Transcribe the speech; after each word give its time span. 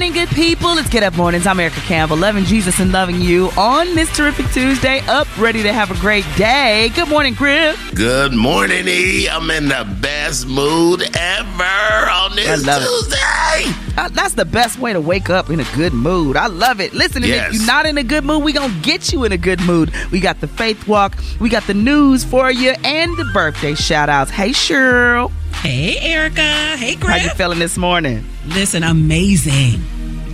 morning, 0.00 0.14
good 0.14 0.34
people. 0.34 0.74
Let's 0.74 0.88
get 0.88 1.02
up 1.02 1.14
mornings. 1.14 1.46
I'm 1.46 1.60
Erica 1.60 1.80
Campbell, 1.80 2.16
loving 2.16 2.44
Jesus 2.44 2.80
and 2.80 2.90
loving 2.90 3.20
you 3.20 3.50
on 3.58 3.94
this 3.94 4.10
terrific 4.16 4.46
Tuesday. 4.50 5.00
Up, 5.00 5.28
ready 5.36 5.62
to 5.62 5.74
have 5.74 5.90
a 5.90 6.00
great 6.00 6.24
day. 6.38 6.90
Good 6.94 7.10
morning, 7.10 7.34
Griff. 7.34 7.94
Good 7.94 8.32
morning, 8.32 8.88
E. 8.88 9.28
I'm 9.28 9.50
in 9.50 9.68
the 9.68 9.86
best 10.00 10.46
mood 10.46 11.02
ever 11.14 12.10
on 12.10 12.34
this 12.34 12.62
Tuesday. 12.62 13.98
Uh, 13.98 14.08
that's 14.08 14.32
the 14.32 14.46
best 14.46 14.78
way 14.78 14.94
to 14.94 15.02
wake 15.02 15.28
up 15.28 15.50
in 15.50 15.60
a 15.60 15.66
good 15.74 15.92
mood. 15.92 16.34
I 16.34 16.46
love 16.46 16.80
it. 16.80 16.94
Listen, 16.94 17.22
yes. 17.22 17.48
if 17.48 17.54
you're 17.56 17.66
not 17.66 17.84
in 17.84 17.98
a 17.98 18.02
good 18.02 18.24
mood, 18.24 18.42
we 18.42 18.54
gonna 18.54 18.72
get 18.80 19.12
you 19.12 19.24
in 19.24 19.32
a 19.32 19.38
good 19.38 19.60
mood. 19.60 19.92
We 20.10 20.20
got 20.20 20.40
the 20.40 20.48
faith 20.48 20.88
walk, 20.88 21.18
we 21.40 21.50
got 21.50 21.66
the 21.66 21.74
news 21.74 22.24
for 22.24 22.50
you, 22.50 22.70
and 22.84 23.14
the 23.18 23.26
birthday 23.34 23.74
shout 23.74 24.08
outs. 24.08 24.30
Hey, 24.30 24.50
Cheryl. 24.50 25.30
Hey, 25.62 25.98
Erica. 26.00 26.40
Hey, 26.78 26.94
Greg. 26.96 27.20
How 27.20 27.24
you 27.24 27.30
feeling 27.34 27.58
this 27.58 27.76
morning? 27.76 28.24
Listen, 28.46 28.82
amazing. 28.82 29.82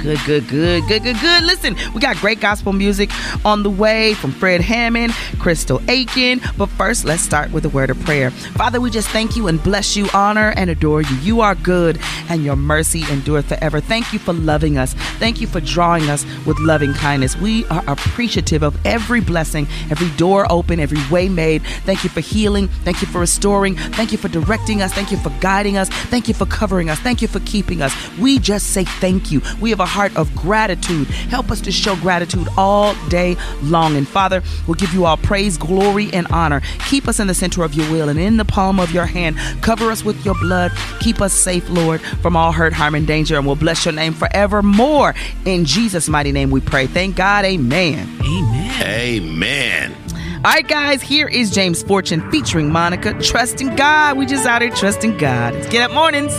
Good, 0.06 0.20
good, 0.24 0.46
good, 0.46 0.86
good, 0.86 1.02
good, 1.02 1.20
good. 1.20 1.42
Listen, 1.42 1.74
we 1.92 2.00
got 2.00 2.16
great 2.18 2.38
gospel 2.38 2.72
music 2.72 3.10
on 3.44 3.64
the 3.64 3.70
way 3.70 4.14
from 4.14 4.30
Fred 4.30 4.60
Hammond, 4.60 5.12
Crystal 5.40 5.80
Aikin. 5.80 6.40
But 6.56 6.68
first, 6.68 7.04
let's 7.04 7.22
start 7.22 7.50
with 7.50 7.64
a 7.64 7.68
word 7.70 7.90
of 7.90 7.98
prayer. 8.04 8.30
Father, 8.30 8.80
we 8.80 8.88
just 8.88 9.08
thank 9.08 9.34
you 9.34 9.48
and 9.48 9.60
bless 9.60 9.96
you, 9.96 10.06
honor 10.14 10.52
and 10.56 10.70
adore 10.70 11.02
you. 11.02 11.16
You 11.16 11.40
are 11.40 11.56
good, 11.56 11.98
and 12.28 12.44
your 12.44 12.54
mercy 12.54 13.02
endureth 13.10 13.48
forever. 13.48 13.80
Thank 13.80 14.12
you 14.12 14.20
for 14.20 14.32
loving 14.32 14.78
us. 14.78 14.94
Thank 15.18 15.40
you 15.40 15.48
for 15.48 15.60
drawing 15.60 16.08
us 16.08 16.24
with 16.46 16.56
loving 16.60 16.94
kindness. 16.94 17.36
We 17.36 17.64
are 17.66 17.82
appreciative 17.88 18.62
of 18.62 18.78
every 18.86 19.20
blessing, 19.20 19.66
every 19.90 20.10
door 20.10 20.46
open, 20.52 20.78
every 20.78 21.00
way 21.10 21.28
made. 21.28 21.64
Thank 21.84 22.04
you 22.04 22.10
for 22.10 22.20
healing. 22.20 22.68
Thank 22.68 23.02
you 23.02 23.08
for 23.08 23.18
restoring. 23.18 23.74
Thank 23.74 24.12
you 24.12 24.18
for 24.18 24.28
directing 24.28 24.82
us. 24.82 24.92
Thank 24.92 25.10
you 25.10 25.16
for 25.16 25.30
guiding 25.40 25.76
us. 25.78 25.88
Thank 25.88 26.28
you 26.28 26.34
for 26.34 26.46
covering 26.46 26.90
us. 26.90 27.00
Thank 27.00 27.22
you 27.22 27.26
for 27.26 27.40
keeping 27.40 27.82
us. 27.82 27.92
We 28.18 28.38
just 28.38 28.68
say 28.68 28.84
thank 28.84 29.32
you. 29.32 29.42
We 29.60 29.70
have 29.70 29.80
a 29.80 29.95
heart 29.96 30.14
of 30.14 30.34
gratitude. 30.36 31.08
Help 31.08 31.50
us 31.50 31.62
to 31.62 31.72
show 31.72 31.96
gratitude 31.96 32.46
all 32.58 32.94
day 33.08 33.34
long. 33.62 33.96
And 33.96 34.06
Father, 34.06 34.42
we'll 34.66 34.74
give 34.74 34.92
you 34.92 35.06
all 35.06 35.16
praise, 35.16 35.56
glory, 35.56 36.12
and 36.12 36.26
honor. 36.28 36.60
Keep 36.90 37.08
us 37.08 37.18
in 37.18 37.28
the 37.28 37.34
center 37.34 37.64
of 37.64 37.72
your 37.72 37.90
will 37.90 38.10
and 38.10 38.18
in 38.18 38.36
the 38.36 38.44
palm 38.44 38.78
of 38.78 38.92
your 38.92 39.06
hand. 39.06 39.38
Cover 39.62 39.90
us 39.90 40.04
with 40.04 40.22
your 40.22 40.34
blood. 40.34 40.70
Keep 41.00 41.22
us 41.22 41.32
safe, 41.32 41.66
Lord, 41.70 42.02
from 42.02 42.36
all 42.36 42.52
hurt, 42.52 42.74
harm, 42.74 42.94
and 42.94 43.06
danger. 43.06 43.38
And 43.38 43.46
we'll 43.46 43.56
bless 43.56 43.86
your 43.86 43.94
name 43.94 44.12
forevermore. 44.12 45.14
In 45.46 45.64
Jesus' 45.64 46.10
mighty 46.10 46.30
name 46.30 46.50
we 46.50 46.60
pray. 46.60 46.86
Thank 46.86 47.16
God. 47.16 47.46
Amen. 47.46 48.06
Amen. 48.20 48.82
Amen. 48.82 49.96
All 50.44 50.52
right, 50.52 50.68
guys, 50.68 51.00
here 51.00 51.26
is 51.26 51.50
James 51.50 51.82
Fortune 51.82 52.30
featuring 52.30 52.70
Monica. 52.70 53.14
Trusting 53.20 53.76
God. 53.76 54.18
We 54.18 54.26
just 54.26 54.46
out 54.46 54.60
here 54.60 54.70
trusting 54.70 55.16
God. 55.16 55.54
Let's 55.54 55.68
get 55.68 55.88
up 55.88 55.92
mornings. 55.92 56.38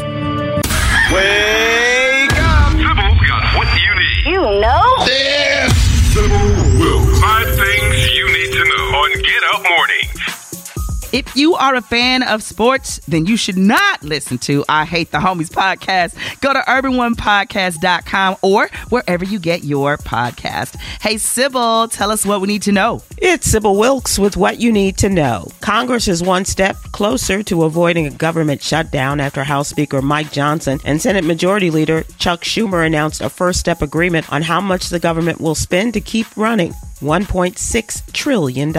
Wake 1.12 2.07
know? 4.42 5.37
You 11.38 11.54
are 11.56 11.76
a 11.76 11.82
fan 11.82 12.24
of 12.24 12.42
sports, 12.42 13.00
then 13.08 13.26
you 13.26 13.38
should 13.38 13.58
not 13.58 14.04
listen 14.04 14.38
to 14.40 14.66
I 14.68 14.86
Hate 14.86 15.12
the 15.12 15.20
Homies 15.20 15.50
podcast. 15.50 16.16
Go 16.42 16.52
to 16.52 16.60
urban1podcast.com 16.60 18.38
or 18.42 18.70
wherever 18.90 19.24
you 19.24 19.40
get 19.40 19.64
your 19.64 19.98
podcast. 19.98 20.76
Hey, 21.00 21.18
Sybil, 21.18 21.88
tell 21.90 22.12
us 22.12 22.26
what 22.26 22.42
we 22.42 22.48
need 22.48 22.64
to 22.64 22.72
know. 22.72 23.04
It's 23.18 23.50
Sybil 23.50 23.78
Wilkes 23.78 24.18
with 24.18 24.36
what 24.36 24.60
you 24.60 24.72
need 24.72 24.98
to 24.98 25.10
know. 25.10 25.48
Congress 25.62 26.08
is 26.08 26.24
one 26.24 26.46
step 26.46 26.76
closer 26.92 27.44
to 27.44 27.64
avoiding 27.64 28.08
a 28.08 28.12
government 28.12 28.62
shutdown 28.64 29.20
after 29.20 29.44
House 29.44 29.70
Speaker 29.70 30.02
Mike 30.02 30.32
Johnson 30.32 30.80
and 30.86 31.02
Senate 31.02 31.24
Majority 31.24 31.70
Leader 31.70 32.04
Chuck 32.18 32.42
Schumer 32.42 32.86
announced 32.86 33.22
a 33.22 33.30
first 33.30 33.60
step 33.60 33.82
agreement 33.82 34.32
on 34.32 34.42
how 34.42 34.60
much 34.60 34.90
the 34.90 35.00
government 35.00 35.40
will 35.40 35.56
spend 35.56 35.94
to 35.94 36.02
keep 36.02 36.28
running. 36.36 36.73
$1.6 37.00 38.14
trillion. 38.14 38.70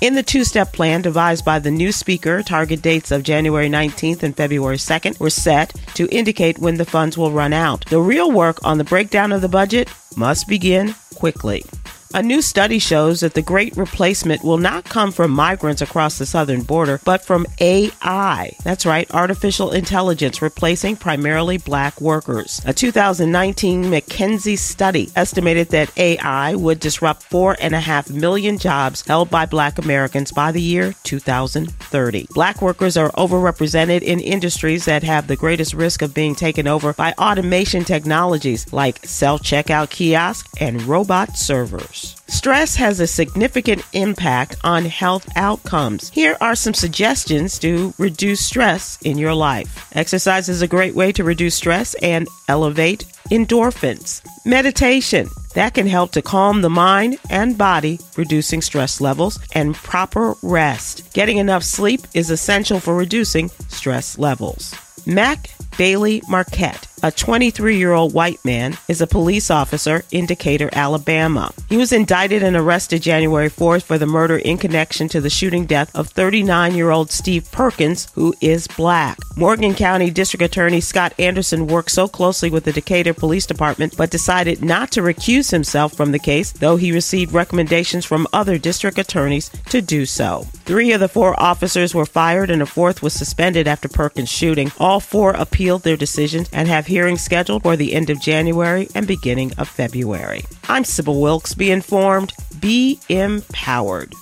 In 0.00 0.14
the 0.14 0.22
two 0.22 0.44
step 0.44 0.72
plan 0.72 1.02
devised 1.02 1.44
by 1.44 1.58
the 1.58 1.70
new 1.70 1.92
speaker, 1.92 2.42
target 2.42 2.82
dates 2.82 3.10
of 3.10 3.22
January 3.22 3.68
19th 3.68 4.22
and 4.22 4.36
February 4.36 4.76
2nd 4.76 5.18
were 5.20 5.30
set 5.30 5.74
to 5.94 6.08
indicate 6.14 6.58
when 6.58 6.76
the 6.76 6.84
funds 6.84 7.18
will 7.18 7.32
run 7.32 7.52
out. 7.52 7.84
The 7.86 8.00
real 8.00 8.30
work 8.30 8.58
on 8.64 8.78
the 8.78 8.84
breakdown 8.84 9.32
of 9.32 9.42
the 9.42 9.48
budget 9.48 9.88
must 10.16 10.48
begin 10.48 10.94
quickly. 11.14 11.64
A 12.14 12.22
new 12.22 12.40
study 12.40 12.78
shows 12.78 13.20
that 13.20 13.34
the 13.34 13.42
great 13.42 13.76
replacement 13.76 14.44
will 14.44 14.58
not 14.58 14.84
come 14.84 15.10
from 15.10 15.32
migrants 15.32 15.82
across 15.82 16.18
the 16.18 16.24
southern 16.24 16.62
border, 16.62 17.00
but 17.04 17.24
from 17.24 17.46
AI. 17.60 18.52
That's 18.62 18.86
right, 18.86 19.12
artificial 19.12 19.72
intelligence 19.72 20.40
replacing 20.40 20.96
primarily 20.96 21.58
black 21.58 22.00
workers. 22.00 22.62
A 22.64 22.72
2019 22.72 23.84
McKinsey 23.84 24.56
study 24.56 25.10
estimated 25.16 25.70
that 25.70 25.96
AI 25.98 26.54
would 26.54 26.80
disrupt 26.80 27.24
four 27.24 27.56
and 27.60 27.74
a 27.74 27.80
half 27.80 28.08
million 28.08 28.56
jobs 28.56 29.04
held 29.06 29.28
by 29.28 29.44
black 29.44 29.78
Americans 29.78 30.30
by 30.32 30.52
the 30.52 30.62
year 30.62 30.94
2030. 31.02 32.28
Black 32.30 32.62
workers 32.62 32.96
are 32.96 33.10
overrepresented 33.12 34.02
in 34.02 34.20
industries 34.20 34.84
that 34.84 35.02
have 35.02 35.26
the 35.26 35.36
greatest 35.36 35.74
risk 35.74 36.02
of 36.02 36.14
being 36.14 36.34
taken 36.34 36.68
over 36.68 36.92
by 36.92 37.12
automation 37.18 37.84
technologies 37.84 38.72
like 38.72 39.04
self 39.04 39.42
checkout 39.42 39.90
kiosks 39.90 40.48
and 40.60 40.82
robot 40.84 41.36
servers. 41.36 41.95
Stress 42.28 42.76
has 42.76 43.00
a 43.00 43.06
significant 43.06 43.82
impact 43.92 44.56
on 44.62 44.84
health 44.84 45.28
outcomes. 45.36 46.10
Here 46.10 46.36
are 46.40 46.54
some 46.54 46.74
suggestions 46.74 47.58
to 47.60 47.94
reduce 47.98 48.44
stress 48.44 48.98
in 49.02 49.18
your 49.18 49.34
life. 49.34 49.88
Exercise 49.94 50.48
is 50.48 50.62
a 50.62 50.68
great 50.68 50.94
way 50.94 51.12
to 51.12 51.24
reduce 51.24 51.54
stress 51.54 51.94
and 52.02 52.28
elevate 52.48 53.04
endorphins. 53.30 54.22
Meditation. 54.44 55.28
That 55.56 55.72
can 55.72 55.86
help 55.86 56.12
to 56.12 56.20
calm 56.20 56.60
the 56.60 56.68
mind 56.68 57.16
and 57.30 57.56
body, 57.56 57.98
reducing 58.14 58.60
stress 58.60 59.00
levels, 59.00 59.38
and 59.52 59.74
proper 59.74 60.34
rest. 60.42 61.10
Getting 61.14 61.38
enough 61.38 61.62
sleep 61.62 62.02
is 62.12 62.28
essential 62.28 62.78
for 62.78 62.94
reducing 62.94 63.48
stress 63.68 64.18
levels. 64.18 64.74
Mac 65.06 65.48
Bailey 65.78 66.22
Marquis, 66.28 66.72
a 67.02 67.10
23 67.12 67.76
year 67.76 67.92
old 67.92 68.12
white 68.14 68.42
man, 68.44 68.76
is 68.88 69.00
a 69.00 69.06
police 69.06 69.50
officer 69.50 70.04
in 70.10 70.26
Decatur, 70.26 70.70
Alabama. 70.72 71.52
He 71.68 71.76
was 71.76 71.92
indicted 71.92 72.42
and 72.42 72.56
arrested 72.56 73.02
January 73.02 73.50
4th 73.50 73.82
for 73.82 73.98
the 73.98 74.06
murder 74.06 74.38
in 74.38 74.58
connection 74.58 75.08
to 75.08 75.20
the 75.20 75.30
shooting 75.30 75.66
death 75.66 75.94
of 75.94 76.08
39 76.08 76.74
year 76.74 76.90
old 76.90 77.10
Steve 77.10 77.50
Perkins, 77.52 78.08
who 78.14 78.34
is 78.40 78.66
black. 78.66 79.18
Morgan 79.36 79.74
County 79.74 80.10
District 80.10 80.42
Attorney 80.42 80.80
Scott 80.80 81.12
Anderson 81.18 81.66
worked 81.66 81.90
so 81.90 82.08
closely 82.08 82.50
with 82.50 82.64
the 82.64 82.72
Decatur 82.72 83.14
Police 83.14 83.46
Department 83.46 83.96
but 83.96 84.10
decided 84.10 84.64
not 84.64 84.90
to 84.92 85.02
recuse 85.02 85.45
himself 85.50 85.94
from 85.94 86.12
the 86.12 86.18
case, 86.18 86.52
though 86.52 86.76
he 86.76 86.92
received 86.92 87.32
recommendations 87.32 88.04
from 88.04 88.26
other 88.32 88.58
district 88.58 88.98
attorneys 88.98 89.50
to 89.68 89.80
do 89.80 90.06
so. 90.06 90.46
Three 90.64 90.92
of 90.92 91.00
the 91.00 91.08
four 91.08 91.38
officers 91.40 91.94
were 91.94 92.06
fired 92.06 92.50
and 92.50 92.62
a 92.62 92.66
fourth 92.66 93.02
was 93.02 93.12
suspended 93.12 93.68
after 93.68 93.88
Perkins' 93.88 94.30
shooting. 94.30 94.72
All 94.78 95.00
four 95.00 95.30
appealed 95.32 95.66
appealed 95.66 95.82
their 95.82 95.96
decisions 95.96 96.48
and 96.52 96.68
have 96.68 96.86
hearings 96.86 97.22
scheduled 97.22 97.62
for 97.62 97.76
the 97.76 97.92
end 97.94 98.10
of 98.10 98.20
January 98.20 98.88
and 98.94 99.06
beginning 99.06 99.52
of 99.58 99.68
February. 99.68 100.44
I'm 100.68 100.84
Sybil 100.84 101.20
Wilkes. 101.20 101.54
Be 101.54 101.70
informed, 101.70 102.32
be 102.60 103.00
empowered. 103.08 104.12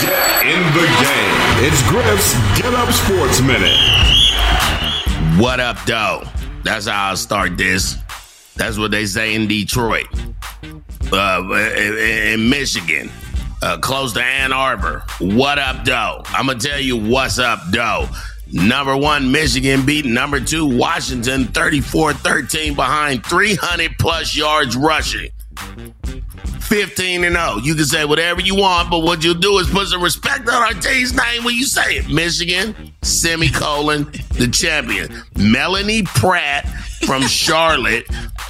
Get 0.00 0.46
in 0.46 0.62
the 0.74 0.86
game. 1.00 1.64
It's 1.64 1.82
Griff's 1.88 2.34
Get 2.60 2.74
Up 2.74 2.92
Sports 2.92 3.40
Minute. 3.40 3.78
What 5.40 5.60
up, 5.60 5.78
though? 5.86 6.24
That's 6.64 6.86
how 6.86 7.10
I'll 7.10 7.16
start 7.16 7.56
this. 7.56 7.96
That's 8.58 8.76
what 8.76 8.90
they 8.90 9.06
say 9.06 9.34
in 9.34 9.46
Detroit, 9.46 10.06
uh, 11.12 11.42
in 11.76 12.50
Michigan, 12.50 13.08
uh, 13.62 13.78
close 13.78 14.12
to 14.14 14.22
Ann 14.22 14.52
Arbor. 14.52 15.04
What 15.20 15.58
up, 15.60 15.84
though? 15.84 16.22
I'm 16.26 16.46
gonna 16.46 16.58
tell 16.58 16.80
you 16.80 16.96
what's 16.96 17.38
up, 17.38 17.60
though. 17.70 18.08
Number 18.50 18.96
one, 18.96 19.30
Michigan 19.30 19.86
beat 19.86 20.06
number 20.06 20.40
two, 20.40 20.66
Washington 20.66 21.44
34 21.44 22.14
13 22.14 22.74
behind 22.74 23.24
300 23.24 23.96
plus 23.98 24.34
yards 24.34 24.76
rushing. 24.76 25.30
15 26.68 27.24
and 27.24 27.36
0. 27.36 27.58
You 27.62 27.74
can 27.74 27.84
say 27.84 28.04
whatever 28.04 28.40
you 28.40 28.54
want, 28.54 28.90
but 28.90 29.00
what 29.00 29.24
you'll 29.24 29.34
do 29.34 29.58
is 29.58 29.70
put 29.70 29.88
some 29.88 30.02
respect 30.02 30.48
on 30.48 30.62
our 30.62 30.74
team's 30.74 31.14
name 31.14 31.44
when 31.44 31.54
you 31.54 31.64
say 31.64 31.96
it. 31.96 32.08
Michigan, 32.10 32.74
semicolon, 33.02 34.04
the 34.36 34.48
champion. 34.52 35.22
Melanie 35.36 36.02
Pratt 36.02 36.68
from 37.06 37.22
Charlotte 37.26 38.06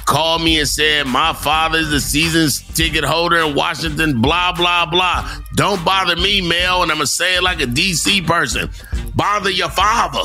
called 0.09 0.41
me 0.41 0.59
and 0.59 0.67
said, 0.67 1.05
My 1.05 1.33
father's 1.33 1.89
the 1.89 2.01
season's 2.01 2.61
ticket 2.73 3.03
holder 3.03 3.37
in 3.37 3.55
Washington, 3.55 4.21
blah, 4.21 4.51
blah, 4.51 4.85
blah. 4.87 5.29
Don't 5.53 5.85
bother 5.85 6.15
me, 6.15 6.41
Mel. 6.41 6.81
And 6.81 6.91
I'm 6.91 6.97
going 6.97 7.05
to 7.05 7.07
say 7.07 7.37
it 7.37 7.43
like 7.43 7.61
a 7.61 7.65
DC 7.65 8.25
person 8.25 8.69
bother 9.15 9.49
your 9.49 9.69
father. 9.69 10.23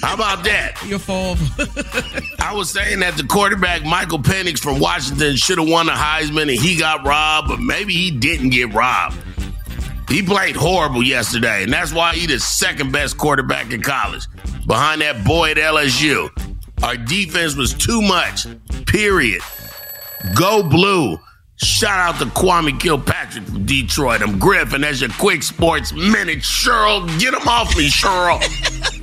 How 0.00 0.14
about 0.14 0.42
that? 0.44 0.82
your 0.86 0.98
father. 0.98 1.44
I 2.40 2.54
was 2.54 2.70
saying 2.70 3.00
that 3.00 3.16
the 3.16 3.24
quarterback 3.24 3.84
Michael 3.84 4.18
Penix 4.18 4.58
from 4.58 4.80
Washington 4.80 5.36
should 5.36 5.58
have 5.58 5.68
won 5.68 5.86
the 5.86 5.92
Heisman 5.92 6.42
and 6.42 6.50
he 6.52 6.76
got 6.76 7.06
robbed, 7.06 7.48
but 7.48 7.60
maybe 7.60 7.92
he 7.92 8.10
didn't 8.10 8.50
get 8.50 8.72
robbed. 8.72 9.16
He 10.08 10.22
played 10.22 10.56
horrible 10.56 11.04
yesterday, 11.04 11.62
and 11.62 11.72
that's 11.72 11.92
why 11.92 12.14
he's 12.14 12.28
the 12.28 12.40
second 12.40 12.90
best 12.90 13.16
quarterback 13.16 13.72
in 13.72 13.80
college, 13.80 14.26
behind 14.66 15.02
that 15.02 15.24
boy 15.24 15.52
at 15.52 15.56
LSU. 15.56 16.49
Our 16.82 16.96
defense 16.96 17.56
was 17.56 17.74
too 17.74 18.00
much. 18.00 18.46
Period. 18.86 19.42
Go 20.34 20.62
blue. 20.62 21.18
Shout 21.56 21.98
out 21.98 22.18
to 22.20 22.24
Kwame 22.24 22.80
Kilpatrick 22.80 23.44
from 23.44 23.66
Detroit. 23.66 24.22
I'm 24.22 24.38
Griffin. 24.38 24.80
That's 24.80 25.02
your 25.02 25.10
quick 25.10 25.42
sports 25.42 25.92
minute. 25.92 26.38
Cheryl, 26.38 27.06
get 27.20 27.34
him 27.34 27.46
off 27.46 27.76
me, 27.76 27.88
Cheryl. 27.88 28.40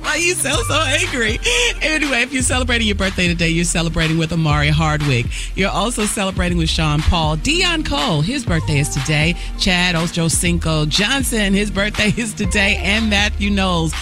Why 0.00 0.08
are 0.08 0.18
you 0.18 0.34
so 0.34 0.50
so 0.50 0.74
angry? 0.74 1.38
Anyway, 1.82 2.22
if 2.22 2.32
you're 2.32 2.42
celebrating 2.42 2.88
your 2.88 2.96
birthday 2.96 3.28
today, 3.28 3.50
you're 3.50 3.64
celebrating 3.64 4.18
with 4.18 4.32
Omari 4.32 4.70
Hardwick. 4.70 5.26
You're 5.56 5.70
also 5.70 6.04
celebrating 6.04 6.58
with 6.58 6.68
Sean 6.68 7.00
Paul. 7.00 7.36
Deon 7.36 7.86
Cole, 7.86 8.22
his 8.22 8.44
birthday 8.44 8.80
is 8.80 8.88
today. 8.88 9.36
Chad 9.60 9.94
Ochocinco 9.94 10.88
Johnson, 10.88 11.54
his 11.54 11.70
birthday 11.70 12.12
is 12.16 12.34
today. 12.34 12.80
And 12.82 13.08
Matthew 13.08 13.50
Knowles. 13.50 13.92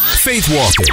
Faith 0.00 0.48
Walking. 0.48 0.86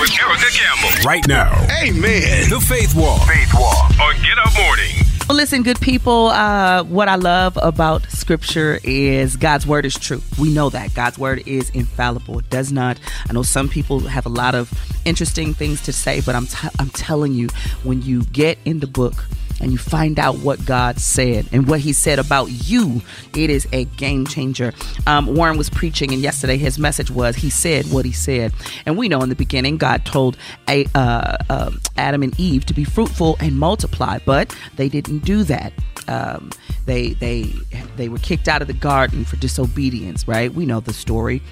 With 0.00 0.10
Erica 0.18 0.50
Campbell. 0.50 1.04
Right 1.04 1.26
now. 1.28 1.52
Amen. 1.82 2.50
The 2.50 2.60
Faith 2.60 2.94
Walk. 2.96 3.22
Faith 3.28 3.52
Walk 3.54 3.90
on 4.00 4.14
Get 4.22 4.36
Up 4.38 4.52
Morning. 4.56 4.94
Well, 5.28 5.36
listen, 5.36 5.62
good 5.62 5.80
people, 5.80 6.28
uh, 6.28 6.82
what 6.84 7.06
I 7.08 7.16
love 7.16 7.56
about 7.62 8.10
scripture 8.10 8.80
is 8.82 9.36
God's 9.36 9.66
word 9.66 9.84
is 9.84 9.94
true. 9.96 10.22
We 10.40 10.52
know 10.52 10.70
that. 10.70 10.94
God's 10.94 11.18
word 11.18 11.42
is 11.46 11.70
infallible. 11.70 12.38
It 12.40 12.50
does 12.50 12.72
not, 12.72 12.98
I 13.28 13.32
know 13.32 13.42
some 13.42 13.68
people 13.68 14.00
have 14.00 14.26
a 14.26 14.30
lot 14.30 14.54
of 14.54 14.72
interesting 15.04 15.54
things 15.54 15.82
to 15.82 15.92
say, 15.92 16.20
but 16.20 16.34
I'm, 16.34 16.46
t- 16.46 16.68
I'm 16.78 16.90
telling 16.90 17.32
you, 17.34 17.48
when 17.84 18.02
you 18.02 18.24
get 18.24 18.58
in 18.64 18.80
the 18.80 18.86
book, 18.86 19.26
and 19.60 19.72
you 19.72 19.78
find 19.78 20.18
out 20.18 20.38
what 20.38 20.64
God 20.64 20.98
said 20.98 21.48
and 21.52 21.66
what 21.68 21.80
He 21.80 21.92
said 21.92 22.18
about 22.18 22.46
you, 22.46 23.02
it 23.34 23.50
is 23.50 23.66
a 23.72 23.84
game 23.84 24.26
changer. 24.26 24.72
Um, 25.06 25.34
Warren 25.34 25.56
was 25.56 25.70
preaching, 25.70 26.12
and 26.12 26.22
yesterday 26.22 26.56
his 26.56 26.78
message 26.78 27.10
was 27.10 27.36
He 27.36 27.50
said 27.50 27.90
what 27.90 28.04
He 28.04 28.12
said. 28.12 28.52
And 28.86 28.96
we 28.96 29.08
know 29.08 29.20
in 29.22 29.28
the 29.28 29.34
beginning, 29.34 29.76
God 29.78 30.04
told 30.04 30.36
a, 30.68 30.86
uh, 30.94 31.36
uh, 31.48 31.70
Adam 31.96 32.22
and 32.22 32.38
Eve 32.38 32.66
to 32.66 32.74
be 32.74 32.84
fruitful 32.84 33.36
and 33.40 33.58
multiply, 33.58 34.18
but 34.24 34.54
they 34.76 34.88
didn't 34.88 35.20
do 35.20 35.42
that. 35.44 35.72
Um, 36.08 36.50
they 36.86 37.10
they 37.14 37.52
they 37.96 38.08
were 38.08 38.18
kicked 38.18 38.48
out 38.48 38.62
of 38.62 38.68
the 38.68 38.74
garden 38.74 39.24
for 39.24 39.36
disobedience, 39.36 40.26
right? 40.26 40.52
We 40.52 40.64
know 40.64 40.80
the 40.80 40.94
story. 40.94 41.42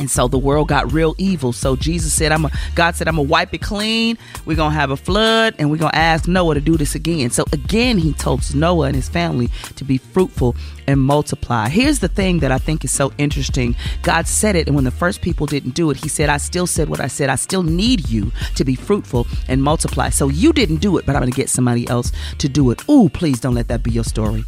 And 0.00 0.10
so 0.10 0.28
the 0.28 0.38
world 0.38 0.68
got 0.68 0.92
real 0.92 1.14
evil. 1.18 1.52
So 1.52 1.76
Jesus 1.76 2.14
said, 2.14 2.32
I'm 2.32 2.46
a, 2.46 2.50
God 2.74 2.96
said, 2.96 3.06
I'm 3.06 3.16
gonna 3.16 3.28
wipe 3.28 3.52
it 3.52 3.60
clean. 3.60 4.16
We're 4.46 4.56
gonna 4.56 4.74
have 4.74 4.90
a 4.90 4.96
flood 4.96 5.54
and 5.58 5.70
we're 5.70 5.76
gonna 5.76 5.94
ask 5.94 6.26
Noah 6.26 6.54
to 6.54 6.60
do 6.60 6.78
this 6.78 6.94
again. 6.94 7.28
So 7.28 7.44
again, 7.52 7.98
he 7.98 8.14
told 8.14 8.54
Noah 8.54 8.86
and 8.86 8.96
his 8.96 9.10
family 9.10 9.48
to 9.76 9.84
be 9.84 9.98
fruitful 9.98 10.56
and 10.86 10.98
multiply. 10.98 11.68
Here's 11.68 11.98
the 11.98 12.08
thing 12.08 12.38
that 12.38 12.50
I 12.50 12.56
think 12.56 12.82
is 12.82 12.90
so 12.90 13.12
interesting. 13.18 13.76
God 14.02 14.26
said 14.26 14.56
it, 14.56 14.66
and 14.66 14.74
when 14.74 14.84
the 14.84 14.90
first 14.90 15.20
people 15.20 15.44
didn't 15.44 15.74
do 15.74 15.90
it, 15.90 15.98
he 15.98 16.08
said, 16.08 16.30
I 16.30 16.38
still 16.38 16.66
said 16.66 16.88
what 16.88 17.00
I 17.00 17.06
said. 17.06 17.28
I 17.28 17.36
still 17.36 17.62
need 17.62 18.08
you 18.08 18.32
to 18.54 18.64
be 18.64 18.76
fruitful 18.76 19.26
and 19.48 19.62
multiply. 19.62 20.08
So 20.08 20.28
you 20.28 20.54
didn't 20.54 20.78
do 20.78 20.96
it, 20.96 21.04
but 21.04 21.14
I'm 21.14 21.20
gonna 21.20 21.32
get 21.32 21.50
somebody 21.50 21.86
else 21.90 22.10
to 22.38 22.48
do 22.48 22.70
it. 22.70 22.88
Ooh, 22.88 23.10
please 23.10 23.38
don't 23.38 23.54
let 23.54 23.68
that 23.68 23.82
be 23.82 23.90
your 23.90 24.04
story. 24.04 24.44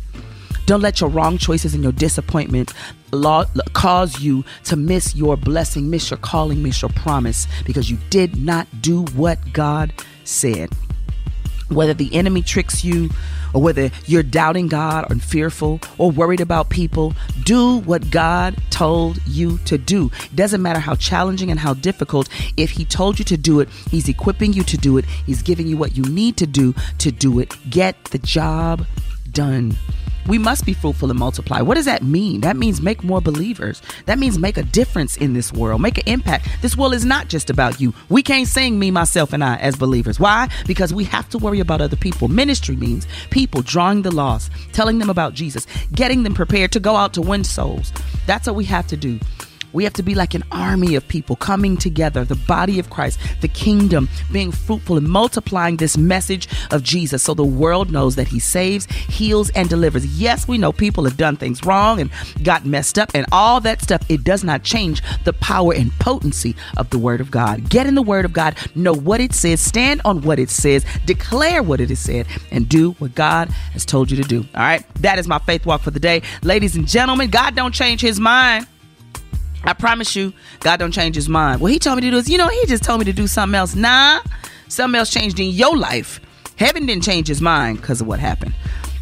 Don't 0.65 0.81
let 0.81 1.01
your 1.01 1.11
wrong 1.11 1.37
choices 1.37 1.75
and 1.75 1.83
your 1.83 1.93
disappointment 1.93 2.73
cause 3.73 4.21
you 4.21 4.45
to 4.65 4.77
miss 4.77 5.15
your 5.15 5.37
blessing, 5.37 5.91
miss 5.91 6.11
your 6.11 6.19
calling, 6.19 6.63
miss 6.63 6.83
your 6.83 6.91
promise 6.91 7.47
because 7.65 7.91
you 7.91 7.99
did 8.11 8.43
not 8.43 8.67
do 8.81 9.05
what 9.15 9.39
God 9.53 9.93
said. 10.25 10.71
Whether 11.69 11.95
the 11.95 12.15
enemy 12.15 12.43
tricks 12.43 12.85
you 12.85 13.11
or 13.55 13.63
whether 13.63 13.91
you're 14.07 14.23
doubting 14.23 14.69
God 14.69 15.11
or 15.11 15.17
fearful 15.17 15.81
or 15.99 16.11
worried 16.11 16.41
about 16.41 16.71
people, 16.71 17.15
do 17.45 17.79
what 17.79 18.11
God 18.11 18.57
told 18.71 19.19
you 19.27 19.59
to 19.67 19.79
do. 19.79 20.11
Doesn't 20.35 20.63
matter 20.63 20.81
how 20.81 20.95
challenging 20.95 21.51
and 21.51 21.61
how 21.61 21.75
difficult. 21.75 22.29
If 22.57 22.71
He 22.71 22.85
told 22.85 23.19
you 23.19 23.25
to 23.27 23.37
do 23.37 23.61
it, 23.61 23.69
He's 23.91 24.09
equipping 24.09 24.53
you 24.53 24.65
to 24.65 24.77
do 24.77 24.99
it. 24.99 25.05
He's 25.05 25.43
giving 25.43 25.67
you 25.67 25.77
what 25.77 25.97
you 25.97 26.05
need 26.05 26.37
to 26.39 26.47
do 26.47 26.75
to 26.99 27.11
do 27.11 27.39
it. 27.41 27.57
Get 27.69 28.05
the 28.05 28.19
job 28.19 28.87
done. 29.31 29.77
We 30.27 30.39
must 30.39 30.65
be 30.65 30.73
fruitful 30.73 31.11
and 31.11 31.19
multiply. 31.19 31.61
What 31.61 31.75
does 31.75 31.85
that 31.87 32.03
mean? 32.03 32.41
That 32.43 32.57
means 32.57 32.81
make 32.81 33.03
more 33.03 33.21
believers. 33.21 33.83
That 34.07 34.19
means 34.19 34.39
make 34.39 34.57
a 34.57 34.63
difference 34.63 35.17
in 35.17 35.33
this 35.33 35.53
world, 35.53 35.81
make 35.81 35.99
an 35.99 36.05
impact. 36.07 36.49
This 36.63 36.77
world 36.77 36.95
is 36.95 37.05
not 37.05 37.29
just 37.29 37.51
about 37.51 37.81
you. 37.81 37.93
We 38.09 38.23
can't 38.23 38.47
sing 38.47 38.79
me, 38.79 38.91
myself, 38.91 39.33
and 39.33 39.43
I 39.43 39.57
as 39.57 39.77
believers. 39.77 40.21
Why? 40.21 40.49
Because 40.67 40.95
we 40.95 41.05
have 41.05 41.29
to 41.31 41.39
worry 41.39 41.61
about 41.61 41.81
other 41.81 41.97
people. 41.97 42.29
Ministry 42.29 42.77
means 42.77 43.07
people 43.31 43.63
drawing 43.63 44.03
the 44.03 44.15
lost, 44.15 44.51
telling 44.73 44.99
them 44.99 45.11
about 45.11 45.35
Jesus, 45.35 45.67
getting 45.93 46.23
them 46.23 46.35
prepared 46.35 46.73
to 46.73 46.81
go 46.81 46.97
out 46.97 47.15
to 47.15 47.23
win 47.23 47.45
souls. 47.45 47.93
That's 48.27 48.47
what 48.47 48.57
we 48.57 48.65
have 48.67 48.87
to 48.89 48.97
do. 48.97 49.19
We 49.73 49.85
have 49.85 49.93
to 49.95 50.03
be 50.03 50.15
like 50.15 50.35
an 50.35 50.45
army 50.53 50.95
of 50.95 51.07
people 51.09 51.37
coming 51.37 51.77
together, 51.77 52.25
the 52.25 52.35
body 52.35 52.79
of 52.79 52.91
Christ, 52.91 53.19
the 53.41 53.49
kingdom, 53.49 54.09
being 54.31 54.53
fruitful 54.53 54.97
and 54.97 55.09
multiplying 55.09 55.77
this 55.77 55.97
message 55.97 56.49
of 56.71 56.83
Jesus 56.83 57.23
so 57.23 57.35
the 57.35 57.45
world 57.45 57.91
knows 57.91 58.17
that 58.17 58.29
He 58.29 58.39
saves, 58.39 58.87
heals, 58.87 59.51
and 59.51 59.69
delivers. 59.69 60.07
Yes, 60.19 60.47
we 60.47 60.59
know 60.59 60.73
people 60.73 61.05
have 61.05 61.17
done 61.17 61.37
things 61.37 61.65
wrong 61.65 62.01
and 62.01 62.11
got 62.43 62.67
messed 62.67 62.99
up 62.99 63.11
and 63.15 63.27
all 63.33 63.61
that 63.61 63.83
stuff. 63.83 64.03
It 64.09 64.25
does 64.25 64.45
not 64.45 64.63
change 64.63 65.03
the 65.25 65.33
power 65.33 65.73
and 65.75 65.93
potency 65.99 66.55
of 66.77 66.91
the 66.91 66.99
Word 66.99 67.21
of 67.21 67.31
God. 67.31 67.69
Get 67.69 67.87
in 67.87 67.95
the 67.95 68.03
Word 68.03 68.25
of 68.25 68.33
God, 68.33 68.57
know 68.75 68.95
what 68.95 69.21
it 69.21 69.33
says, 69.33 69.61
stand 69.61 70.01
on 70.05 70.23
what 70.23 70.39
it 70.39 70.51
says, 70.51 70.85
declare 71.07 71.63
what 71.63 71.81
it 71.81 71.89
has 71.89 72.01
said, 72.01 72.27
and 72.51 72.69
do 72.69 72.93
what 72.93 73.15
God 73.15 73.49
has 73.73 73.85
told 73.85 74.11
you 74.11 74.17
to 74.23 74.29
do. 74.29 74.41
All 74.55 74.63
right, 74.63 74.85
that 74.97 75.19
is 75.19 75.27
my 75.27 75.39
faith 75.39 75.67
walk 75.67 75.83
for 75.83 75.91
the 75.91 76.01
day. 76.01 76.23
Ladies 76.43 76.77
and 76.77 76.87
gentlemen, 76.87 77.31
God 77.31 77.55
don't 77.55 77.73
change 77.73 78.01
His 78.01 78.21
mind. 78.21 78.67
I 79.65 79.73
promise 79.73 80.17
you, 80.17 80.33
God 80.61 80.79
don't 80.79 80.93
change 80.93 81.15
his 81.15 81.29
mind. 81.29 81.61
What 81.61 81.71
he 81.73 81.79
told 81.79 81.97
me 81.97 82.03
to 82.03 82.11
do 82.11 82.17
is, 82.17 82.29
you 82.29 82.39
know, 82.39 82.49
he 82.49 82.67
just 82.67 82.83
told 82.83 82.99
me 82.99 83.05
to 83.07 83.13
do 83.13 83.27
something 83.27 83.55
else. 83.55 83.75
Nah, 83.75 84.21
something 84.69 84.99
else 84.99 85.11
changed 85.11 85.39
in 85.39 85.51
your 85.51 85.77
life. 85.77 86.21
Heaven 86.57 86.87
didn't 86.87 87.05
change 87.05 87.29
his 87.29 87.41
mind 87.41 87.81
because 87.81 88.01
of 88.01 88.07
what 88.07 88.21
happened. 88.21 88.55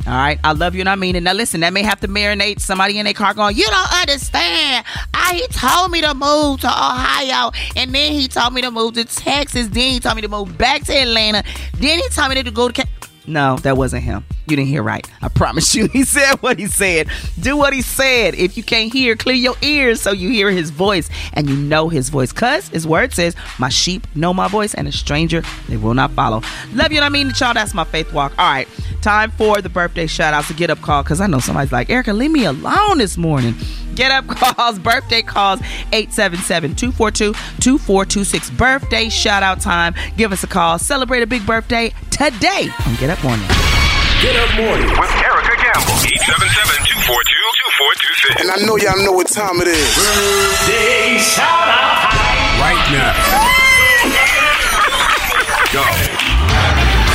All 0.07 0.15
right, 0.15 0.41
I 0.43 0.53
love 0.53 0.75
you 0.75 0.81
and 0.81 0.89
I 0.89 0.95
mean 0.95 1.15
it. 1.15 1.23
Now 1.23 1.35
listen, 1.35 1.61
that 1.61 1.75
may 1.75 1.83
have 1.83 2.01
to 2.01 2.09
marinate 2.09 2.61
somebody 2.61 2.99
in 2.99 3.05
their 3.05 3.13
car 3.13 3.35
going, 3.35 3.55
"You 3.55 3.67
don't 3.67 4.01
understand. 4.01 4.87
I 5.13 5.35
he 5.35 5.47
told 5.49 5.91
me 5.91 6.01
to 6.01 6.15
move 6.15 6.61
to 6.63 6.69
Ohio, 6.69 7.53
and 7.77 7.95
then 7.95 8.13
he 8.13 8.27
told 8.27 8.55
me 8.55 8.63
to 8.63 8.71
move 8.71 8.95
to 8.95 9.05
Texas. 9.05 9.69
Then 9.69 9.93
he 9.93 10.01
told 10.01 10.17
me 10.17 10.23
to 10.23 10.29
move 10.29 10.57
back 10.57 10.85
to 10.85 10.93
Atlanta. 10.97 11.45
Then 11.75 11.99
he 11.99 12.09
told 12.09 12.31
me 12.31 12.43
to 12.43 12.51
go 12.51 12.69
to." 12.69 12.83
Ca-. 12.83 12.89
No, 13.27 13.57
that 13.59 13.77
wasn't 13.77 14.03
him. 14.03 14.25
You 14.51 14.57
didn't 14.57 14.69
hear 14.69 14.83
right. 14.83 15.09
I 15.23 15.29
promise 15.29 15.75
you. 15.75 15.89
He 16.01 16.05
said 16.05 16.37
what 16.37 16.59
he 16.59 16.67
said. 16.67 17.09
Do 17.39 17.57
what 17.57 17.73
he 17.73 17.83
said. 17.83 18.35
If 18.35 18.57
you 18.57 18.63
can't 18.63 18.93
hear, 18.93 19.17
clear 19.17 19.37
your 19.37 19.55
ears 19.61 20.01
so 20.01 20.13
you 20.13 20.31
hear 20.31 20.51
his 20.51 20.71
voice 20.71 21.11
and 21.35 21.49
you 21.49 21.57
know 21.57 21.89
his 21.89 22.09
voice. 22.09 22.33
Cause 22.33 22.69
his 22.69 22.87
word 22.87 23.13
says, 23.13 23.37
My 23.59 23.69
sheep 23.69 24.07
know 24.15 24.33
my 24.33 24.49
voice, 24.49 24.73
and 24.75 24.89
a 24.89 24.93
stranger 24.93 25.43
they 25.69 25.77
will 25.77 25.95
not 25.95 26.11
follow. 26.13 26.43
Love 26.73 26.91
you 26.91 26.99
and 26.99 27.05
I 27.05 27.11
mean 27.11 27.29
it, 27.29 27.41
y'all. 27.41 27.55
That's 27.55 27.75
my 27.75 27.85
faith 27.85 28.13
walk. 28.13 28.33
All 28.39 28.51
right. 28.51 28.69
Time 29.03 29.31
for 29.33 29.61
the 29.61 29.69
birthday 29.69 30.07
shout 30.07 30.33
outs 30.33 30.49
to 30.49 30.55
get 30.55 30.71
up 30.71 30.81
call. 30.81 31.03
Cause 31.05 31.21
I 31.21 31.27
know 31.27 31.41
somebody's 31.41 31.73
like, 31.73 31.91
Erica, 31.91 32.13
leave 32.13 32.31
me 32.31 32.45
alone 32.47 32.99
this 32.99 33.17
morning. 33.17 33.55
Get 33.95 34.11
up 34.11 34.27
calls, 34.29 34.79
birthday 34.79 35.23
calls, 35.23 35.61
877-242-2426. 35.93 38.57
Birthday 38.57 39.09
shout 39.09 39.43
out 39.43 39.61
time. 39.61 39.95
Give 40.17 40.33
us 40.33 40.45
a 40.45 40.47
call. 40.47 40.79
Celebrate 40.79 41.23
a 41.23 41.27
big 41.27 41.47
birthday 41.47 41.93
today 42.11 42.69
on 42.87 42.95
Get 42.97 43.11
Up 43.11 43.23
Morning. 43.23 43.47
Get 44.21 44.37
up 44.37 44.53
morning. 44.55 44.85
With 45.01 45.11
Erica 45.25 45.57
Campbell. 45.57 45.97
877-242-2426. 45.97 48.41
And 48.43 48.51
I 48.51 48.57
know 48.67 48.77
y'all 48.77 49.03
know 49.03 49.13
what 49.13 49.29
time 49.29 49.63
it 49.63 49.69
is. 49.69 49.97
Birthday 49.97 51.17
shout 51.17 51.49
out. 51.49 52.13
Right 52.61 52.93
now. 52.93 53.15
Go. 57.01 57.10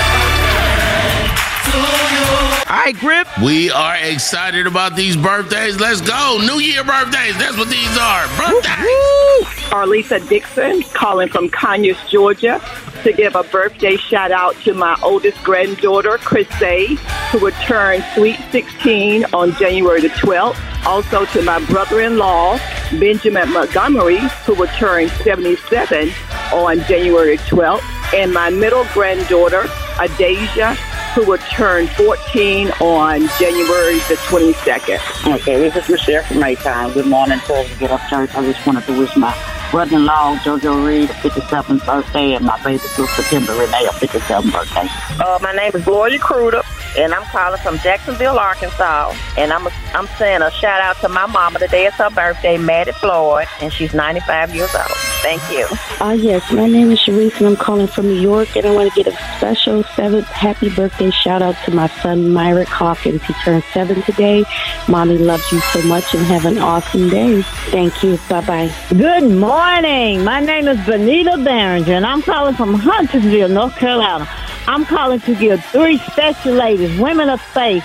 All 1.74 2.82
right, 2.82 2.96
Grip. 3.00 3.28
We 3.44 3.72
are 3.72 3.96
excited 3.98 4.68
about 4.68 4.96
these 4.96 5.16
birthdays. 5.16 5.80
Let's 5.80 6.02
go. 6.02 6.40
New 6.42 6.60
Year 6.60 6.84
birthdays. 6.84 7.38
That's 7.38 7.58
what 7.58 7.70
these 7.70 7.98
are. 7.98 8.28
Birthdays. 8.38 9.66
Arlisa 9.72 10.28
Dixon 10.28 10.84
calling 10.94 11.30
from 11.30 11.50
Conyers, 11.50 11.98
Georgia, 12.10 12.62
to 13.04 13.12
give 13.12 13.36
a 13.36 13.44
birthday 13.44 13.98
shout 13.98 14.32
out 14.32 14.56
to 14.62 14.74
my 14.74 14.98
oldest 15.04 15.44
granddaughter, 15.44 16.18
Chris 16.18 16.48
Day, 16.60 16.96
who 17.32 17.40
would 17.42 17.54
turn 17.56 18.04
sweet 18.14 18.40
16 18.52 19.26
on 19.34 19.54
January 19.54 20.02
the 20.02 20.10
12th. 20.10 20.58
Also 20.86 21.26
to 21.26 21.42
my 21.42 21.64
brother-in-law, 21.66 22.60
Benjamin 23.00 23.52
Montgomery, 23.52 24.20
who 24.46 24.54
would 24.56 24.70
turn 24.70 25.10
77 25.10 26.12
on 26.54 26.80
January 26.82 27.38
12th. 27.38 27.84
And 28.14 28.34
my 28.34 28.50
middle 28.50 28.86
granddaughter, 28.94 29.62
Adasia, 29.98 30.78
who 31.16 31.26
would 31.26 31.40
turn 31.40 31.88
14 31.88 32.72
on 32.82 33.22
January 33.40 34.00
the 34.10 34.18
22nd. 34.28 35.34
Okay, 35.36 35.58
this 35.58 35.74
is 35.74 35.90
Michelle 35.90 36.22
from 36.24 36.38
Maytown. 36.38 36.94
Good 36.94 37.06
morning 37.06 37.40
to 37.40 37.48
the 37.48 37.76
Get 37.80 37.90
Up 37.90 38.02
Church. 38.10 38.36
I 38.36 38.44
just 38.52 38.68
wanted 38.68 38.84
to 38.84 39.00
wish 39.00 39.16
my 39.16 39.34
brother-in-law, 39.72 40.40
JoJo 40.40 40.86
Reed, 40.86 41.10
a 41.10 41.14
57th 41.14 41.86
birthday, 41.86 42.34
and 42.34 42.46
my 42.46 42.62
baby 42.66 42.80
sister, 42.80 43.24
Kimber 43.24 43.54
Renee, 43.54 43.86
a 43.86 43.92
57th 43.92 44.52
birthday. 44.52 44.88
Uh, 45.24 45.40
my 45.42 45.54
name 45.54 45.72
is 45.74 45.86
Gloria 45.86 46.20
Cruder, 46.20 46.62
and 46.98 47.14
I'm 47.14 47.24
calling 47.24 47.60
from 47.62 47.78
Jacksonville, 47.80 48.40
Arkansas. 48.40 49.14
And 49.38 49.52
I'm 49.52 49.68
I'm 49.94 50.08
saying 50.18 50.42
a 50.42 50.52
shout 50.52 50.82
out 50.82 50.98
to 50.98 51.10
my 51.10 51.26
mama. 51.26 51.60
Today 51.60 51.86
is 51.86 51.94
her 51.96 52.10
birthday, 52.10 52.58
Maddie 52.58 52.92
Floyd, 52.94 53.48
and 53.62 53.72
she's 53.72 53.94
95 53.94 54.56
years 54.56 54.74
old. 54.76 54.92
Thank 55.22 55.42
you. 55.52 55.68
Uh, 56.00 56.12
yes, 56.12 56.52
my 56.52 56.68
name 56.68 56.92
is 56.92 57.00
Sharice 57.00 57.38
and 57.38 57.48
I'm 57.48 57.56
calling 57.56 57.88
from 57.88 58.08
New 58.08 58.20
York 58.20 58.56
and 58.56 58.66
I 58.66 58.72
want 58.74 58.94
to 58.94 59.04
get 59.04 59.12
a 59.12 59.18
special 59.38 59.84
seventh 59.96 60.28
happy 60.28 60.70
birthday 60.70 61.10
shout 61.10 61.42
out 61.42 61.56
to 61.66 61.72
my 61.72 61.88
son 61.88 62.32
Myrick 62.34 62.68
Hawkins. 62.68 63.24
He 63.24 63.34
turned 63.44 63.64
seven 63.74 64.02
today. 64.04 64.44
Mommy 64.88 65.18
loves 65.18 65.50
you 65.52 65.60
so 65.60 65.82
much 65.84 66.14
and 66.14 66.26
have 66.26 66.46
an 66.46 66.58
awesome 66.60 67.10
day. 67.10 67.42
Thank 67.72 68.04
you. 68.04 68.18
Bye 68.30 68.46
bye. 68.46 68.76
Good 68.90 69.32
morning. 69.32 70.24
My 70.24 70.42
name 70.42 70.68
is 70.68 70.86
Benita 70.86 71.42
Barringer 71.44 71.94
and 71.94 72.06
I'm 72.06 72.22
calling 72.22 72.56
from 72.56 72.74
Huntersville, 72.76 73.50
North 73.50 73.76
Carolina. 73.78 74.28
I'm 74.68 74.84
calling 74.84 75.20
to 75.22 75.36
give 75.36 75.64
three 75.66 76.00
special 76.00 76.54
ladies, 76.54 76.85
women 77.00 77.30
of 77.30 77.42
faith, 77.42 77.84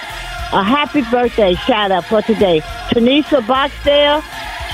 a 0.52 0.62
happy 0.62 1.02
birthday 1.10 1.54
shout 1.54 1.90
out 1.90 2.04
for 2.04 2.22
today. 2.22 2.60
Tanisha 2.90 3.40
Boxdale, 3.42 4.22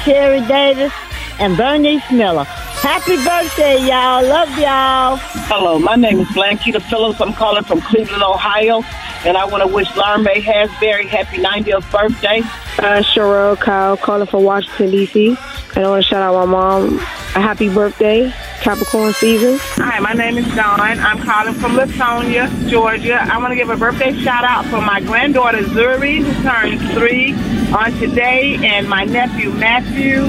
Sherry 0.05 0.41
Davis, 0.47 0.93
and 1.39 1.57
Bernice 1.57 2.11
Miller. 2.11 2.45
Happy 2.45 3.17
birthday, 3.17 3.79
y'all. 3.87 4.23
Love 4.23 4.49
y'all. 4.59 5.17
Hello, 5.49 5.79
my 5.79 5.97
name 5.97 6.21
is 6.21 6.29
Blanquita 6.29 6.81
Phillips. 6.81 7.21
I'm 7.21 7.33
calling 7.33 7.65
from 7.65 7.81
Cleveland, 7.81 8.23
Ohio, 8.23 8.83
and 9.25 9.37
I 9.37 9.45
want 9.45 9.63
to 9.63 9.75
wish 9.75 9.95
Lauren 9.97 10.23
May 10.23 10.41
Hasbury 10.41 11.07
happy 11.07 11.39
90th 11.39 11.91
birthday. 11.91 12.41
Uh, 12.79 13.03
Cheryl 13.03 13.59
Kyle 13.59 13.97
calling 13.97 14.27
from 14.27 14.45
Washington, 14.45 14.91
D.C. 14.91 15.37
And 15.75 15.85
I 15.85 15.89
want 15.89 16.05
to 16.05 16.09
shout 16.09 16.23
out 16.23 16.35
my 16.35 16.53
mom 16.53 16.99
a 16.99 17.41
happy 17.41 17.69
birthday, 17.69 18.33
Capricorn 18.67 19.13
season. 19.13 19.59
Hi, 19.77 20.01
my 20.01 20.13
name 20.13 20.39
is 20.39 20.47
Dawn. 20.57 20.81
I'm 20.81 21.23
calling 21.23 21.55
from 21.55 21.77
Lithonia, 21.77 22.51
Georgia. 22.69 23.23
I 23.23 23.39
want 23.39 23.53
to 23.53 23.55
give 23.55 23.71
a 23.71 23.77
birthday 23.77 24.13
shout 24.13 24.43
out 24.43 24.65
for 24.65 24.81
my 24.81 24.99
granddaughter 24.99 25.63
Zuri, 25.63 26.17
who 26.17 26.43
turns 26.43 26.83
three 26.93 27.35
on 27.73 27.93
today, 28.01 28.59
and 28.67 28.89
my 28.89 29.05
nephew 29.05 29.51
Matthew, 29.53 30.25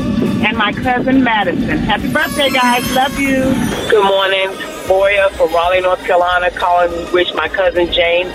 and 0.46 0.56
my 0.56 0.72
cousin 0.72 1.24
Madison. 1.24 1.80
Happy 1.80 2.14
birthday, 2.14 2.52
guys. 2.52 2.88
Love 2.94 3.20
you. 3.20 3.42
Good 3.90 4.06
morning. 4.06 4.50
Boya 4.86 5.32
from 5.32 5.52
Raleigh, 5.52 5.82
North 5.82 6.04
Carolina, 6.06 6.52
calling 6.52 6.92
to 6.92 7.12
wish 7.12 7.34
my 7.34 7.48
cousin 7.48 7.92
James 7.92 8.32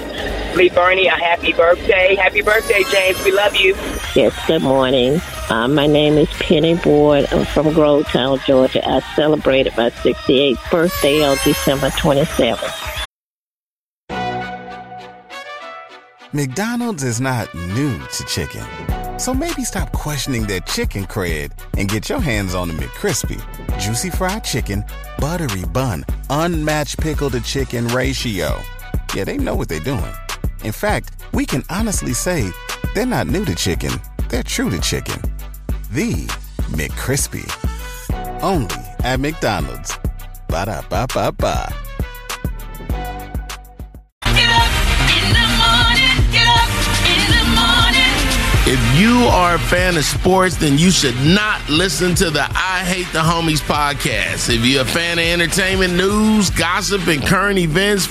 Lee 0.57 0.69
Bernie 0.69 1.07
a 1.07 1.13
happy 1.13 1.53
birthday. 1.53 2.17
Happy 2.17 2.43
birthday, 2.43 2.83
James. 2.91 3.25
We 3.25 3.31
love 3.31 3.55
you. 3.55 3.77
Yes, 4.17 4.35
good 4.49 4.63
morning. 4.63 5.21
Uh, 5.53 5.69
my 5.69 5.87
name 5.87 6.15
is 6.15 6.31
Penny 6.31 6.77
Boyd. 6.77 7.27
I'm 7.31 7.45
from 7.45 7.67
Grovetown, 7.75 8.43
Georgia. 8.47 8.81
I 8.89 9.01
celebrated 9.15 9.77
my 9.77 9.91
68th 9.91 10.71
birthday 10.71 11.23
on 11.23 11.37
December 11.45 11.91
27th. 11.91 13.05
McDonald's 16.33 17.05
is 17.05 17.21
not 17.21 17.55
new 17.55 17.99
to 17.99 18.25
chicken. 18.25 18.65
So 19.19 19.35
maybe 19.35 19.63
stop 19.65 19.93
questioning 19.93 20.47
their 20.47 20.61
chicken 20.61 21.05
cred 21.05 21.53
and 21.77 21.87
get 21.87 22.09
your 22.09 22.21
hands 22.21 22.55
on 22.55 22.69
the 22.69 22.75
McCrispy. 22.75 23.39
Juicy 23.79 24.09
fried 24.09 24.45
chicken, 24.45 24.83
buttery 25.19 25.67
bun, 25.67 26.07
unmatched 26.31 26.99
pickle 26.99 27.29
to 27.29 27.43
chicken 27.43 27.87
ratio. 27.89 28.59
Yeah, 29.15 29.25
they 29.25 29.37
know 29.37 29.55
what 29.55 29.69
they're 29.69 29.81
doing. 29.81 30.15
In 30.65 30.73
fact, 30.73 31.11
we 31.35 31.45
can 31.45 31.63
honestly 31.69 32.15
say 32.15 32.51
they're 32.95 33.05
not 33.05 33.27
new 33.27 33.45
to 33.45 33.55
chicken, 33.55 33.93
they're 34.31 34.43
true 34.43 34.71
to 34.71 34.81
chicken. 34.81 35.32
The 35.93 36.25
McCrispy. 36.73 37.45
Only 38.43 38.81
at 39.05 39.21
McDonald's. 39.21 39.93
Ba 40.49 40.65
da 40.65 40.81
ba 40.89 41.05
ba 41.13 41.29
ba. 41.37 41.69
You 48.95 49.27
are 49.31 49.55
a 49.55 49.59
fan 49.59 49.97
of 49.97 50.05
sports, 50.05 50.57
then 50.57 50.77
you 50.77 50.91
should 50.91 51.15
not 51.21 51.67
listen 51.69 52.15
to 52.17 52.31
the 52.31 52.43
I 52.43 52.85
Hate 52.85 53.11
the 53.13 53.21
Homies 53.21 53.61
podcast. 53.61 54.55
If 54.55 54.65
you're 54.67 54.83
a 54.83 54.85
fan 54.85 55.19
of 55.19 55.25
entertainment, 55.25 55.95
news, 55.95 56.51
gossip, 56.51 57.07
and 57.07 57.23
current 57.23 57.59
events, 57.59 58.07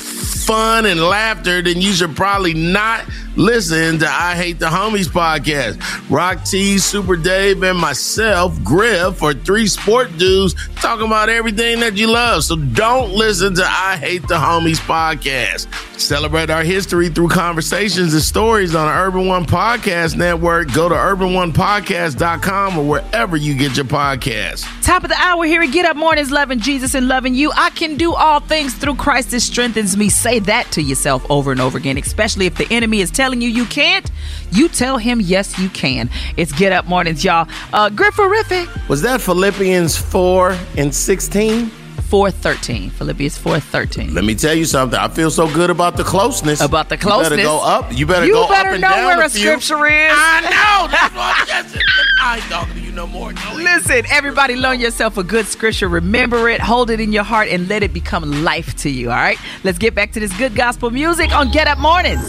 fun 0.45 0.85
and 0.85 0.99
laughter, 0.99 1.61
then 1.61 1.81
you 1.81 1.93
should 1.93 2.15
probably 2.15 2.53
not 2.53 3.05
listen 3.35 3.99
to 3.99 4.07
I 4.07 4.35
Hate 4.35 4.59
the 4.59 4.67
Homies 4.67 5.07
podcast. 5.07 5.79
Rock 6.09 6.43
T, 6.45 6.77
Super 6.79 7.15
Dave, 7.15 7.61
and 7.63 7.77
myself, 7.77 8.61
Griff, 8.63 9.21
are 9.21 9.33
three 9.33 9.67
sport 9.67 10.17
dudes 10.17 10.55
talking 10.81 11.05
about 11.05 11.29
everything 11.29 11.79
that 11.79 11.95
you 11.95 12.07
love. 12.07 12.43
So 12.43 12.55
don't 12.55 13.11
listen 13.11 13.53
to 13.55 13.63
I 13.63 13.97
Hate 13.97 14.23
the 14.23 14.35
Homies 14.35 14.79
podcast. 14.79 15.67
Celebrate 15.99 16.49
our 16.49 16.63
history 16.63 17.09
through 17.09 17.29
conversations 17.29 18.13
and 18.13 18.23
stories 18.23 18.73
on 18.73 18.87
the 18.87 18.93
Urban 18.93 19.27
One 19.27 19.45
Podcast 19.45 20.17
Network. 20.17 20.73
Go 20.73 20.89
to 20.89 20.95
urban1podcast.com 20.95 22.79
or 22.79 22.83
wherever 22.83 23.37
you 23.37 23.55
get 23.55 23.75
your 23.75 23.85
podcasts. 23.85 24.65
Top 24.83 25.03
of 25.03 25.09
the 25.09 25.15
hour 25.17 25.45
here 25.45 25.61
at 25.61 25.71
Get 25.71 25.85
Up 25.85 25.95
Mornings, 25.95 26.31
loving 26.31 26.59
Jesus 26.59 26.95
and 26.95 27.07
loving 27.07 27.35
you. 27.35 27.51
I 27.55 27.69
can 27.69 27.97
do 27.97 28.15
all 28.15 28.39
things 28.39 28.73
through 28.73 28.95
Christ 28.95 29.29
that 29.31 29.41
strengthens 29.41 29.95
me. 29.95 30.09
Say 30.09 30.39
that 30.39 30.71
to 30.71 30.81
yourself 30.81 31.23
over 31.29 31.51
and 31.51 31.61
over 31.61 31.77
again, 31.77 31.99
especially 31.99 32.47
if 32.47 32.55
the 32.55 32.67
enemy 32.71 33.01
is 33.01 33.11
telling 33.11 33.39
you 33.41 33.49
you 33.49 33.65
can't. 33.65 34.09
You 34.51 34.67
tell 34.67 34.97
him, 34.97 35.21
yes, 35.21 35.57
you 35.59 35.69
can. 35.69 36.09
It's 36.35 36.51
Get 36.51 36.71
Up 36.73 36.87
Mornings, 36.87 37.23
y'all. 37.23 37.47
Uh, 37.71 37.89
Grifferific. 37.89 38.89
Was 38.89 39.03
that 39.03 39.21
Philippians 39.21 39.95
4 39.95 40.57
and 40.77 40.93
16? 40.93 41.69
413. 42.11 42.89
Philippians 42.89 43.37
413. 43.37 44.13
Let 44.13 44.25
me 44.25 44.35
tell 44.35 44.53
you 44.53 44.65
something. 44.65 44.99
I 44.99 45.07
feel 45.07 45.31
so 45.31 45.47
good 45.53 45.69
about 45.69 45.95
the 45.95 46.03
closeness. 46.03 46.59
About 46.59 46.89
the 46.89 46.97
closeness. 46.97 47.29
You 47.31 47.37
better 47.37 47.47
go 47.47 47.63
up. 47.63 47.97
You 47.97 48.05
better 48.05 48.25
You 48.25 48.33
go 48.33 48.49
better 48.49 48.69
up 48.69 48.73
and 48.73 48.81
know 48.81 48.89
down 48.89 49.05
where 49.05 49.21
a 49.21 49.25
a 49.27 49.29
few. 49.29 49.41
scripture 49.43 49.85
is. 49.85 50.11
I 50.13 50.41
know. 50.41 50.87
That's 50.91 51.15
what 51.15 51.39
I'm 51.39 51.47
guessing. 51.47 51.81
I 52.21 52.35
ain't 52.35 52.43
talking 52.45 52.73
to 52.75 52.81
you 52.81 52.91
no 52.91 53.07
more. 53.07 53.31
No. 53.31 53.53
Listen, 53.55 54.03
everybody, 54.09 54.57
learn 54.57 54.81
yourself 54.81 55.17
a 55.17 55.23
good 55.23 55.45
scripture. 55.45 55.87
Remember 55.87 56.49
it, 56.49 56.59
hold 56.59 56.89
it 56.89 56.99
in 56.99 57.13
your 57.13 57.23
heart, 57.23 57.47
and 57.47 57.69
let 57.69 57.81
it 57.81 57.93
become 57.93 58.43
life 58.43 58.75
to 58.77 58.89
you. 58.89 59.09
All 59.09 59.15
right? 59.15 59.37
Let's 59.63 59.77
get 59.77 59.95
back 59.95 60.11
to 60.11 60.19
this 60.19 60.35
good 60.37 60.53
gospel 60.53 60.89
music 60.91 61.33
on 61.33 61.49
Get 61.51 61.67
Up 61.67 61.77
Mornings. 61.77 62.23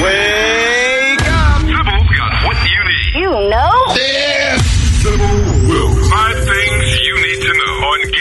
Wake 0.00 1.20
up. 1.22 1.60
Sybil 1.62 1.84
got 2.16 2.46
what 2.46 2.56
you 2.70 2.84
need. 2.84 3.24
You 3.24 3.30
know? 3.50 3.84
Yeah. 3.96 4.56
Sybil 5.02 5.68
will. 5.68 5.90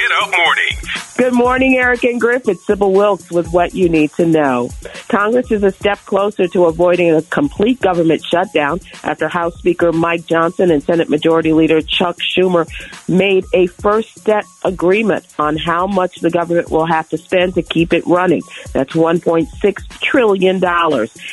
Get 0.10 0.24
Up 0.24 0.32
Morning. 0.32 0.79
Good 1.20 1.34
morning, 1.34 1.76
Eric 1.76 2.06
and 2.06 2.22
Griffith. 2.22 2.62
Sybil 2.62 2.94
Wilkes 2.94 3.30
with 3.30 3.52
what 3.52 3.76
you 3.76 3.90
need 3.90 4.14
to 4.14 4.26
know. 4.26 4.70
Congress 5.10 5.52
is 5.52 5.64
a 5.64 5.72
step 5.72 6.00
closer 6.06 6.48
to 6.48 6.64
avoiding 6.64 7.14
a 7.14 7.22
complete 7.24 7.82
government 7.82 8.24
shutdown 8.24 8.80
after 9.04 9.28
House 9.28 9.58
Speaker 9.58 9.92
Mike 9.92 10.26
Johnson 10.28 10.72
and 10.72 10.82
Senate 10.82 11.10
Majority 11.10 11.52
Leader 11.52 11.82
Chuck 11.82 12.20
Schumer 12.20 12.70
made 13.10 13.44
a 13.54 13.68
first 13.68 14.18
step 14.18 14.46
agreement 14.64 15.26
on 15.38 15.58
how 15.58 15.88
much 15.88 16.22
the 16.22 16.30
government 16.30 16.72
will 16.72 16.86
have 16.86 17.10
to 17.10 17.18
spend 17.18 17.56
to 17.56 17.64
keep 17.64 17.92
it 17.92 18.08
running. 18.08 18.44
That's 18.72 18.94
$1.6 18.94 20.00
trillion. 20.00 20.62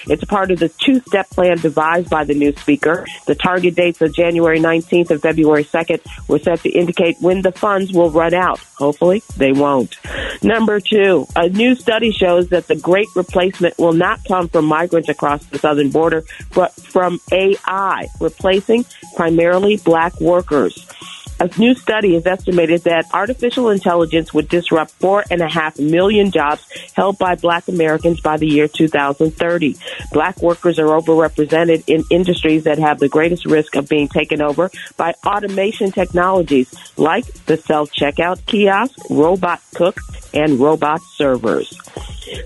It's 0.09 0.25
part 0.25 0.51
of 0.51 0.59
the 0.59 0.69
two 0.69 0.99
step 0.99 1.31
plan 1.31 1.59
devised 1.59 2.11
by 2.11 2.25
the 2.25 2.35
new 2.35 2.53
speaker. 2.57 3.07
The 3.29 3.37
target 3.37 3.77
dates 3.77 4.03
of 4.03 4.13
January 4.13 4.59
19th 4.59 5.11
and 5.11 5.23
February 5.23 5.65
2nd 5.65 6.01
were 6.27 6.41
set 6.41 6.61
to 6.63 6.71
indicate 6.71 7.19
when 7.21 7.43
the 7.43 7.53
funds 7.53 7.93
will 7.93 8.11
run 8.11 8.35
out. 8.35 8.59
Hopefully, 8.79 9.23
they 9.37 9.53
won't. 9.53 9.76
Number 10.43 10.81
two, 10.81 11.27
a 11.35 11.49
new 11.49 11.75
study 11.75 12.13
shows 12.13 12.49
that 12.51 12.67
the 12.67 12.77
great 12.77 13.09
replacement 13.15 13.79
will 13.79 13.93
not 13.93 14.25
come 14.25 14.49
from 14.49 14.65
migrants 14.67 15.09
across 15.09 15.45
the 15.47 15.59
southern 15.59 15.91
border, 15.91 16.25
but 16.55 16.73
from 16.75 17.21
AI, 17.33 18.09
replacing 18.21 18.85
primarily 19.17 19.77
black 19.77 20.21
workers. 20.21 20.87
A 21.39 21.51
new 21.59 21.75
study 21.75 22.15
has 22.15 22.27
estimated 22.27 22.85
that 22.85 23.07
artificial 23.13 23.69
intelligence 23.69 24.33
would 24.33 24.49
disrupt 24.49 24.93
four 24.93 25.23
and 25.31 25.43
a 25.43 25.49
half 25.49 25.79
million 25.79 26.31
jobs 26.31 26.67
held 26.95 27.19
by 27.19 27.35
black 27.35 27.69
Americans 27.69 28.21
by 28.21 28.39
the 28.39 28.47
year 28.47 28.69
2030. 28.69 29.77
Black 30.13 30.41
workers 30.41 30.79
are 30.79 30.87
overrepresented 30.87 31.85
in 31.87 32.05
industries 32.11 32.65
that 32.65 32.79
have 32.79 32.99
the 32.99 33.09
greatest 33.09 33.45
risk 33.45 33.77
of 33.77 33.87
being 33.89 34.09
taken 34.09 34.41
over 34.41 34.71
by 34.97 35.15
automation 35.27 35.93
technologies 35.93 36.75
like 36.97 37.27
the 37.45 37.59
self-checkout 37.59 38.47
kiosk, 38.47 38.99
robot 39.11 39.61
cook, 39.75 39.99
and 40.33 40.59
robot 40.59 41.01
servers. 41.17 41.79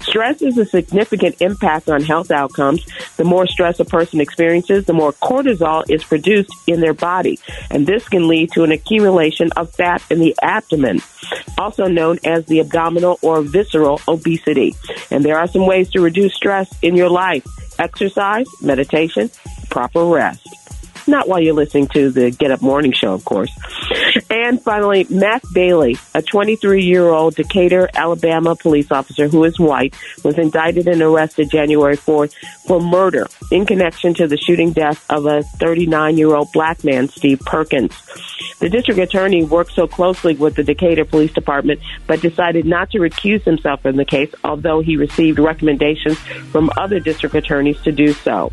Stress 0.00 0.42
is 0.42 0.59
a 0.59 0.66
significant 0.66 1.40
impact 1.40 1.88
on 1.88 2.02
health 2.02 2.30
outcomes. 2.30 2.85
The 3.16 3.25
more 3.25 3.47
stress 3.47 3.80
a 3.80 3.85
person 3.85 4.20
experiences, 4.20 4.85
the 4.85 4.92
more 4.92 5.12
cortisol 5.12 5.88
is 5.88 6.04
produced 6.04 6.50
in 6.66 6.80
their 6.80 6.92
body, 6.92 7.38
and 7.70 7.87
this 7.87 8.06
can 8.09 8.28
lead 8.28 8.52
to 8.52 8.62
an 8.62 8.73
accumulation 8.80 9.50
of 9.52 9.72
fat 9.75 10.02
in 10.10 10.18
the 10.20 10.34
abdomen, 10.42 11.00
also 11.58 11.87
known 11.87 12.18
as 12.25 12.46
the 12.46 12.60
abdominal 12.60 13.18
or 13.22 13.42
visceral 13.42 14.00
obesity. 14.08 14.75
And 15.10 15.25
there 15.25 15.38
are 15.38 15.46
some 15.46 15.66
ways 15.66 15.90
to 15.90 16.00
reduce 16.00 16.34
stress 16.34 16.68
in 16.82 16.96
your 16.96 17.10
life 17.10 17.44
exercise, 17.78 18.46
meditation, 18.60 19.30
proper 19.70 20.04
rest. 20.04 20.46
not 21.06 21.26
while 21.28 21.40
you're 21.40 21.54
listening 21.54 21.88
to 21.88 22.10
the 22.10 22.30
Get 22.30 22.50
Up 22.50 22.60
Morning 22.62 22.92
Show, 22.92 23.14
of 23.14 23.25
course. 23.25 23.50
And 24.30 24.62
finally, 24.62 25.06
Matt 25.10 25.42
Bailey, 25.52 25.96
a 26.14 26.22
23 26.22 26.84
year 26.84 27.08
old 27.08 27.34
Decatur, 27.34 27.88
Alabama 27.94 28.54
police 28.54 28.92
officer 28.92 29.26
who 29.28 29.44
is 29.44 29.58
white, 29.58 29.94
was 30.22 30.38
indicted 30.38 30.87
and 30.87 31.02
arrested 31.02 31.50
January 31.50 31.96
4th 31.96 32.34
for 32.66 32.80
murder 32.80 33.26
in 33.50 33.66
connection 33.66 34.14
to 34.14 34.28
the 34.28 34.37
shooting 34.37 34.72
death 34.72 35.04
of 35.10 35.26
a 35.26 35.42
39 35.42 36.16
year 36.16 36.34
old 36.34 36.52
black 36.52 36.84
man, 36.84 37.08
Steve 37.08 37.40
Perkins. 37.40 37.94
The 38.61 38.69
district 38.69 39.00
attorney 39.00 39.43
worked 39.43 39.73
so 39.73 39.88
closely 39.88 40.35
with 40.35 40.55
the 40.55 40.62
Decatur 40.62 41.07
Police 41.07 41.33
Department, 41.33 41.81
but 42.07 42.21
decided 42.21 42.67
not 42.67 42.90
to 42.90 42.99
recuse 42.99 43.43
himself 43.43 43.81
from 43.83 43.97
the 43.97 44.05
case, 44.05 44.33
although 44.45 44.81
he 44.81 44.97
received 44.97 45.38
recommendations 45.38 46.19
from 46.52 46.71
other 46.76 47.00
district 47.00 47.35
attorneys 47.35 47.81
to 47.83 47.93
do 47.93 48.12
so. 48.12 48.52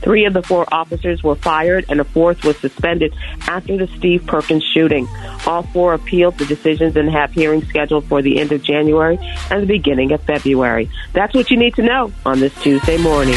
Three 0.00 0.24
of 0.24 0.32
the 0.32 0.42
four 0.42 0.66
officers 0.72 1.22
were 1.22 1.36
fired 1.36 1.84
and 1.88 2.00
a 2.00 2.04
fourth 2.04 2.44
was 2.44 2.56
suspended 2.56 3.14
after 3.42 3.76
the 3.76 3.86
Steve 3.96 4.26
Perkins 4.26 4.64
shooting. 4.64 5.06
All 5.46 5.62
four 5.62 5.94
appealed 5.94 6.38
the 6.38 6.46
decisions 6.46 6.96
and 6.96 7.08
have 7.10 7.32
hearings 7.32 7.68
scheduled 7.68 8.04
for 8.06 8.22
the 8.22 8.40
end 8.40 8.50
of 8.52 8.62
January 8.62 9.18
and 9.50 9.62
the 9.62 9.66
beginning 9.66 10.12
of 10.12 10.22
February. 10.22 10.90
That's 11.12 11.34
what 11.34 11.50
you 11.50 11.56
need 11.56 11.74
to 11.76 11.82
know 11.82 12.12
on 12.26 12.40
this 12.40 12.54
Tuesday 12.62 12.98
morning. 12.98 13.36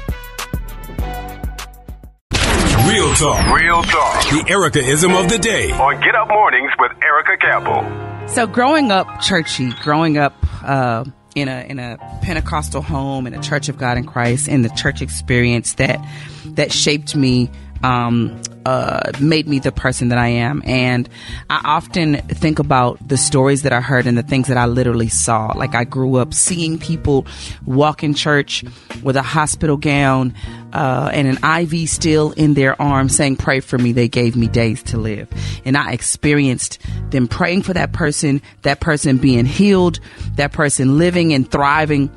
Real 2.87 3.13
talk. 3.13 3.55
Real 3.55 3.83
talk. 3.83 4.23
The 4.29 4.43
Ericaism 4.49 5.13
of 5.13 5.29
the 5.29 5.37
day. 5.37 5.71
On 5.71 6.01
Get 6.01 6.15
Up 6.15 6.27
Mornings 6.29 6.71
with 6.79 6.91
Erica 7.03 7.37
Campbell. 7.37 8.27
So 8.27 8.47
growing 8.47 8.91
up 8.91 9.21
churchy, 9.21 9.71
growing 9.81 10.17
up 10.17 10.33
uh, 10.63 11.05
in 11.35 11.47
a 11.47 11.61
in 11.61 11.77
a 11.77 11.97
Pentecostal 12.23 12.81
home 12.81 13.27
in 13.27 13.33
a 13.33 13.41
Church 13.41 13.69
of 13.69 13.77
God 13.77 13.97
in 13.97 14.05
Christ, 14.05 14.47
in 14.47 14.63
the 14.63 14.69
church 14.69 15.01
experience 15.01 15.73
that 15.75 16.03
that 16.45 16.71
shaped 16.71 17.15
me 17.15 17.51
um, 17.83 18.41
uh, 18.65 19.11
made 19.19 19.47
me 19.47 19.59
the 19.59 19.71
person 19.71 20.09
that 20.09 20.17
I 20.17 20.27
am. 20.27 20.61
And 20.65 21.09
I 21.49 21.61
often 21.63 22.17
think 22.27 22.59
about 22.59 23.05
the 23.07 23.17
stories 23.17 23.63
that 23.63 23.73
I 23.73 23.81
heard 23.81 24.07
and 24.07 24.17
the 24.17 24.23
things 24.23 24.47
that 24.47 24.57
I 24.57 24.65
literally 24.65 25.09
saw. 25.09 25.53
Like 25.55 25.75
I 25.75 25.83
grew 25.83 26.15
up 26.15 26.33
seeing 26.33 26.77
people 26.77 27.25
walk 27.65 28.03
in 28.03 28.13
church 28.13 28.63
with 29.01 29.15
a 29.15 29.21
hospital 29.21 29.77
gown 29.77 30.33
uh, 30.73 31.09
and 31.13 31.27
an 31.27 31.63
IV 31.63 31.89
still 31.89 32.31
in 32.31 32.53
their 32.53 32.79
arm 32.81 33.09
saying, 33.09 33.37
Pray 33.37 33.59
for 33.59 33.77
me. 33.77 33.91
They 33.91 34.07
gave 34.07 34.35
me 34.35 34.47
days 34.47 34.83
to 34.83 34.97
live. 34.97 35.27
And 35.65 35.75
I 35.75 35.91
experienced 35.91 36.79
them 37.09 37.27
praying 37.27 37.63
for 37.63 37.73
that 37.73 37.93
person, 37.93 38.41
that 38.61 38.79
person 38.79 39.17
being 39.17 39.45
healed, 39.45 39.99
that 40.35 40.51
person 40.51 40.97
living 40.97 41.33
and 41.33 41.49
thriving 41.49 42.09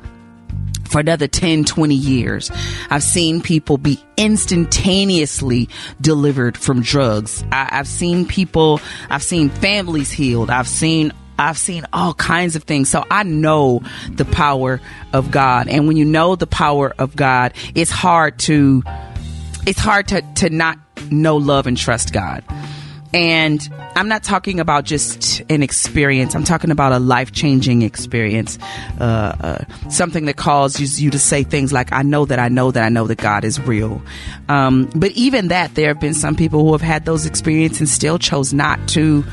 for 0.95 1.01
another 1.01 1.27
10, 1.27 1.65
20 1.65 1.93
years. 1.93 2.49
I've 2.89 3.03
seen 3.03 3.41
people 3.41 3.77
be 3.77 4.01
instantaneously 4.15 5.67
delivered 5.99 6.57
from 6.57 6.81
drugs. 6.83 7.43
I, 7.51 7.67
have 7.75 7.85
seen 7.85 8.25
people, 8.25 8.79
I've 9.09 9.21
seen 9.21 9.49
families 9.49 10.09
healed. 10.09 10.49
I've 10.49 10.69
seen 10.69 11.11
I've 11.37 11.57
seen 11.57 11.85
all 11.91 12.13
kinds 12.13 12.55
of 12.55 12.63
things. 12.63 12.89
So 12.89 13.03
I 13.11 13.23
know 13.23 13.81
the 14.09 14.23
power 14.23 14.79
of 15.11 15.31
God. 15.31 15.67
And 15.67 15.85
when 15.85 15.97
you 15.97 16.05
know 16.05 16.37
the 16.37 16.47
power 16.47 16.95
of 16.97 17.13
God, 17.13 17.51
it's 17.75 17.91
hard 17.91 18.39
to 18.39 18.81
it's 19.67 19.81
hard 19.81 20.07
to 20.07 20.21
to 20.35 20.49
not 20.49 20.79
know 21.11 21.35
love 21.35 21.67
and 21.67 21.75
trust 21.77 22.13
God. 22.13 22.41
And 23.15 23.65
I'm 23.95 24.09
not 24.09 24.23
talking 24.23 24.59
about 24.59 24.83
just 24.83 25.41
an 25.49 25.63
experience. 25.63 26.35
I'm 26.35 26.43
talking 26.43 26.69
about 26.69 26.91
a 26.91 26.99
life 26.99 27.31
changing 27.31 27.81
experience. 27.81 28.59
Uh, 28.99 29.03
uh, 29.39 29.89
something 29.89 30.25
that 30.25 30.35
causes 30.35 31.01
you 31.01 31.11
to 31.11 31.17
say 31.17 31.43
things 31.43 31.71
like, 31.71 31.93
I 31.93 32.01
know 32.01 32.25
that 32.25 32.39
I 32.39 32.49
know 32.49 32.71
that 32.71 32.83
I 32.83 32.89
know 32.89 33.07
that 33.07 33.19
God 33.19 33.45
is 33.45 33.57
real. 33.61 34.01
Um, 34.49 34.89
but 34.93 35.11
even 35.11 35.47
that, 35.47 35.75
there 35.75 35.87
have 35.87 36.01
been 36.01 36.13
some 36.13 36.35
people 36.35 36.65
who 36.65 36.73
have 36.73 36.81
had 36.81 37.05
those 37.05 37.25
experiences 37.25 37.79
and 37.79 37.87
still 37.87 38.19
chose 38.19 38.53
not 38.53 38.85
to 38.89 39.23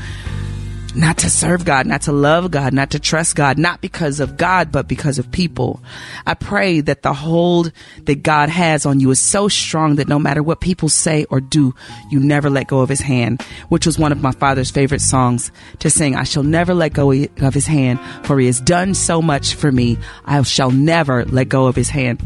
not 0.95 1.17
to 1.19 1.29
serve 1.29 1.65
God, 1.65 1.85
not 1.85 2.03
to 2.03 2.11
love 2.11 2.51
God, 2.51 2.73
not 2.73 2.91
to 2.91 2.99
trust 2.99 3.35
God, 3.35 3.57
not 3.57 3.81
because 3.81 4.19
of 4.19 4.37
God, 4.37 4.71
but 4.71 4.87
because 4.87 5.19
of 5.19 5.31
people. 5.31 5.81
I 6.25 6.33
pray 6.33 6.81
that 6.81 7.01
the 7.01 7.13
hold 7.13 7.71
that 8.03 8.23
God 8.23 8.49
has 8.49 8.85
on 8.85 8.99
you 8.99 9.11
is 9.11 9.19
so 9.19 9.47
strong 9.47 9.95
that 9.95 10.07
no 10.07 10.19
matter 10.19 10.43
what 10.43 10.61
people 10.61 10.89
say 10.89 11.25
or 11.25 11.41
do, 11.41 11.73
you 12.11 12.19
never 12.19 12.49
let 12.49 12.67
go 12.67 12.81
of 12.81 12.89
his 12.89 13.01
hand, 13.01 13.41
which 13.69 13.85
was 13.85 13.97
one 13.97 14.11
of 14.11 14.21
my 14.21 14.31
father's 14.31 14.71
favorite 14.71 15.01
songs 15.01 15.51
to 15.79 15.89
sing. 15.89 16.15
I 16.15 16.23
shall 16.23 16.43
never 16.43 16.73
let 16.73 16.93
go 16.93 17.11
of 17.11 17.53
his 17.53 17.67
hand, 17.67 17.99
for 18.23 18.39
he 18.39 18.45
has 18.45 18.61
done 18.61 18.93
so 18.93 19.21
much 19.21 19.55
for 19.55 19.71
me. 19.71 19.97
I 20.25 20.41
shall 20.43 20.71
never 20.71 21.25
let 21.25 21.49
go 21.49 21.67
of 21.67 21.75
his 21.75 21.89
hand. 21.89 22.21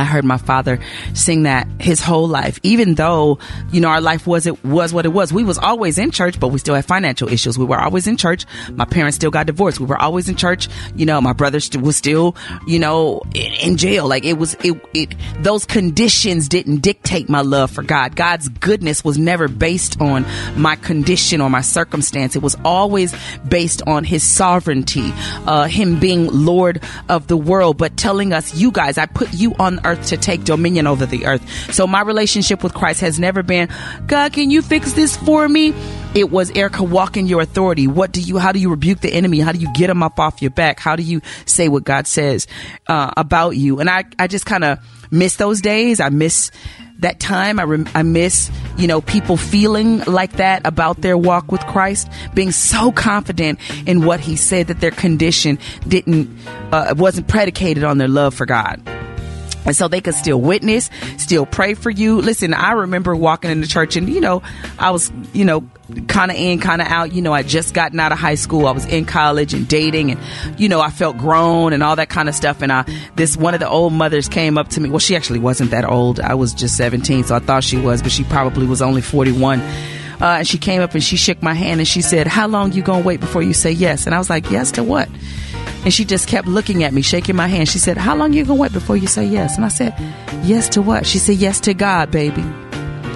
I 0.00 0.04
heard 0.04 0.24
my 0.24 0.38
father 0.38 0.80
sing 1.12 1.42
that 1.42 1.68
his 1.78 2.00
whole 2.00 2.26
life, 2.26 2.58
even 2.62 2.94
though, 2.94 3.38
you 3.70 3.80
know, 3.80 3.88
our 3.88 4.00
life 4.00 4.26
was, 4.26 4.46
it 4.46 4.64
was 4.64 4.94
what 4.94 5.04
it 5.04 5.10
was. 5.10 5.32
We 5.32 5.44
was 5.44 5.58
always 5.58 5.98
in 5.98 6.10
church, 6.10 6.40
but 6.40 6.48
we 6.48 6.58
still 6.58 6.74
had 6.74 6.86
financial 6.86 7.28
issues. 7.28 7.58
We 7.58 7.66
were 7.66 7.78
always 7.78 8.06
in 8.06 8.16
church. 8.16 8.46
My 8.72 8.86
parents 8.86 9.16
still 9.16 9.30
got 9.30 9.46
divorced. 9.46 9.78
We 9.78 9.86
were 9.86 10.00
always 10.00 10.28
in 10.28 10.36
church. 10.36 10.68
You 10.96 11.04
know, 11.04 11.20
my 11.20 11.34
brother 11.34 11.60
st- 11.60 11.84
was 11.84 11.96
still, 11.96 12.34
you 12.66 12.78
know, 12.78 13.20
in, 13.34 13.52
in 13.54 13.76
jail. 13.76 14.08
Like 14.08 14.24
it 14.24 14.38
was, 14.38 14.54
it, 14.64 14.80
it, 14.94 15.14
those 15.40 15.66
conditions 15.66 16.48
didn't 16.48 16.78
dictate 16.78 17.28
my 17.28 17.42
love 17.42 17.70
for 17.70 17.82
God. 17.82 18.16
God's 18.16 18.48
goodness 18.48 19.04
was 19.04 19.18
never 19.18 19.48
based 19.48 20.00
on 20.00 20.24
my 20.56 20.76
condition 20.76 21.42
or 21.42 21.50
my 21.50 21.60
circumstance. 21.60 22.36
It 22.36 22.42
was 22.42 22.56
always 22.64 23.14
based 23.46 23.82
on 23.86 24.04
his 24.04 24.22
sovereignty, 24.22 25.12
uh, 25.46 25.64
him 25.64 26.00
being 26.00 26.28
Lord 26.32 26.82
of 27.10 27.26
the 27.26 27.36
world, 27.36 27.76
but 27.76 27.96
telling 27.98 28.32
us, 28.32 28.54
you 28.54 28.70
guys, 28.70 28.96
I 28.96 29.06
put 29.06 29.34
you 29.34 29.54
on 29.58 29.80
earth 29.84 29.89
to 29.96 30.16
take 30.16 30.44
dominion 30.44 30.86
over 30.86 31.06
the 31.06 31.26
earth. 31.26 31.72
So 31.72 31.86
my 31.86 32.02
relationship 32.02 32.62
with 32.62 32.74
Christ 32.74 33.00
has 33.00 33.18
never 33.18 33.42
been, 33.42 33.68
God, 34.06 34.32
can 34.32 34.50
you 34.50 34.62
fix 34.62 34.92
this 34.92 35.16
for 35.16 35.48
me? 35.48 35.74
It 36.14 36.30
was 36.30 36.50
Erica 36.50 36.82
walk 36.82 37.16
in 37.16 37.26
your 37.26 37.40
authority. 37.40 37.86
What 37.86 38.12
do 38.12 38.20
you, 38.20 38.38
how 38.38 38.52
do 38.52 38.58
you 38.58 38.70
rebuke 38.70 39.00
the 39.00 39.12
enemy? 39.12 39.40
How 39.40 39.52
do 39.52 39.58
you 39.58 39.72
get 39.74 39.88
him 39.88 40.02
up 40.02 40.18
off 40.18 40.42
your 40.42 40.50
back? 40.50 40.80
How 40.80 40.96
do 40.96 41.02
you 41.02 41.20
say 41.46 41.68
what 41.68 41.84
God 41.84 42.06
says 42.06 42.46
uh, 42.88 43.12
about 43.16 43.50
you? 43.50 43.78
And 43.78 43.88
I, 43.88 44.04
I 44.18 44.26
just 44.26 44.44
kind 44.44 44.64
of 44.64 44.78
miss 45.10 45.36
those 45.36 45.60
days. 45.60 46.00
I 46.00 46.08
miss 46.08 46.50
that 46.98 47.20
time. 47.20 47.58
I, 47.58 47.64
rem- 47.64 47.88
I 47.94 48.02
miss, 48.02 48.50
you 48.76 48.86
know, 48.86 49.00
people 49.00 49.36
feeling 49.36 50.00
like 50.00 50.32
that 50.32 50.66
about 50.66 51.00
their 51.00 51.16
walk 51.16 51.50
with 51.52 51.60
Christ, 51.62 52.08
being 52.34 52.52
so 52.52 52.92
confident 52.92 53.58
in 53.86 54.04
what 54.04 54.20
he 54.20 54.36
said 54.36 54.66
that 54.66 54.80
their 54.80 54.90
condition 54.90 55.58
didn't, 55.86 56.36
uh, 56.72 56.94
wasn't 56.96 57.28
predicated 57.28 57.84
on 57.84 57.98
their 57.98 58.08
love 58.08 58.34
for 58.34 58.46
God. 58.46 58.82
And 59.64 59.76
so 59.76 59.88
they 59.88 60.00
could 60.00 60.14
still 60.14 60.40
witness, 60.40 60.90
still 61.18 61.46
pray 61.46 61.74
for 61.74 61.90
you. 61.90 62.20
Listen, 62.20 62.54
I 62.54 62.72
remember 62.72 63.14
walking 63.14 63.50
in 63.50 63.60
the 63.60 63.66
church 63.66 63.96
and, 63.96 64.08
you 64.08 64.20
know, 64.20 64.42
I 64.78 64.90
was, 64.90 65.12
you 65.32 65.44
know, 65.44 65.62
kind 66.08 66.30
of 66.30 66.36
in, 66.36 66.60
kind 66.60 66.80
of 66.80 66.88
out. 66.88 67.12
You 67.12 67.22
know, 67.22 67.32
I 67.32 67.42
just 67.42 67.74
gotten 67.74 68.00
out 68.00 68.12
of 68.12 68.18
high 68.18 68.36
school. 68.36 68.66
I 68.66 68.72
was 68.72 68.86
in 68.86 69.04
college 69.04 69.52
and 69.54 69.68
dating 69.68 70.12
and, 70.12 70.20
you 70.60 70.68
know, 70.68 70.80
I 70.80 70.90
felt 70.90 71.18
grown 71.18 71.72
and 71.72 71.82
all 71.82 71.96
that 71.96 72.08
kind 72.08 72.28
of 72.28 72.34
stuff. 72.34 72.62
And 72.62 72.72
I, 72.72 72.84
this, 73.16 73.36
one 73.36 73.54
of 73.54 73.60
the 73.60 73.68
old 73.68 73.92
mothers 73.92 74.28
came 74.28 74.56
up 74.56 74.68
to 74.68 74.80
me. 74.80 74.88
Well, 74.88 74.98
she 74.98 75.14
actually 75.14 75.40
wasn't 75.40 75.70
that 75.72 75.84
old. 75.84 76.20
I 76.20 76.34
was 76.34 76.54
just 76.54 76.76
17, 76.76 77.24
so 77.24 77.34
I 77.34 77.38
thought 77.38 77.62
she 77.62 77.76
was, 77.76 78.02
but 78.02 78.12
she 78.12 78.24
probably 78.24 78.66
was 78.66 78.80
only 78.80 79.02
41. 79.02 79.60
Uh, 80.20 80.36
and 80.38 80.48
she 80.48 80.58
came 80.58 80.82
up 80.82 80.94
and 80.94 81.02
she 81.02 81.16
shook 81.16 81.42
my 81.42 81.54
hand 81.54 81.80
and 81.80 81.88
she 81.88 82.02
said, 82.02 82.26
how 82.26 82.46
long 82.46 82.72
you 82.72 82.82
gonna 82.82 83.04
wait 83.04 83.20
before 83.20 83.42
you 83.42 83.54
say 83.54 83.70
yes? 83.72 84.04
And 84.04 84.14
I 84.14 84.18
was 84.18 84.28
like, 84.28 84.50
yes 84.50 84.72
to 84.72 84.84
what? 84.84 85.08
And 85.84 85.94
she 85.94 86.04
just 86.04 86.28
kept 86.28 86.46
looking 86.46 86.84
at 86.84 86.92
me, 86.92 87.00
shaking 87.00 87.36
my 87.36 87.46
hand. 87.46 87.68
She 87.68 87.78
said, 87.78 87.96
How 87.96 88.14
long 88.14 88.32
you 88.32 88.44
gonna 88.44 88.60
wait 88.60 88.72
before 88.72 88.96
you 88.96 89.06
say 89.06 89.24
yes? 89.24 89.56
And 89.56 89.64
I 89.64 89.68
said, 89.68 89.94
Yes 90.44 90.68
to 90.70 90.82
what? 90.82 91.06
She 91.06 91.18
said, 91.18 91.36
Yes 91.36 91.58
to 91.60 91.72
God, 91.74 92.10
baby. 92.10 92.44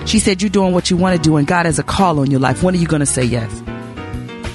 She 0.06 0.18
said, 0.18 0.40
You're 0.40 0.50
doing 0.50 0.72
what 0.72 0.90
you 0.90 0.96
want 0.96 1.16
to 1.16 1.22
do, 1.22 1.36
and 1.36 1.46
God 1.46 1.66
has 1.66 1.78
a 1.78 1.82
call 1.82 2.20
on 2.20 2.30
your 2.30 2.40
life. 2.40 2.62
When 2.62 2.74
are 2.74 2.78
you 2.78 2.86
gonna 2.86 3.06
say 3.06 3.24
yes? 3.24 3.50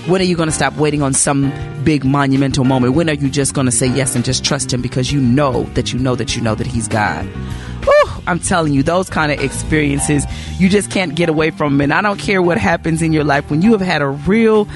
When 0.07 0.21
are 0.21 0.25
you 0.25 0.35
gonna 0.35 0.51
stop 0.51 0.75
waiting 0.77 1.03
on 1.03 1.13
some 1.13 1.53
big 1.83 2.03
monumental 2.03 2.63
moment? 2.63 2.95
When 2.95 3.09
are 3.11 3.13
you 3.13 3.29
just 3.29 3.53
gonna 3.53 3.71
say 3.71 3.85
yes 3.85 4.15
and 4.15 4.25
just 4.25 4.43
trust 4.43 4.73
Him 4.73 4.81
because 4.81 5.11
you 5.11 5.21
know 5.21 5.63
that 5.75 5.93
you 5.93 5.99
know 5.99 6.15
that 6.15 6.35
you 6.35 6.41
know 6.41 6.55
that 6.55 6.65
He's 6.65 6.87
God? 6.87 7.25
Whew, 7.83 8.23
I'm 8.25 8.39
telling 8.39 8.73
you, 8.73 8.81
those 8.81 9.09
kind 9.09 9.31
of 9.31 9.39
experiences, 9.39 10.25
you 10.59 10.67
just 10.67 10.89
can't 10.89 11.13
get 11.13 11.29
away 11.29 11.51
from 11.51 11.73
them. 11.73 11.81
And 11.81 11.93
I 11.93 12.01
don't 12.01 12.19
care 12.19 12.41
what 12.41 12.57
happens 12.57 13.03
in 13.03 13.13
your 13.13 13.23
life 13.23 13.49
when 13.51 13.61
you 13.61 13.71
have 13.71 13.81
had 13.81 14.01
a 14.01 14.07
real 14.07 14.67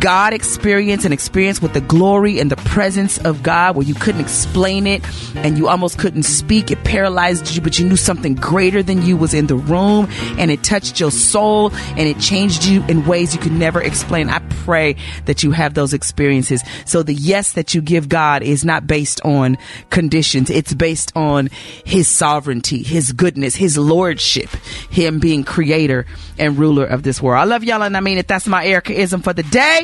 God 0.00 0.34
experience, 0.34 1.04
an 1.04 1.12
experience 1.12 1.62
with 1.62 1.72
the 1.72 1.80
glory 1.80 2.40
and 2.40 2.50
the 2.50 2.56
presence 2.56 3.18
of 3.18 3.42
God 3.42 3.76
where 3.76 3.86
you 3.86 3.94
couldn't 3.94 4.20
explain 4.20 4.86
it 4.86 5.02
and 5.36 5.56
you 5.56 5.68
almost 5.68 5.98
couldn't 5.98 6.24
speak. 6.24 6.70
It 6.70 6.82
paralyzed 6.84 7.54
you, 7.54 7.62
but 7.62 7.78
you 7.78 7.88
knew 7.88 7.96
something 7.96 8.34
greater 8.34 8.82
than 8.82 9.02
you 9.02 9.16
was 9.16 9.32
in 9.32 9.46
the 9.46 9.54
room 9.56 10.08
and 10.38 10.50
it 10.50 10.64
touched 10.64 10.98
your 10.98 11.10
soul 11.10 11.72
and 11.72 12.00
it 12.00 12.18
changed 12.18 12.64
you 12.64 12.84
in 12.86 13.06
ways 13.06 13.34
you 13.34 13.40
could 13.40 13.52
never 13.52 13.80
explain. 13.80 14.28
I 14.28 14.40
pray 14.64 14.96
that 15.26 15.42
you 15.42 15.52
have 15.52 15.74
those 15.74 15.94
experiences. 15.94 16.62
So 16.84 17.02
the 17.02 17.14
yes 17.14 17.52
that 17.52 17.74
you 17.74 17.80
give 17.80 18.08
God 18.08 18.42
is 18.42 18.64
not 18.64 18.86
based 18.86 19.20
on 19.24 19.56
conditions. 19.90 20.50
It's 20.50 20.74
based 20.74 21.16
on 21.16 21.48
his 21.84 22.08
sovereignty, 22.08 22.82
his 22.82 23.12
goodness, 23.12 23.54
his 23.54 23.78
lordship, 23.78 24.50
him 24.90 25.20
being 25.20 25.44
creator 25.44 26.06
and 26.38 26.58
ruler 26.58 26.84
of 26.84 27.02
this 27.02 27.22
world. 27.22 27.40
I 27.40 27.44
love 27.44 27.64
y'all 27.64 27.82
and 27.82 27.96
I 27.96 28.00
mean 28.00 28.18
it. 28.18 28.28
That's 28.28 28.46
my 28.46 28.66
Ericaism 28.66 29.22
for 29.22 29.32
the 29.32 29.42
day. 29.44 29.75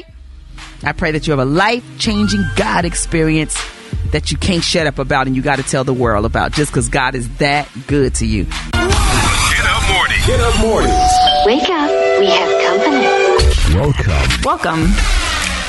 I 0.82 0.92
pray 0.92 1.12
that 1.12 1.26
you 1.26 1.32
have 1.32 1.40
a 1.40 1.44
life 1.44 1.84
changing 1.98 2.44
God 2.56 2.84
experience 2.84 3.60
that 4.10 4.30
you 4.30 4.36
can't 4.36 4.62
shut 4.62 4.86
up 4.86 4.98
about 4.98 5.26
and 5.26 5.36
you 5.36 5.42
got 5.42 5.56
to 5.56 5.62
tell 5.62 5.84
the 5.84 5.94
world 5.94 6.24
about 6.24 6.52
just 6.52 6.70
because 6.70 6.88
God 6.88 7.14
is 7.14 7.28
that 7.36 7.68
good 7.86 8.14
to 8.16 8.26
you. 8.26 8.44
Get 8.44 9.66
up 9.66 9.88
morning. 9.92 10.18
Get 10.26 10.40
up 10.40 10.60
mornings. 10.60 10.92
Wake 11.46 11.68
up. 11.68 11.90
We 12.20 12.26
have 12.26 12.50
company. 12.66 13.76
Welcome. 13.78 14.42
Welcome. 14.44 15.21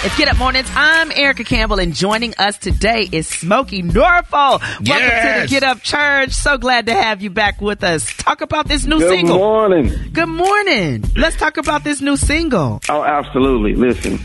It's 0.06 0.18
Get 0.18 0.28
Up 0.28 0.38
Mornings. 0.38 0.68
I'm 0.76 1.14
Erica 1.14 1.46
Campbell, 1.46 1.80
and 1.80 1.94
joining 1.94 2.34
us 2.38 2.58
today 2.58 3.08
is 3.10 3.26
Smokie 3.30 3.90
Norful. 3.90 4.60
Welcome 4.60 4.86
to 4.86 5.42
the 5.42 5.48
Get 5.48 5.64
Up 5.64 5.82
Church. 5.82 6.32
So 6.32 6.58
glad 6.58 6.88
to 6.88 6.94
have 6.94 7.22
you 7.22 7.30
back 7.30 7.62
with 7.62 7.86
us. 7.86 8.14
Talk 8.18 8.42
about 8.42 8.68
this 8.68 8.86
new 8.86 9.00
Good 9.00 9.10
single. 9.10 9.38
Good 9.38 9.42
morning. 9.42 9.94
Good 10.12 10.28
morning. 10.28 11.06
Let's 11.16 11.38
talk 11.38 11.56
about 11.56 11.86
this 11.86 12.02
new 12.02 12.18
single. 12.18 12.82
Oh, 12.90 13.02
absolutely. 13.02 13.76
Listen, 13.76 14.20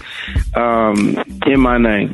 um, 0.57 1.17
in 1.47 1.61
my 1.61 1.79
name. 1.79 2.13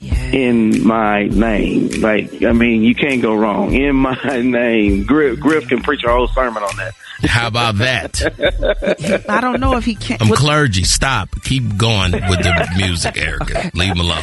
In 0.00 0.86
my 0.86 1.24
name. 1.24 1.88
Like, 2.00 2.42
I 2.42 2.52
mean, 2.52 2.82
you 2.82 2.94
can't 2.94 3.22
go 3.22 3.34
wrong. 3.34 3.72
In 3.72 3.96
my 3.96 4.14
name. 4.42 5.04
Griff, 5.04 5.40
Griff 5.40 5.68
can 5.68 5.82
preach 5.82 6.04
a 6.04 6.08
whole 6.10 6.28
sermon 6.28 6.62
on 6.62 6.76
that. 6.76 6.94
How 7.24 7.46
about 7.46 7.76
that? 7.76 9.24
I 9.28 9.40
don't 9.40 9.58
know 9.58 9.76
if 9.76 9.86
he 9.86 9.94
can. 9.94 10.18
I'm 10.20 10.28
clergy. 10.34 10.84
Stop. 10.84 11.30
Keep 11.44 11.78
going 11.78 12.12
with 12.12 12.42
the 12.42 12.68
music, 12.76 13.16
Erica. 13.16 13.70
Leave 13.74 13.92
him 13.92 14.00
alone. 14.00 14.22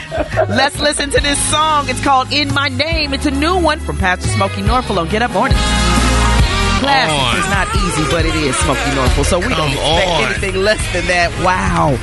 Let's 0.49 0.79
listen 0.79 1.09
to 1.09 1.19
this 1.21 1.39
song. 1.49 1.89
It's 1.89 2.03
called 2.03 2.31
In 2.31 2.53
My 2.53 2.69
Name. 2.69 3.13
It's 3.13 3.25
a 3.25 3.31
new 3.31 3.57
one 3.59 3.79
from 3.79 3.97
Pastor 3.97 4.29
Smokie 4.29 4.63
Norful 4.63 4.97
on 4.99 5.09
Get 5.09 5.23
Up 5.23 5.31
Mornings. 5.31 5.59
Classic 6.83 7.43
is 7.43 7.49
not 7.49 7.75
easy, 7.75 8.11
but 8.11 8.25
it 8.25 8.35
is 8.35 8.55
Smokie 8.55 8.91
Norful. 8.95 9.25
So 9.25 9.39
we 9.39 9.49
don't 9.49 9.71
expect 9.71 10.07
on. 10.07 10.23
anything 10.23 10.55
less 10.61 10.93
than 10.93 11.05
that. 11.07 11.31
Wow. 11.43 11.95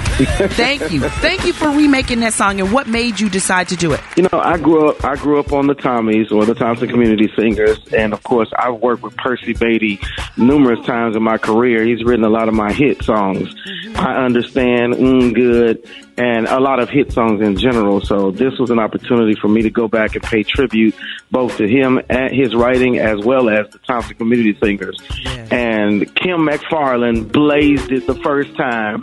Thank 0.49 0.90
you. 0.90 1.01
Thank 1.21 1.45
you 1.45 1.53
for 1.53 1.69
remaking 1.69 2.21
that 2.21 2.33
song. 2.33 2.61
And 2.61 2.73
what 2.73 2.88
made 2.88 3.21
you 3.21 3.29
decide 3.29 3.69
to 3.69 3.77
do 3.77 3.93
it? 3.93 4.01
You 4.16 4.25
know, 4.25 4.40
I 4.40 4.59
grew 4.59 4.88
up. 4.88 5.05
I 5.05 5.16
grew 5.16 5.38
up 5.38 5.53
on 5.53 5.66
the 5.66 5.75
Tommies 5.75 6.33
or 6.33 6.45
the 6.45 6.55
Thompson 6.55 6.88
Community 6.88 7.31
Singers, 7.37 7.79
and 7.93 8.12
of 8.12 8.23
course, 8.23 8.51
I've 8.59 8.81
worked 8.81 9.03
with 9.03 9.16
Percy 9.16 9.55
Bady 9.55 10.01
numerous 10.37 10.85
times 10.87 11.16
in 11.16 11.23
my 11.23 11.38
career. 11.38 11.85
He's 11.85 12.03
written 12.05 12.25
a 12.25 12.31
lot 12.31 12.49
of 12.49 12.55
my 12.55 12.73
hit 12.73 13.03
songs. 13.03 13.55
I 13.97 14.25
understand, 14.25 14.95
mm, 14.95 15.35
good, 15.35 15.88
and 16.16 16.46
a 16.46 16.61
lot 16.61 16.81
of 16.81 16.88
hit 16.88 17.12
songs 17.12 17.40
in 17.40 17.57
general. 17.57 18.01
So 18.01 18.31
this 18.31 18.59
was 18.59 18.70
an 18.70 18.79
opportunity 18.79 19.35
for 19.40 19.49
me 19.49 19.62
to 19.62 19.70
go 19.70 19.88
back 19.88 20.14
and 20.14 20.23
pay 20.23 20.42
tribute 20.42 20.94
both 21.31 21.57
to 21.59 21.66
him 21.66 22.01
and 22.09 22.35
his 22.35 22.55
writing 22.55 22.99
as 22.99 23.25
well 23.25 23.49
as 23.49 23.68
the 23.70 23.79
Thompson 23.79 24.16
Community 24.16 24.57
Singers. 24.62 24.99
And 25.51 26.14
Kim 26.14 26.46
McFarland 26.46 27.33
blazed 27.33 27.92
it 27.92 28.07
the 28.07 28.14
first 28.16 28.55
time. 28.57 29.03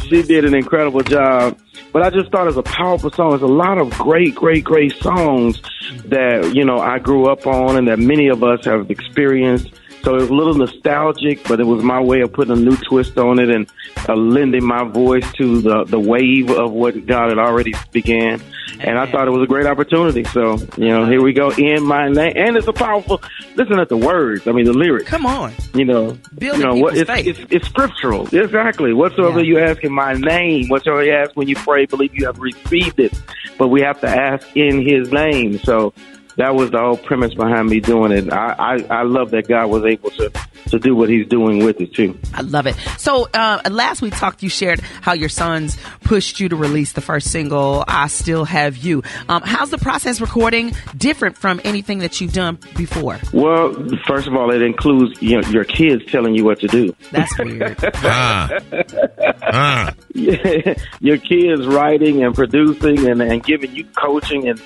she 0.08 0.22
did 0.22 0.44
an 0.44 0.54
incredible 0.54 1.02
job. 1.02 1.58
But 1.92 2.02
I 2.02 2.10
just 2.10 2.30
thought 2.30 2.42
it 2.42 2.54
was 2.54 2.56
a 2.56 2.62
powerful 2.62 3.10
song. 3.10 3.30
There's 3.30 3.42
a 3.42 3.46
lot 3.46 3.78
of 3.78 3.90
great, 3.98 4.34
great, 4.34 4.64
great 4.64 4.92
songs 4.96 5.60
that, 6.06 6.52
you 6.54 6.64
know, 6.64 6.78
I 6.78 6.98
grew 6.98 7.30
up 7.30 7.46
on 7.46 7.76
and 7.76 7.88
that 7.88 7.98
many 7.98 8.28
of 8.28 8.42
us 8.42 8.64
have 8.64 8.90
experienced. 8.90 9.70
So 10.06 10.14
it 10.14 10.20
was 10.20 10.30
a 10.30 10.34
little 10.34 10.54
nostalgic, 10.54 11.42
but 11.48 11.58
it 11.58 11.64
was 11.64 11.82
my 11.82 12.00
way 12.00 12.20
of 12.20 12.32
putting 12.32 12.52
a 12.52 12.60
new 12.60 12.76
twist 12.76 13.18
on 13.18 13.40
it 13.40 13.50
and 13.50 13.66
uh, 14.08 14.14
lending 14.14 14.64
my 14.64 14.84
voice 14.84 15.28
to 15.32 15.60
the, 15.60 15.82
the 15.82 15.98
wave 15.98 16.48
of 16.48 16.70
what 16.70 17.06
God 17.06 17.30
had 17.30 17.38
already 17.38 17.74
began. 17.90 18.40
And 18.78 19.00
I 19.00 19.10
thought 19.10 19.26
it 19.26 19.32
was 19.32 19.42
a 19.42 19.48
great 19.48 19.66
opportunity. 19.66 20.22
So, 20.22 20.58
you 20.76 20.90
know, 20.90 21.06
here 21.06 21.20
we 21.20 21.32
go 21.32 21.50
in 21.50 21.82
my 21.82 22.08
name. 22.08 22.34
And 22.36 22.56
it's 22.56 22.68
a 22.68 22.72
powerful, 22.72 23.20
listen 23.56 23.80
at 23.80 23.88
the 23.88 23.96
words. 23.96 24.46
I 24.46 24.52
mean, 24.52 24.66
the 24.66 24.74
lyrics. 24.74 25.08
Come 25.08 25.26
on. 25.26 25.52
You 25.74 25.86
know, 25.86 26.16
Building 26.38 26.60
you 26.60 26.66
know 26.68 26.76
what? 26.76 26.96
It's, 26.96 27.10
it's, 27.10 27.40
it's 27.50 27.66
scriptural. 27.66 28.32
Exactly. 28.32 28.92
Whatsoever 28.92 29.42
you 29.42 29.58
ask 29.58 29.82
in 29.82 29.92
my 29.92 30.12
name, 30.12 30.68
whatsoever 30.68 31.02
you 31.02 31.14
ask 31.14 31.32
when 31.34 31.48
you 31.48 31.56
pray, 31.56 31.84
believe 31.86 32.14
you 32.14 32.26
have 32.26 32.38
received 32.38 33.00
it. 33.00 33.12
But 33.58 33.68
we 33.68 33.80
have 33.80 34.00
to 34.02 34.08
ask 34.08 34.56
in 34.56 34.86
His 34.86 35.10
name. 35.10 35.58
So 35.58 35.92
that 36.36 36.54
was 36.54 36.70
the 36.70 36.78
whole 36.78 36.96
premise 36.96 37.34
behind 37.34 37.68
me 37.68 37.80
doing 37.80 38.12
it. 38.12 38.32
I, 38.32 38.54
I, 38.58 38.86
I 38.90 39.02
love 39.02 39.30
that 39.30 39.48
God 39.48 39.66
was 39.66 39.84
able 39.84 40.10
to 40.10 40.30
to 40.68 40.78
do 40.78 40.94
what 40.94 41.08
He's 41.08 41.26
doing 41.28 41.64
with 41.64 41.80
it 41.80 41.94
too. 41.94 42.18
I 42.34 42.42
love 42.42 42.66
it. 42.66 42.74
So 42.98 43.28
uh, 43.32 43.60
last 43.70 44.02
we 44.02 44.10
talked, 44.10 44.42
you 44.42 44.48
shared 44.48 44.80
how 44.80 45.12
your 45.12 45.28
sons 45.28 45.78
pushed 46.02 46.40
you 46.40 46.48
to 46.48 46.56
release 46.56 46.92
the 46.92 47.00
first 47.00 47.30
single, 47.30 47.84
"I 47.86 48.08
Still 48.08 48.44
Have 48.44 48.76
You." 48.76 49.02
Um, 49.28 49.42
how's 49.42 49.70
the 49.70 49.78
process 49.78 50.20
recording 50.20 50.72
different 50.96 51.38
from 51.38 51.60
anything 51.64 52.00
that 52.00 52.20
you've 52.20 52.32
done 52.32 52.58
before? 52.76 53.18
Well, 53.32 53.72
first 54.06 54.26
of 54.26 54.34
all, 54.34 54.52
it 54.52 54.62
includes 54.62 55.22
you 55.22 55.40
know, 55.40 55.48
your 55.48 55.64
kids 55.64 56.04
telling 56.10 56.34
you 56.34 56.44
what 56.44 56.60
to 56.60 56.66
do. 56.66 56.94
That's 57.12 57.38
weird. 57.38 57.76
your 61.00 61.18
kids 61.18 61.66
writing 61.66 62.24
and 62.24 62.34
producing 62.34 63.08
and, 63.08 63.22
and 63.22 63.42
giving 63.42 63.74
you 63.74 63.84
coaching 63.96 64.48
and 64.48 64.60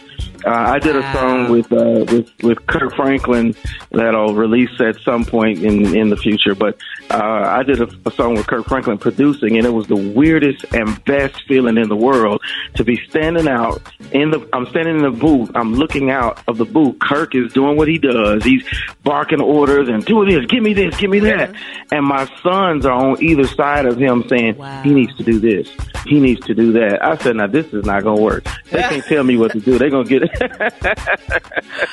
uh, 0.44 0.50
I 0.50 0.78
did 0.78 0.96
a 0.96 1.12
song 1.12 1.50
with 1.50 1.72
uh, 1.72 2.04
with 2.12 2.30
with 2.42 2.66
Kirk 2.66 2.94
Franklin 2.94 3.54
that'll 3.90 4.34
release 4.34 4.80
at 4.80 5.00
some 5.00 5.24
point 5.24 5.62
in 5.62 5.96
in 5.96 6.10
the 6.10 6.16
future. 6.16 6.54
But 6.54 6.78
uh, 7.10 7.42
I 7.46 7.62
did 7.62 7.80
a, 7.80 7.88
a 8.06 8.10
song 8.12 8.34
with 8.34 8.46
Kirk 8.46 8.66
Franklin 8.66 8.98
producing, 8.98 9.56
and 9.56 9.66
it 9.66 9.70
was 9.70 9.86
the 9.86 9.96
weirdest 9.96 10.64
and 10.72 11.02
best 11.04 11.42
feeling 11.48 11.76
in 11.76 11.88
the 11.88 11.96
world 11.96 12.40
to 12.74 12.84
be 12.84 12.96
standing 13.08 13.48
out 13.48 13.82
in 14.12 14.30
the. 14.30 14.48
I'm 14.52 14.66
standing 14.66 14.96
in 14.96 15.02
the 15.02 15.10
booth. 15.10 15.50
I'm 15.54 15.74
looking 15.74 16.10
out 16.10 16.42
of 16.48 16.58
the 16.58 16.64
booth. 16.64 16.98
Kirk 17.00 17.34
is 17.34 17.52
doing 17.52 17.76
what 17.76 17.88
he 17.88 17.98
does. 17.98 18.44
He's 18.44 18.64
barking 19.02 19.40
orders 19.40 19.88
and 19.88 20.04
do 20.04 20.24
this, 20.24 20.46
give 20.46 20.62
me 20.62 20.72
this, 20.74 20.96
give 20.96 21.10
me 21.10 21.18
that. 21.20 21.54
And 21.90 22.06
my 22.06 22.26
sons 22.42 22.86
are 22.86 22.92
on 22.92 23.22
either 23.22 23.46
side 23.46 23.86
of 23.86 23.96
him 23.98 24.24
saying 24.28 24.54
he 24.84 24.92
needs 24.94 25.16
to 25.16 25.24
do 25.24 25.38
this, 25.40 25.68
he 26.06 26.20
needs 26.20 26.44
to 26.46 26.54
do 26.54 26.72
that. 26.72 27.04
I 27.04 27.16
said, 27.16 27.36
now 27.36 27.46
this 27.46 27.66
is 27.72 27.84
not 27.84 28.02
going 28.02 28.16
to 28.18 28.22
work. 28.22 28.44
They 28.70 28.82
can't 28.82 29.04
tell 29.04 29.24
me 29.24 29.36
what 29.36 29.52
to 29.52 29.60
do. 29.60 29.78
They're 29.78 29.90
going 29.90 30.06
to 30.06 30.18
get 30.18 30.30
it. 30.30 31.44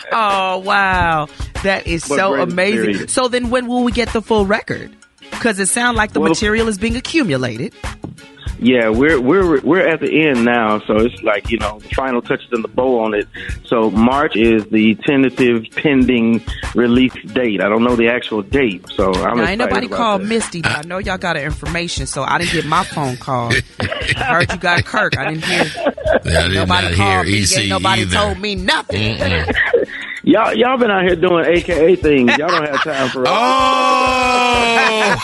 oh 0.11 0.59
wow, 0.59 1.27
that 1.63 1.87
is 1.87 2.07
But 2.07 2.17
so 2.17 2.35
amazing. 2.35 2.77
experience. 2.89 3.13
So 3.13 3.27
then, 3.27 3.49
when 3.49 3.67
will 3.67 3.83
we 3.83 3.91
get 3.91 4.09
the 4.09 4.21
full 4.21 4.45
record? 4.45 4.95
Because 5.31 5.59
it 5.59 5.67
sounds 5.67 5.97
like 5.97 6.13
the 6.13 6.19
Well- 6.19 6.29
material 6.29 6.67
is 6.67 6.77
being 6.77 6.95
accumulated. 6.95 7.73
Yeah, 8.59 8.89
we're 8.89 9.21
we're 9.21 9.61
we're 9.61 9.87
at 9.87 9.99
the 9.99 10.27
end 10.29 10.43
now, 10.43 10.79
so 10.79 10.95
it's 10.95 11.21
like 11.21 11.51
you 11.51 11.59
know 11.59 11.77
the 11.77 11.89
final 11.89 12.23
touches 12.23 12.47
and 12.51 12.63
the 12.63 12.67
bow 12.67 13.01
on 13.01 13.13
it. 13.13 13.27
So 13.65 13.91
March 13.91 14.35
is 14.35 14.65
the 14.71 14.95
tentative 14.95 15.65
pending 15.75 16.41
release 16.73 17.13
date. 17.33 17.61
I 17.61 17.69
don't 17.69 17.83
know 17.83 17.95
the 17.95 18.07
actual 18.07 18.41
date, 18.41 18.83
so 18.95 19.13
I'm 19.13 19.37
now, 19.37 19.45
ain't 19.47 19.59
nobody 19.59 19.85
about 19.85 19.95
called 19.97 20.21
that. 20.21 20.27
Misty, 20.27 20.63
but 20.63 20.75
I 20.75 20.81
know 20.87 20.97
y'all 20.97 21.19
got 21.19 21.35
her 21.35 21.43
information, 21.43 22.07
so 22.07 22.23
I 22.23 22.39
didn't 22.39 22.53
get 22.53 22.65
my 22.65 22.83
phone 22.83 23.17
call. 23.17 23.51
I 23.79 24.23
heard 24.23 24.51
you 24.51 24.57
got 24.57 24.83
Kirk. 24.85 25.15
I 25.19 25.33
didn't 25.35 25.43
hear. 25.45 25.65
Yeah, 26.23 26.39
I 26.39 26.47
did 26.47 26.53
nobody 26.55 26.95
called 26.95 27.25
hear 27.27 27.35
me. 27.35 27.41
EC 27.43 27.69
nobody 27.69 28.01
either. 28.01 28.15
told 28.15 28.39
me 28.39 28.55
nothing. 28.55 29.17
Y'all 30.27 30.53
y'all 30.53 30.77
been 30.77 30.91
out 30.91 31.03
here 31.03 31.15
doing 31.15 31.45
AKA 31.45 31.95
things. 31.95 32.37
Y'all 32.37 32.49
don't 32.49 32.65
have 32.67 32.83
time 32.83 33.09
for 33.09 33.23
Oh, 33.27 35.15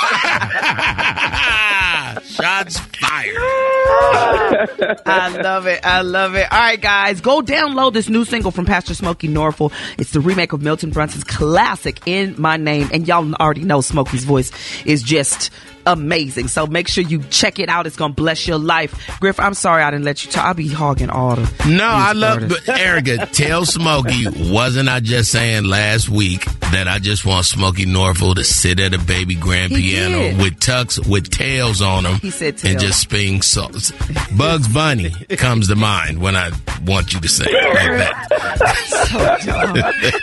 shots 2.24 2.80
fired. 3.14 3.36
I 5.06 5.38
love 5.42 5.68
it. 5.68 5.86
I 5.86 6.02
love 6.02 6.36
it. 6.36 6.52
All 6.52 6.60
right, 6.60 6.80
guys, 6.80 7.22
go 7.22 7.42
download 7.42 7.94
this 7.94 8.10
new 8.10 8.26
single 8.26 8.52
from 8.52 8.66
Pastor 8.66 8.94
Smokie 8.94 9.30
Norful. 9.30 9.72
It's 9.98 10.12
the 10.12 10.20
remake 10.20 10.54
of 10.54 10.62
Milton 10.62 10.92
Brunson's 10.92 11.24
classic 11.24 12.02
"In 12.06 12.36
My 12.40 12.58
Name," 12.58 12.90
and 12.94 13.08
y'all 13.08 13.34
already 13.36 13.64
know 13.64 13.80
Smokie's 13.80 14.24
voice 14.24 14.52
is 14.86 15.04
just 15.04 15.52
amazing. 15.86 16.48
So 16.48 16.66
make 16.66 16.88
sure 16.88 17.04
you 17.04 17.22
check 17.30 17.60
it 17.60 17.70
out. 17.70 17.88
It's 17.88 17.98
gonna 17.98 18.14
bless 18.14 18.48
your 18.48 18.58
life. 18.58 19.20
Griff, 19.20 19.40
I'm 19.40 19.54
sorry 19.54 19.84
I 19.84 19.92
didn't 19.92 20.06
let 20.06 20.24
you 20.24 20.32
talk. 20.32 20.46
I'll 20.46 20.54
be 20.54 20.68
hogging 20.70 21.10
all 21.10 21.36
the. 21.36 21.68
No, 21.68 21.88
I 21.88 22.14
love, 22.14 22.44
artists. 22.44 22.66
but 22.66 22.80
Erica, 22.80 23.26
tell 23.28 23.64
Smokie, 23.64 24.52
wasn't 24.52 24.90
I 24.90 25.00
just 25.00 25.32
saying 25.32 25.66
last 25.66 26.10
week 26.10 26.46
that 26.74 26.88
I 26.88 27.00
just 27.00 27.26
want 27.26 27.46
Smokie 27.46 27.86
Norful 27.86 28.36
to 28.36 28.44
sit 28.44 28.80
at 28.80 28.94
a 28.94 29.00
baby 29.00 29.36
grand 29.36 29.72
He 29.72 29.92
piano 29.92 30.18
did. 30.18 30.38
with 30.38 30.60
tucks 30.60 31.00
with 31.08 31.30
tails 31.30 31.82
on 31.82 32.04
them 32.04 32.20
and 32.24 32.80
just 32.80 33.02
spin 33.02 33.42
songs? 33.42 33.92
Bugs 34.38 34.68
Bunny 34.68 35.10
comes 35.38 35.68
to 35.70 35.76
mind 35.76 36.20
when 36.22 36.36
I 36.36 36.52
want 36.86 37.14
you 37.14 37.20
to 37.22 37.28
say 37.28 37.46
it 37.48 37.76
like 37.76 37.98
that. 38.00 38.28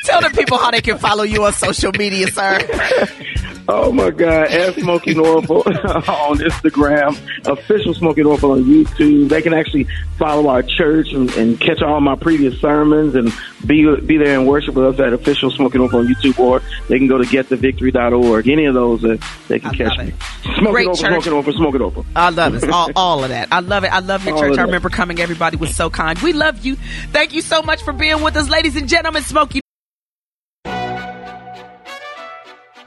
Tell 0.05 0.21
the 0.21 0.31
people 0.37 0.59
how 0.59 0.71
they 0.71 0.81
can 0.81 0.99
follow 0.99 1.23
you 1.23 1.45
on 1.45 1.53
social 1.53 1.93
media, 1.93 2.27
sir. 2.29 2.59
Oh 3.69 3.93
my 3.93 4.11
God! 4.11 4.49
At 4.49 4.75
Smokie 4.75 5.15
Norful 5.15 5.65
on 6.09 6.39
Instagram, 6.39 7.17
official 7.47 7.95
Smokie 7.95 8.25
Norful 8.25 8.53
on 8.53 8.65
YouTube. 8.65 9.29
They 9.29 9.43
can 9.43 9.55
actually 9.55 9.87
follow 10.19 10.49
our 10.49 10.63
church 10.63 11.13
and, 11.13 11.31
and 11.33 11.61
catch 11.61 11.81
all 11.83 12.01
my 12.01 12.17
previous 12.17 12.61
sermons 12.61 13.15
and 13.15 13.33
be 13.67 13.95
be 14.01 14.17
there 14.17 14.39
and 14.39 14.49
worship 14.49 14.75
with 14.75 14.87
us 14.87 15.01
at 15.01 15.13
official 15.13 15.51
Smokie 15.51 15.75
Norful 15.75 16.01
on 16.01 16.07
YouTube, 16.09 16.39
or 16.39 16.63
they 16.89 16.99
can 16.99 17.07
go 17.07 17.19
to 17.19 17.25
getthevictory.org. 17.25 18.49
Any 18.49 18.65
of 18.65 18.75
those, 18.75 19.05
uh, 19.05 19.17
they 19.49 19.59
can 19.61 19.73
catch 19.73 19.97
me. 19.99 20.13
Smokie 20.43 20.71
Great 20.71 20.87
church. 20.95 21.25
Smokie 21.25 21.43
Norful, 21.43 21.53
Smokie 21.53 21.79
Norful. 21.79 22.05
I 22.17 22.31
love 22.31 22.55
it. 22.55 22.71
All, 22.71 22.91
all 22.97 23.23
of 23.25 23.31
that. 23.31 23.49
I 23.53 23.61
love 23.61 23.85
it. 23.85 23.93
I 23.93 24.01
love 24.01 24.25
your 24.25 24.35
All 24.35 24.41
church. 24.41 24.59
I 24.59 24.63
remember 24.63 24.89
coming. 24.89 25.21
Everybody 25.21 25.57
was 25.57 25.75
so 25.77 25.91
kind. 25.91 26.19
We 26.21 26.33
love 26.33 26.65
you. 26.65 26.77
Thank 27.13 27.35
you 27.35 27.43
so 27.43 27.63
much 27.63 27.83
for 27.83 27.93
being 27.93 28.23
with 28.23 28.37
us, 28.37 28.49
ladies 28.49 28.77
and 28.77 28.89
gentlemen. 28.89 29.23
Smokie. 29.23 29.61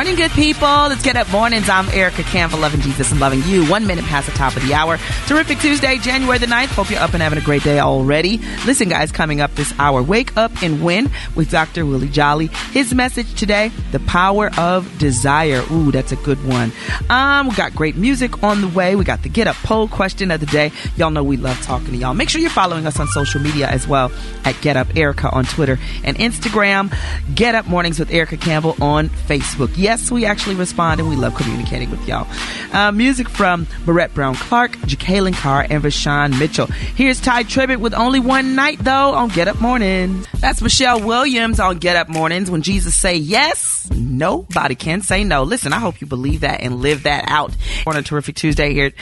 Morning, 0.00 0.16
good 0.16 0.30
people. 0.30 0.66
Let's 0.66 1.02
get 1.02 1.14
up 1.16 1.30
mornings. 1.30 1.68
I'm 1.68 1.86
Erica 1.90 2.22
Campbell, 2.22 2.60
loving 2.60 2.80
Jesus 2.80 3.10
and 3.10 3.20
loving 3.20 3.42
you. 3.42 3.66
One 3.66 3.86
minute 3.86 4.06
past 4.06 4.30
the 4.30 4.32
top 4.32 4.56
of 4.56 4.66
the 4.66 4.72
hour. 4.72 4.96
Terrific 5.26 5.58
Tuesday, 5.58 5.98
January 5.98 6.38
the 6.38 6.46
9th. 6.46 6.68
Hope 6.68 6.88
you're 6.88 7.00
up 7.00 7.12
and 7.12 7.22
having 7.22 7.38
a 7.38 7.42
great 7.42 7.62
day 7.62 7.80
already. 7.80 8.38
Listen, 8.64 8.88
guys, 8.88 9.12
coming 9.12 9.42
up 9.42 9.54
this 9.56 9.78
hour, 9.78 10.02
Wake 10.02 10.34
Up 10.38 10.62
and 10.62 10.82
Win 10.82 11.10
with 11.36 11.50
Dr. 11.50 11.84
Willie 11.84 12.08
Jolly. 12.08 12.46
His 12.72 12.94
message 12.94 13.34
today, 13.34 13.72
The 13.92 14.00
Power 14.00 14.50
of 14.56 14.98
Desire. 14.98 15.62
Ooh, 15.70 15.92
that's 15.92 16.12
a 16.12 16.16
good 16.16 16.42
one. 16.46 16.72
Um, 17.10 17.48
we 17.48 17.54
got 17.54 17.74
great 17.74 17.96
music 17.96 18.42
on 18.42 18.62
the 18.62 18.68
way. 18.68 18.96
We 18.96 19.04
got 19.04 19.22
the 19.22 19.28
Get 19.28 19.48
Up 19.48 19.56
poll 19.56 19.86
question 19.86 20.30
of 20.30 20.40
the 20.40 20.46
day. 20.46 20.72
Y'all 20.96 21.10
know 21.10 21.22
we 21.22 21.36
love 21.36 21.60
talking 21.60 21.88
to 21.88 21.96
y'all. 21.96 22.14
Make 22.14 22.30
sure 22.30 22.40
you're 22.40 22.48
following 22.48 22.86
us 22.86 22.98
on 22.98 23.06
social 23.08 23.42
media 23.42 23.68
as 23.68 23.86
well 23.86 24.10
at 24.46 24.58
Get 24.62 24.78
Up 24.78 24.96
Erica 24.96 25.28
on 25.28 25.44
Twitter 25.44 25.78
and 26.04 26.16
Instagram. 26.16 26.90
Get 27.34 27.54
Up 27.54 27.66
Mornings 27.66 27.98
with 27.98 28.10
Erica 28.10 28.38
Campbell 28.38 28.76
on 28.80 29.10
Facebook. 29.10 29.70
Yes, 29.76 29.89
we 30.10 30.24
actually 30.24 30.54
respond 30.54 31.00
and 31.00 31.08
we 31.08 31.16
love 31.16 31.34
communicating 31.34 31.90
with 31.90 32.06
y'all. 32.06 32.28
Uh, 32.72 32.92
music 32.92 33.28
from 33.28 33.66
Barrett 33.84 34.14
Brown 34.14 34.36
Clark, 34.36 34.72
Jekalyn 34.86 35.34
Carr, 35.34 35.66
and 35.68 35.82
Rashawn 35.82 36.38
Mitchell. 36.38 36.66
Here's 36.66 37.20
Tye 37.20 37.42
Tribbett 37.42 37.78
with 37.78 37.92
Only 37.92 38.20
One 38.20 38.54
Night 38.54 38.78
Though 38.78 39.12
on 39.14 39.30
Get 39.30 39.48
Up 39.48 39.60
Mornings. 39.60 40.28
That's 40.38 40.62
Michelle 40.62 41.04
Williams 41.04 41.58
on 41.58 41.78
Get 41.78 41.96
Up 41.96 42.08
Mornings. 42.08 42.52
When 42.52 42.62
Jesus 42.62 42.94
say 42.94 43.16
yes, 43.16 43.90
nobody 43.90 44.76
can 44.76 45.02
say 45.02 45.24
no. 45.24 45.42
Listen, 45.42 45.72
I 45.72 45.80
hope 45.80 46.00
you 46.00 46.06
believe 46.06 46.42
that 46.42 46.60
and 46.60 46.76
live 46.80 47.02
that 47.02 47.24
out. 47.26 47.56
On 47.84 47.96
a 47.96 48.02
terrific 48.02 48.36
Tuesday 48.36 48.72
here 48.72 48.92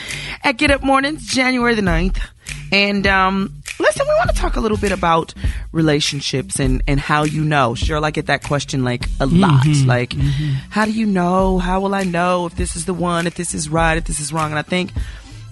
at 0.43 0.57
Get 0.57 0.71
Up 0.71 0.81
Mornings, 0.81 1.27
January 1.27 1.75
the 1.75 1.83
9th. 1.83 2.19
And 2.71 3.07
um, 3.07 3.53
listen, 3.79 4.05
we 4.07 4.13
want 4.15 4.29
to 4.29 4.35
talk 4.35 4.55
a 4.55 4.59
little 4.59 4.77
bit 4.77 4.91
about 4.91 5.33
relationships 5.71 6.59
and, 6.59 6.81
and 6.87 6.99
how 6.99 7.23
you 7.23 7.43
know. 7.43 7.75
Sure, 7.75 8.03
I 8.03 8.11
get 8.11 8.27
that 8.27 8.43
question 8.43 8.83
like 8.83 9.05
a 9.19 9.25
lot. 9.25 9.63
Mhm, 9.65 9.85
Like, 9.87 10.13
how 10.69 10.85
do 10.85 10.91
you 10.91 11.05
know? 11.05 11.57
How 11.59 11.79
will 11.79 11.95
I 11.95 12.03
know 12.03 12.45
if 12.45 12.55
this 12.55 12.75
is 12.75 12.85
the 12.85 12.93
one, 12.93 13.27
if 13.27 13.35
this 13.35 13.53
is 13.53 13.69
right, 13.69 13.97
if 13.97 14.03
this 14.05 14.19
is 14.19 14.31
wrong? 14.33 14.51
And 14.51 14.59
I 14.59 14.63
think, 14.63 14.91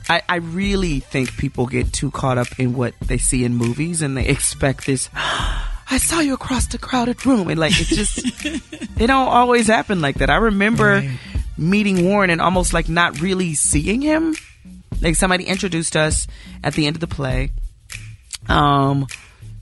I, 0.10 0.22
I 0.30 0.36
really 0.38 1.00
think 1.00 1.36
people 1.38 1.66
get 1.66 1.92
too 1.92 2.12
caught 2.12 2.38
up 2.38 2.60
in 2.60 2.74
what 2.74 2.94
they 3.02 3.18
see 3.18 3.44
in 3.44 3.56
movies 3.56 4.02
and 4.02 4.16
they 4.16 4.26
expect 4.36 4.86
this. 4.86 5.10
I 5.90 6.00
saw 6.00 6.20
you 6.20 6.34
across 6.34 6.68
the 6.68 6.78
crowded 6.78 7.26
room, 7.26 7.48
and 7.50 7.58
like 7.58 7.72
it 7.80 7.88
just, 7.88 8.18
it 8.46 9.08
don't 9.08 9.30
always 9.30 9.68
happen 9.68 10.02
like 10.02 10.16
that. 10.18 10.30
I 10.30 10.36
remember 10.36 11.02
meeting 11.58 12.04
Warren 12.06 12.30
and 12.30 12.42
almost 12.42 12.74
like 12.74 12.90
not 12.90 13.22
really 13.22 13.54
seeing 13.54 14.02
him. 14.02 14.36
Like 15.02 15.16
somebody 15.16 15.46
introduced 15.46 15.96
us 15.96 16.28
at 16.64 16.74
the 16.74 16.88
end 16.88 16.96
of 16.96 17.00
the 17.00 17.08
play. 17.08 17.52
Um, 18.50 19.08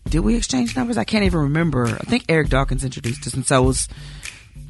did 0.10 0.20
we 0.20 0.36
exchange 0.36 0.76
numbers? 0.76 0.98
I 0.98 1.04
can't 1.04 1.24
even 1.26 1.40
remember. 1.40 1.88
I 1.88 2.04
think 2.04 2.26
Eric 2.30 2.50
Dawkins 2.50 2.84
introduced 2.84 3.26
us, 3.26 3.34
and 3.34 3.46
so 3.46 3.64
it 3.64 3.66
was 3.66 3.88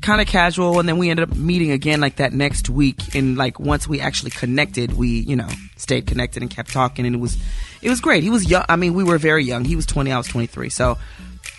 kind 0.02 0.22
of 0.22 0.28
casual. 0.28 0.80
And 0.80 0.88
then 0.88 0.98
we 0.98 1.10
ended 1.10 1.30
up 1.30 1.36
meeting 1.36 1.72
again 1.72 2.00
like 2.00 2.18
that 2.18 2.32
next 2.32 2.70
week. 2.70 3.16
And 3.16 3.38
like 3.38 3.60
once 3.60 3.88
we 3.88 4.00
actually 4.00 4.32
connected, 4.32 4.94
we 4.94 5.10
you 5.10 5.36
know 5.36 5.50
stayed 5.76 6.08
connected 6.08 6.42
and 6.42 6.50
kept 6.50 6.72
talking, 6.72 7.06
and 7.06 7.16
it 7.16 7.20
was 7.20 7.38
it 7.82 7.90
was 7.90 8.00
great. 8.02 8.24
He 8.24 8.30
was 8.30 8.50
young. 8.50 8.66
I 8.70 8.76
mean, 8.78 8.94
we 8.94 9.04
were 9.04 9.18
very 9.18 9.44
young. 9.44 9.66
He 9.66 9.76
was 9.76 9.86
twenty. 9.86 10.12
I 10.12 10.18
was 10.18 10.28
twenty 10.28 10.48
three. 10.48 10.70
So 10.70 10.98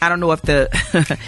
I 0.01 0.09
don't 0.09 0.21
know 0.21 0.33
if 0.33 0.43
the 0.43 0.69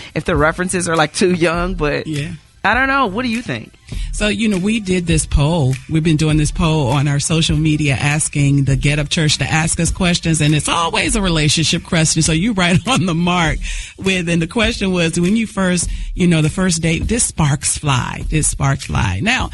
if 0.14 0.25
the 0.25 0.37
references 0.37 0.88
are 0.88 0.97
like 0.97 1.12
too 1.12 1.33
young, 1.35 1.75
but 1.75 2.07
Yeah. 2.07 2.33
I 2.68 2.74
don't 2.74 2.88
know. 2.88 3.07
What 3.07 3.22
do 3.22 3.28
you 3.28 3.40
think? 3.40 3.72
So, 4.12 4.28
you 4.28 4.48
know, 4.48 4.59
we 4.59 4.81
did 4.81 5.07
this 5.07 5.24
poll. 5.24 5.74
We've 5.88 6.02
been 6.02 6.16
doing 6.18 6.37
this 6.37 6.50
poll 6.50 6.88
on 6.88 7.09
our 7.09 7.18
social 7.18 7.57
media 7.57 7.94
asking 7.94 8.64
the 8.64 8.76
Get 8.76 8.98
Up 8.98 9.09
Church 9.09 9.38
to 9.38 9.44
ask 9.44 9.81
us 9.81 9.90
questions, 9.90 10.42
and 10.42 10.54
it's 10.54 10.68
always 10.68 11.16
a 11.16 11.22
relationship 11.22 11.85
question. 11.85 12.20
So 12.20 12.33
you 12.33 12.52
right 12.52 12.78
on 12.88 13.07
the 13.07 13.14
mark 13.14 13.59
with, 13.96 14.28
and 14.28 14.42
the 14.42 14.46
question 14.46 14.92
was 14.92 15.18
when 15.18 15.37
you 15.37 15.46
first, 15.46 15.88
you 16.14 16.26
know, 16.26 16.42
the 16.42 16.50
first 16.50 16.83
date, 16.83 17.04
this 17.09 17.24
sparks 17.24 17.78
fly, 17.78 18.24
this 18.28 18.48
sparks 18.48 18.85
fly. 18.87 19.20
Now, 19.22 19.48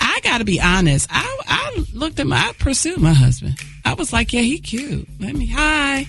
I 0.00 0.20
got 0.22 0.38
to 0.38 0.44
be 0.44 0.60
honest. 0.60 1.08
I, 1.10 1.40
I 1.46 1.84
looked 1.94 2.20
at 2.20 2.26
my, 2.26 2.48
I 2.48 2.52
pursued 2.52 2.98
my 2.98 3.14
husband. 3.14 3.58
I 3.88 3.94
was 3.94 4.12
like, 4.12 4.34
yeah, 4.34 4.42
he 4.42 4.58
cute. 4.58 5.08
Let 5.18 5.34
me, 5.34 5.46
hi. 5.46 6.04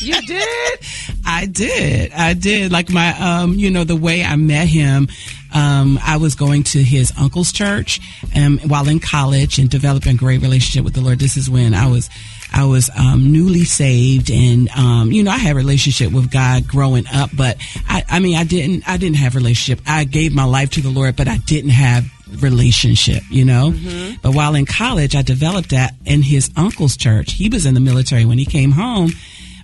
You 0.00 0.20
did? 0.26 0.78
I 1.24 1.46
did. 1.46 2.12
I 2.12 2.34
did. 2.34 2.70
Like 2.70 2.90
my, 2.90 3.18
um, 3.18 3.54
you 3.54 3.70
know, 3.70 3.82
the 3.84 3.96
way 3.96 4.22
I 4.22 4.36
met 4.36 4.68
him, 4.68 5.08
um, 5.54 5.98
I 6.04 6.18
was 6.18 6.34
going 6.34 6.64
to 6.64 6.82
his 6.82 7.14
uncle's 7.18 7.50
church, 7.50 8.00
um, 8.36 8.58
while 8.66 8.86
in 8.88 9.00
college 9.00 9.58
and 9.58 9.70
developing 9.70 10.16
a 10.16 10.18
great 10.18 10.42
relationship 10.42 10.84
with 10.84 10.92
the 10.92 11.00
Lord. 11.00 11.18
This 11.18 11.38
is 11.38 11.48
when 11.48 11.72
I 11.72 11.86
was, 11.86 12.10
I 12.52 12.66
was, 12.66 12.90
um, 12.94 13.32
newly 13.32 13.64
saved 13.64 14.30
and, 14.30 14.68
um, 14.76 15.10
you 15.10 15.22
know, 15.22 15.30
I 15.30 15.38
had 15.38 15.52
a 15.52 15.56
relationship 15.56 16.12
with 16.12 16.30
God 16.30 16.68
growing 16.68 17.06
up, 17.10 17.30
but 17.34 17.56
I, 17.88 18.04
I 18.10 18.20
mean, 18.20 18.36
I 18.36 18.44
didn't, 18.44 18.86
I 18.86 18.98
didn't 18.98 19.16
have 19.16 19.34
relationship. 19.34 19.82
I 19.86 20.04
gave 20.04 20.34
my 20.34 20.44
life 20.44 20.70
to 20.72 20.82
the 20.82 20.90
Lord, 20.90 21.16
but 21.16 21.26
I 21.28 21.38
didn't 21.38 21.70
have 21.70 22.04
relationship, 22.40 23.22
you 23.30 23.44
know? 23.44 23.72
But 24.22 24.34
while 24.34 24.54
in 24.54 24.66
college, 24.66 25.14
I 25.14 25.22
developed 25.22 25.70
that 25.70 25.94
in 26.04 26.22
his 26.22 26.50
uncle's 26.56 26.96
church. 26.96 27.32
He 27.32 27.48
was 27.48 27.66
in 27.66 27.74
the 27.74 27.80
military 27.80 28.24
when 28.24 28.38
he 28.38 28.44
came 28.46 28.70
home. 28.72 29.12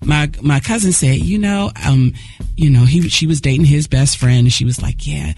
My 0.03 0.31
my 0.41 0.61
cousin 0.61 0.93
said, 0.93 1.19
you 1.19 1.39
know, 1.39 1.71
um, 1.87 2.15
you 2.57 2.71
know, 2.71 2.85
he 2.87 3.09
she 3.09 3.27
was 3.27 3.41
dating 3.41 3.67
his 3.67 3.87
best 3.87 4.17
friend, 4.17 4.41
and 4.41 4.53
she 4.53 4.65
was 4.65 4.81
like, 4.81 5.07
yeah, 5.07 5.35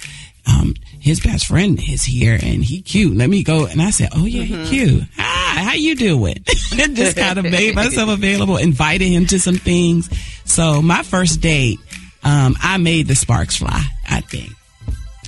um, 0.46 0.74
his 1.00 1.20
best 1.20 1.46
friend 1.46 1.80
is 1.88 2.04
here, 2.04 2.38
and 2.40 2.64
he 2.64 2.80
cute. 2.80 3.16
Let 3.16 3.28
me 3.28 3.42
go. 3.42 3.66
And 3.66 3.82
I 3.82 3.90
said, 3.90 4.10
oh 4.14 4.24
yeah, 4.24 4.42
he 4.42 4.66
cute. 4.68 5.02
Hi, 5.16 5.62
how 5.62 5.74
you 5.74 5.96
doing? 5.96 6.44
and 6.78 6.96
just 6.96 7.16
kind 7.16 7.38
of 7.38 7.44
made 7.44 7.74
myself 7.74 8.08
available, 8.10 8.56
invited 8.56 9.08
him 9.08 9.26
to 9.26 9.40
some 9.40 9.56
things. 9.56 10.08
So 10.44 10.80
my 10.80 11.02
first 11.02 11.40
date, 11.40 11.80
um, 12.22 12.56
I 12.60 12.76
made 12.76 13.08
the 13.08 13.14
sparks 13.16 13.56
fly. 13.56 13.82
I 14.08 14.20
think. 14.20 14.52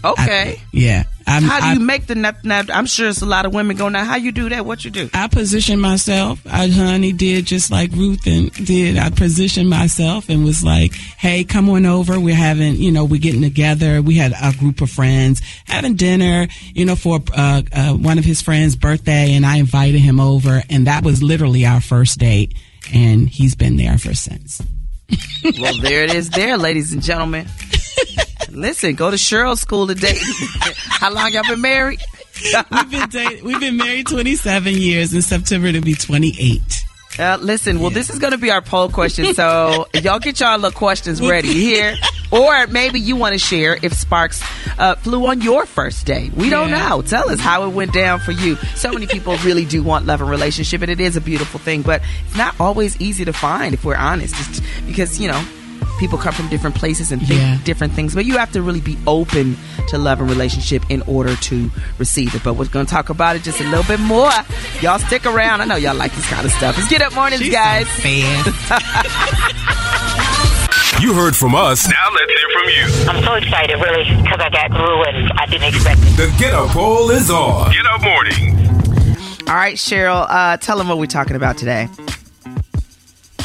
Okay. 0.05 0.61
Yeah. 0.73 1.05
I'm, 1.27 1.43
how 1.43 1.61
do 1.61 1.67
I- 1.67 1.73
you 1.73 1.81
make 1.81 2.07
the 2.07 2.15
nut? 2.15 2.45
nut- 2.45 2.69
I'm 2.71 2.85
sure 2.85 3.09
it's 3.09 3.23
a 3.23 3.27
lot 3.27 3.47
of 3.47 3.55
women 3.55 3.77
go 3.79 3.89
now. 3.89 4.05
How 4.05 4.17
you 4.17 4.31
do 4.31 4.51
that? 4.51 4.67
What 4.67 4.85
you 4.85 4.91
do? 4.91 5.09
I 5.15 5.27
positioned 5.29 5.81
myself. 5.81 6.39
I 6.47 6.69
honey 6.69 7.13
did 7.13 7.47
just 7.47 7.71
like 7.71 7.91
Ruth 7.93 8.27
and 8.27 8.53
did. 8.53 8.99
I 8.99 9.09
positioned 9.09 9.71
myself 9.71 10.29
and 10.29 10.45
was 10.45 10.63
like, 10.63 10.93
"Hey, 10.95 11.43
come 11.45 11.71
on 11.71 11.87
over. 11.87 12.21
We're 12.21 12.35
having, 12.35 12.77
you 12.77 12.93
know, 12.93 13.07
we're 13.07 13.21
getting 13.21 13.41
together. 13.41 14.03
We 14.03 14.17
had 14.17 14.35
a 14.43 14.53
group 14.59 14.83
of 14.83 14.91
friends 14.91 15.41
having 15.65 15.95
dinner, 15.97 16.47
you 16.75 16.85
know, 16.85 16.97
for 16.97 17.21
uh, 17.35 17.63
uh, 17.73 17.95
one 17.95 18.19
of 18.19 18.25
his 18.27 18.43
friends' 18.43 18.77
birthday, 18.77 19.33
and 19.33 19.47
I 19.47 19.57
invited 19.57 20.01
him 20.01 20.21
over, 20.21 20.63
and 20.69 20.87
that 20.87 21.05
was 21.05 21.23
literally 21.23 21.65
our 21.65 21.81
first 21.81 22.19
date, 22.19 22.53
and 22.93 23.27
he's 23.31 23.55
been 23.55 23.77
there 23.77 23.93
ever 23.95 24.13
since. 24.15 24.61
well, 25.59 25.79
there 25.81 26.05
it 26.05 26.15
is, 26.15 26.29
there, 26.31 26.59
ladies 26.59 26.93
and 26.93 27.03
gentlemen. 27.03 27.47
Listen, 28.55 28.95
go 28.95 29.11
to 29.11 29.17
Cheryl's 29.17 29.61
School 29.61 29.87
today. 29.87 30.15
How 30.19 31.13
long 31.13 31.33
y'all 31.33 31.43
been 31.49 31.61
married? 31.61 32.01
we've 32.71 32.91
been 32.91 33.09
dating, 33.09 33.45
we've 33.45 33.61
been 33.61 33.77
married 33.77 34.07
27 34.07 34.73
years. 34.75 35.13
In 35.13 35.23
September, 35.23 35.73
to 35.73 35.81
be 35.81 35.95
28. 35.95 36.61
Uh, 37.19 37.39
listen, 37.41 37.81
well, 37.81 37.91
this 37.91 38.11
is 38.11 38.19
going 38.19 38.33
to 38.33 38.39
be 38.39 38.51
our 38.51 38.61
poll 38.61 38.89
question. 38.89 39.35
So 39.35 39.87
y'all 39.95 40.19
get 40.19 40.41
y'all 40.41 40.57
little 40.57 40.77
questions 40.77 41.21
ready 41.21 41.53
here. 41.53 41.95
Or 42.33 42.67
maybe 42.67 42.99
you 42.99 43.15
want 43.15 43.35
to 43.35 43.39
share 43.39 43.79
if 43.81 43.93
Sparks 43.93 44.43
uh, 44.79 44.97
flew 44.97 45.27
on 45.27 45.41
your 45.41 45.67
first 45.67 46.05
date. 46.07 46.33
We 46.33 46.51
don't 46.51 46.71
know. 46.71 47.03
Tell 47.03 47.31
us 47.31 47.39
how 47.39 47.69
it 47.69 47.73
went 47.73 47.93
down 47.93 48.19
for 48.19 48.33
you. 48.33 48.57
So 48.75 48.91
many 48.93 49.07
people 49.07 49.37
really 49.39 49.65
do 49.65 49.83
want 49.85 50.07
love 50.07 50.21
and 50.21 50.29
relationship, 50.29 50.83
and 50.83 50.91
it 50.91 51.01
is 51.01 51.17
a 51.17 51.21
beautiful 51.21 51.61
thing, 51.61 51.83
but 51.83 52.03
it's 52.27 52.37
not 52.37 52.59
always 52.59 53.01
easy 53.01 53.25
to 53.25 53.33
find 53.33 53.75
if 53.75 53.85
we're 53.85 53.95
honest. 53.95 54.35
Just 54.35 54.63
because, 54.87 55.21
you 55.21 55.29
know, 55.29 55.45
people 56.05 56.19
come 56.19 56.35
from 56.35 56.49
different 56.49 56.77
places 56.77 57.13
and 57.13 57.27
think 57.27 57.41
Yeah. 57.41 57.57
different 57.65 57.95
things, 57.95 58.15
but 58.15 58.27
you 58.27 58.37
have 58.37 58.53
to 58.53 58.61
really 58.61 58.81
be 58.83 58.99
open 59.07 59.57
to 59.89 59.97
love 59.97 60.21
and 60.21 60.29
relationship 60.29 60.83
in 60.91 61.01
order 61.07 61.35
to 61.35 61.71
receive 61.99 62.35
it. 62.35 62.43
But 62.45 62.55
we're 62.55 62.67
going 62.67 62.85
to 62.85 62.93
talk 62.93 63.09
about 63.09 63.37
it 63.37 63.43
just 63.43 63.59
a 63.59 63.65
little 63.65 63.85
bit 63.85 64.01
more. 64.01 64.31
Y'all 64.83 64.99
stick 64.99 65.25
around. 65.25 65.63
I 65.63 65.65
know 65.65 65.77
y'all 65.77 65.95
like 65.95 66.15
this 66.15 66.29
kind 66.29 66.45
of 66.45 66.53
stuff. 66.53 66.77
Let's 66.77 66.91
get 66.91 67.01
up 67.01 67.15
mornings, 67.15 67.41
She's 67.43 67.55
guys. 67.55 67.89
so 67.89 68.03
fan. 68.03 68.45
You 71.01 71.13
heard 71.13 71.35
from 71.37 71.55
us. 71.55 71.87
Now 71.89 72.09
let's 72.15 72.31
hear 72.31 72.49
from 72.53 72.69
you. 72.69 72.85
I'm 73.11 73.23
so 73.25 73.35
excited, 73.35 73.75
really, 73.75 74.05
because 74.23 74.41
I 74.41 74.49
got 74.51 74.71
through 74.71 75.03
and 75.05 75.33
I 75.33 75.47
didn't 75.47 75.75
expect 75.75 76.01
it. 76.03 76.17
The 76.17 76.35
Get 76.39 76.55
Up 76.55 76.69
poll 76.69 77.11
is 77.11 77.31
on. 77.31 77.73
Get 77.73 77.85
up 77.87 78.03
morning. 78.03 78.57
All 79.49 79.55
right, 79.55 79.77
Cheryl, 79.77 80.27
uh, 80.29 80.57
tell 80.59 80.79
them 80.79 80.89
what 80.89 80.99
we're 80.99 81.07
talking 81.07 81.37
about 81.37 81.59
today. 81.59 81.89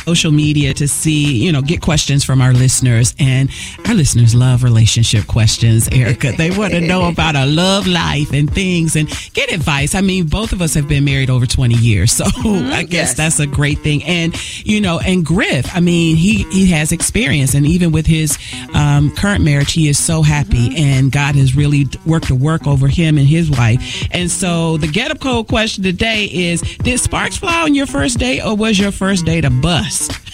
Social 0.06 0.32
media 0.32 0.74
to 0.74 0.88
see, 0.88 1.44
you 1.44 1.52
know, 1.52 1.62
get 1.62 1.82
questions 1.82 2.24
from 2.24 2.42
our 2.42 2.54
listeners. 2.54 3.16
And 3.20 3.50
our 3.88 3.94
listeners 3.94 4.36
love 4.36 4.64
relationship 4.64 5.28
questions, 5.28 5.88
Erica. 5.92 6.32
They 6.34 6.52
want 6.52 6.74
to 6.74 6.82
know 6.82 7.08
about 7.10 7.36
our 7.36 7.48
love 7.48 7.88
life 7.88 8.32
and 8.34 8.52
things 8.54 8.96
and 8.96 9.08
get 9.34 9.52
advice. 9.52 9.96
I 9.96 10.02
mean, 10.02 10.28
both 10.28 10.52
of 10.54 10.62
us 10.62 10.74
have 10.74 10.88
been 10.88 11.06
married 11.06 11.30
over 11.30 11.46
20 11.46 11.76
years. 11.76 12.12
So 12.12 12.26
I 12.26 12.84
guess 12.84 13.10
Yes. 13.10 13.14
that's 13.16 13.40
a 13.40 13.48
great 13.48 13.80
thing. 13.80 14.04
And, 14.04 14.36
you 14.66 14.82
know, 14.82 15.00
and 15.00 15.26
Griff, 15.26 15.74
I 15.76 15.80
mean, 15.80 16.16
he, 16.18 16.44
he 16.52 16.68
has 16.72 16.92
experience. 16.92 17.54
And 17.54 17.66
even 17.66 17.92
with 17.92 18.06
his 18.06 18.38
um, 18.74 19.16
current 19.16 19.44
marriage, 19.44 19.72
he 19.74 19.88
is 19.88 19.98
so 19.98 20.22
happy. 20.22 20.74
And 20.78 21.12
God 21.12 21.36
has 21.36 21.56
really 21.56 21.88
worked 22.06 22.30
a 22.30 22.36
work 22.36 22.68
over 22.68 22.88
him 22.88 23.18
and 23.18 23.28
his 23.28 23.50
wife. 23.50 24.08
And 24.12 24.30
so 24.30 24.78
the 24.78 24.88
get 24.88 25.12
up 25.12 25.20
code 25.22 25.48
question 25.48 25.84
today 25.84 26.26
is 26.26 26.62
Did 26.84 27.00
sparks 27.00 27.38
fly 27.38 27.64
on 27.64 27.74
your 27.74 27.86
first 27.88 28.20
date 28.20 28.42
or 28.42 28.56
was 28.56 28.78
your 28.78 28.92
first 28.92 29.26
date 29.26 29.46
a 29.46 29.50
bust? 29.50 29.89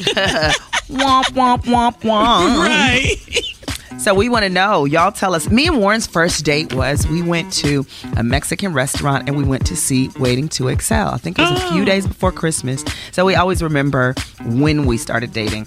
womp, 0.89 1.25
womp, 1.33 1.63
womp, 1.63 2.01
womp. 2.01 2.57
Right. 2.59 3.15
So 3.97 4.13
we 4.13 4.27
want 4.27 4.43
to 4.43 4.49
know. 4.49 4.83
Y'all 4.83 5.11
tell 5.11 5.33
us. 5.33 5.49
Me 5.49 5.67
and 5.67 5.79
Warren's 5.79 6.05
first 6.05 6.43
date 6.43 6.73
was 6.73 7.07
we 7.07 7.21
went 7.23 7.51
to 7.53 7.85
a 8.17 8.23
Mexican 8.23 8.73
restaurant 8.73 9.27
and 9.27 9.37
we 9.37 9.43
went 9.45 9.65
to 9.67 9.75
see 9.75 10.09
Waiting 10.19 10.49
to 10.49 10.67
Exhale. 10.67 11.07
I 11.07 11.17
think 11.17 11.39
it 11.39 11.43
was 11.43 11.51
a 11.63 11.71
few 11.71 11.81
Oh. 11.83 11.85
days 11.85 12.05
before 12.05 12.31
Christmas. 12.33 12.83
So 13.13 13.25
we 13.25 13.35
always 13.35 13.63
remember 13.63 14.13
when 14.43 14.85
we 14.85 14.97
started 14.97 15.31
dating. 15.31 15.65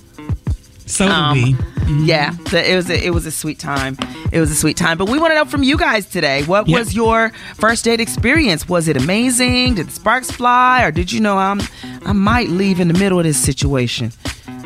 So 0.89 1.07
Um, 1.07 1.35
we. 1.35 1.57
Yeah, 2.05 2.33
so 2.51 2.59
it 2.59 2.75
was 2.77 2.91
a, 2.91 3.07
it 3.07 3.11
was 3.11 3.25
a 3.25 3.31
sweet 3.31 3.59
time. 3.59 3.97
It 4.33 4.41
was 4.41 4.51
a 4.51 4.55
sweet 4.55 4.77
time. 4.77 4.99
But 4.99 5.09
we 5.09 5.19
want 5.19 5.31
to 5.31 5.37
know 5.37 5.45
from 5.47 5.63
you 5.63 5.77
guys 5.79 6.05
today. 6.07 6.43
What 6.45 6.69
Yep. 6.69 6.79
was 6.79 6.95
your 6.95 7.31
first 7.55 7.85
date 7.85 8.01
experience? 8.01 8.69
Was 8.69 8.89
it 8.89 8.97
amazing? 8.97 9.75
Did 9.77 9.87
the 9.89 9.93
sparks 9.93 10.31
fly, 10.31 10.83
or 10.85 10.91
did 10.91 11.11
you 11.13 11.21
know 11.21 11.39
I'm 11.39 11.61
I 12.05 12.13
might 12.13 12.49
leave 12.51 12.79
in 12.81 12.89
the 12.89 12.99
middle 12.99 13.19
of 13.19 13.25
this 13.25 13.39
situation? 13.43 14.13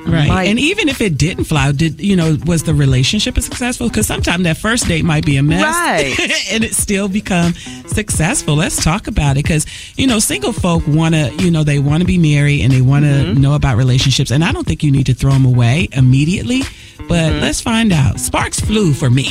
Right. 0.06 0.28
might- 0.28 0.44
And 0.48 0.58
even 0.58 0.88
if 0.88 1.00
it 1.00 1.16
didn't 1.16 1.44
fly, 1.44 1.70
did 1.72 2.00
you 2.00 2.16
know, 2.16 2.36
was 2.44 2.64
the 2.64 2.74
relationship 2.74 3.38
successful? 3.40 3.88
Because 3.88 4.06
sometimes 4.06 4.44
that 4.44 4.56
first 4.56 4.88
date 4.88 5.04
might 5.04 5.24
be 5.24 5.36
a 5.36 5.42
mess. 5.42 5.62
Right. 5.62 6.16
and 6.52 6.64
it 6.64 6.74
still 6.74 7.08
become 7.08 7.54
successful. 7.86 8.56
Let's 8.56 8.82
talk 8.82 9.06
about 9.06 9.36
it. 9.36 9.44
Because, 9.44 9.66
you 9.96 10.06
know, 10.06 10.18
single 10.18 10.52
folk 10.52 10.82
want 10.88 11.14
to, 11.14 11.32
you 11.38 11.50
know, 11.50 11.62
they 11.64 11.78
want 11.78 12.00
to 12.00 12.06
be 12.06 12.18
married 12.18 12.62
and 12.62 12.72
they 12.72 12.82
want 12.82 13.04
to 13.04 13.12
Mm-hmm. 13.12 13.40
know 13.40 13.54
about 13.54 13.76
relationships. 13.76 14.30
And 14.30 14.42
I 14.44 14.52
don't 14.52 14.66
think 14.66 14.82
you 14.82 14.90
need 14.90 15.06
to 15.06 15.14
throw 15.14 15.30
them 15.32 15.44
away 15.44 15.88
immediately. 15.92 16.62
But 17.08 17.32
let's 17.34 17.60
find 17.60 17.92
out. 17.92 18.18
Sparks 18.20 18.58
flew 18.60 18.92
for 18.94 19.10
me. 19.10 19.28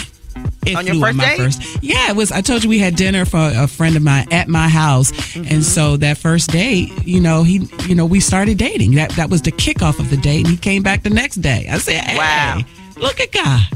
It. 0.65 0.75
On 0.75 0.86
your 0.86 0.95
first 0.99 1.17
my 1.17 1.25
date? 1.25 1.38
first. 1.38 1.84
Yeah, 1.84 2.10
it 2.12 2.15
was. 2.15 2.32
I 2.32 2.41
told 2.41 2.63
you 2.63 2.69
we 2.69 2.77
had 2.77 2.95
dinner 2.95 3.25
for 3.25 3.39
a 3.39 3.67
friend 3.67 3.95
of 3.95 4.04
mine 4.04 4.27
at 4.32 4.47
my 4.47 4.67
house, 4.67 5.12
Mm-hmm. 5.12 5.54
and 5.54 5.63
so 5.63 5.97
that 5.97 6.17
first 6.17 6.51
date, 6.51 6.89
you 7.06 7.19
know, 7.19 7.43
he, 7.43 7.67
you 7.88 7.95
know, 7.95 8.06
we 8.06 8.19
started 8.19 8.58
dating. 8.58 8.95
That 8.95 9.10
that 9.12 9.30
was 9.30 9.41
the 9.41 9.51
kickoff 9.51 9.97
of 9.99 10.10
the 10.10 10.17
date, 10.17 10.41
and 10.45 10.47
he 10.49 10.58
came 10.58 10.84
back 10.84 11.04
the 11.04 11.10
next 11.10 11.38
day. 11.38 11.67
I 11.69 11.77
said, 11.80 12.04
hey, 12.04 12.17
Wow. 12.17 12.60
Look 13.01 13.19
at 13.19 13.31
God. 13.31 13.67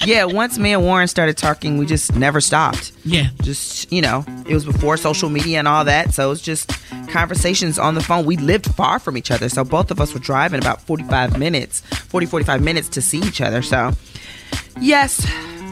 yeah, 0.06 0.24
once 0.24 0.58
me 0.58 0.72
and 0.72 0.82
Warren 0.82 1.08
started 1.08 1.36
talking, 1.38 1.78
we 1.78 1.86
just 1.86 2.14
never 2.14 2.40
stopped. 2.40 2.92
Yeah. 3.04 3.28
Just, 3.42 3.90
you 3.90 4.02
know, 4.02 4.24
it 4.46 4.52
was 4.52 4.64
before 4.64 4.96
social 4.96 5.30
media 5.30 5.58
and 5.58 5.68
all 5.68 5.84
that. 5.84 6.12
So 6.12 6.30
it's 6.32 6.42
just 6.42 6.70
conversations 7.08 7.78
on 7.78 7.94
the 7.94 8.02
phone. 8.02 8.26
We 8.26 8.36
lived 8.36 8.66
far 8.74 8.98
from 8.98 9.16
each 9.16 9.30
other. 9.30 9.48
So 9.48 9.64
both 9.64 9.90
of 9.90 10.00
us 10.00 10.12
were 10.12 10.20
driving 10.20 10.60
about 10.60 10.82
45 10.82 11.38
minutes, 11.38 11.80
40, 11.80 12.26
45 12.26 12.62
minutes 12.62 12.88
to 12.90 13.00
see 13.00 13.18
each 13.18 13.40
other. 13.40 13.62
So, 13.62 13.92
yes. 14.80 15.14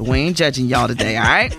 We 0.00 0.18
ain't 0.18 0.36
judging 0.36 0.64
y'all 0.64 0.88
today, 0.88 1.18
all 1.18 1.24
right? 1.24 1.54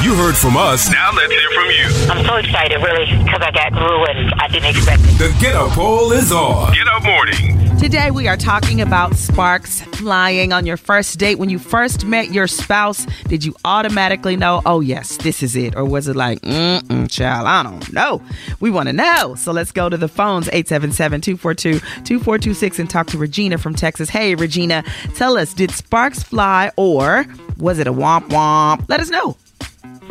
You 0.02 0.14
heard 0.14 0.36
from 0.36 0.56
us. 0.56 0.90
Now 0.90 1.12
let's 1.12 1.32
hear 1.32 1.50
from 1.50 1.70
you. 1.70 2.10
I'm 2.10 2.26
so 2.26 2.36
excited, 2.36 2.76
really, 2.78 3.06
because 3.22 3.42
I 3.42 3.50
got 3.50 3.72
through 3.72 4.04
and 4.06 4.34
I 4.34 4.48
didn't 4.48 4.76
expect 4.76 5.02
it. 5.04 5.18
The 5.18 5.36
Get 5.40 5.54
Up 5.54 5.70
poll 5.70 6.12
is 6.12 6.32
on. 6.32 6.72
Get 6.72 6.88
up 6.88 7.04
morning. 7.04 7.60
Today 7.80 8.10
we 8.10 8.28
are 8.28 8.36
talking 8.36 8.82
about 8.82 9.14
sparks 9.14 9.80
flying 9.80 10.52
on 10.52 10.66
your 10.66 10.76
first 10.76 11.18
date. 11.18 11.38
When 11.38 11.48
you 11.48 11.58
first 11.58 12.04
met 12.04 12.30
your 12.30 12.46
spouse, 12.46 13.06
did 13.26 13.42
you 13.42 13.54
automatically 13.64 14.36
know, 14.36 14.60
oh 14.66 14.80
yes, 14.80 15.16
this 15.16 15.42
is 15.42 15.56
it? 15.56 15.74
Or 15.80 15.84
was 15.86 16.08
it 16.08 16.16
like, 16.16 16.42
mm-mm, 16.42 17.10
child, 17.10 17.46
I 17.46 17.62
don't 17.62 17.90
know. 17.90 18.20
We 18.60 18.70
want 18.70 18.90
to 18.90 18.92
know. 18.92 19.34
So 19.34 19.50
let's 19.50 19.72
go 19.72 19.88
to 19.88 19.96
the 19.96 20.08
phones, 20.08 20.46
877-242-2426 20.48 22.78
and 22.78 22.90
talk 22.90 23.06
to 23.06 23.16
Regina 23.16 23.56
from 23.56 23.74
Texas. 23.74 24.10
Hey, 24.10 24.34
Regina, 24.34 24.84
tell 25.14 25.38
us, 25.38 25.54
did 25.54 25.70
sparks 25.70 26.22
fly 26.22 26.70
or 26.76 27.24
was 27.56 27.78
it 27.78 27.86
a 27.86 27.94
womp 27.94 28.28
womp? 28.28 28.86
Let 28.90 29.00
us 29.00 29.08
know. 29.08 29.38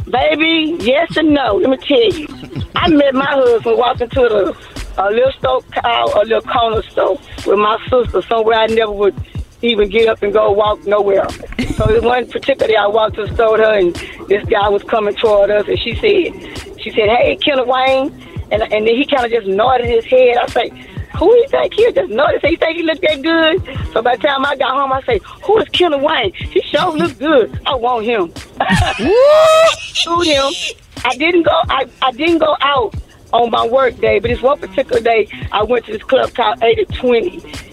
Baby, 0.09 0.75
yes 0.79 1.15
and 1.15 1.35
no. 1.35 1.57
Let 1.57 1.69
me 1.69 1.77
tell 1.77 2.13
you. 2.13 2.27
I 2.75 2.89
met 2.89 3.13
my 3.13 3.27
husband 3.27 3.77
walking 3.77 4.09
to 4.09 4.21
the 4.21 4.57
a 4.97 5.11
little 5.11 5.31
store, 5.33 5.61
called 5.71 6.13
a 6.15 6.21
little 6.27 6.41
corner 6.41 6.81
store 6.81 7.19
with 7.45 7.59
my 7.59 7.77
sister 7.89 8.23
somewhere 8.23 8.57
I 8.57 8.65
never 8.65 8.91
would 8.91 9.13
even 9.61 9.89
get 9.89 10.07
up 10.07 10.21
and 10.23 10.33
go 10.33 10.51
walk 10.51 10.85
nowhere. 10.85 11.29
So 11.75 11.85
this 11.87 12.03
one 12.03 12.27
particular 12.29 12.77
I 12.77 12.87
walked 12.87 13.15
to 13.15 13.25
the 13.25 13.33
store 13.33 13.53
with 13.53 13.61
her 13.61 13.77
and 13.77 13.95
this 14.29 14.43
guy 14.45 14.69
was 14.69 14.83
coming 14.83 15.15
toward 15.15 15.49
us 15.49 15.67
and 15.67 15.79
she 15.79 15.95
said, 15.95 16.79
she 16.79 16.91
said, 16.91 17.09
hey, 17.09 17.37
Kenneth 17.37 17.67
Wayne. 17.67 18.25
And, 18.51 18.63
and 18.63 18.87
then 18.87 18.95
he 18.95 19.05
kind 19.05 19.25
of 19.25 19.31
just 19.31 19.47
nodded 19.47 19.87
his 19.87 20.05
head. 20.05 20.37
I 20.37 20.47
say, 20.47 20.69
who 21.17 21.33
you 21.35 21.47
think 21.49 21.73
he 21.73 21.91
just 21.91 22.09
noticed? 22.09 22.45
He 22.45 22.55
think 22.55 22.77
he 22.77 22.83
looked 22.83 23.01
that 23.01 23.21
good. 23.21 23.93
So 23.93 24.01
by 24.01 24.15
the 24.15 24.23
time 24.23 24.45
I 24.45 24.55
got 24.55 24.71
home, 24.71 24.91
I 24.91 25.01
say, 25.03 25.19
who 25.43 25.59
is 25.59 25.67
Killer 25.69 25.97
Wayne? 25.97 26.33
He 26.33 26.61
sure 26.61 26.91
look 26.93 27.17
good. 27.19 27.61
I 27.65 27.75
want 27.75 28.05
him. 28.05 28.33
Shoot 29.77 30.25
him. 30.25 30.51
I 31.03 31.15
didn't 31.17 31.43
go. 31.43 31.51
I, 31.51 31.87
I 32.01 32.11
didn't 32.11 32.39
go 32.39 32.55
out 32.61 32.95
on 33.33 33.51
my 33.51 33.65
work 33.67 33.97
day, 33.97 34.19
but 34.19 34.29
this 34.29 34.41
one 34.41 34.59
particular 34.59 35.01
day, 35.01 35.27
I 35.51 35.63
went 35.63 35.85
to 35.85 35.93
this 35.93 36.03
club 36.03 36.33
called 36.33 36.61
80 36.63 36.85
20. 36.85 37.29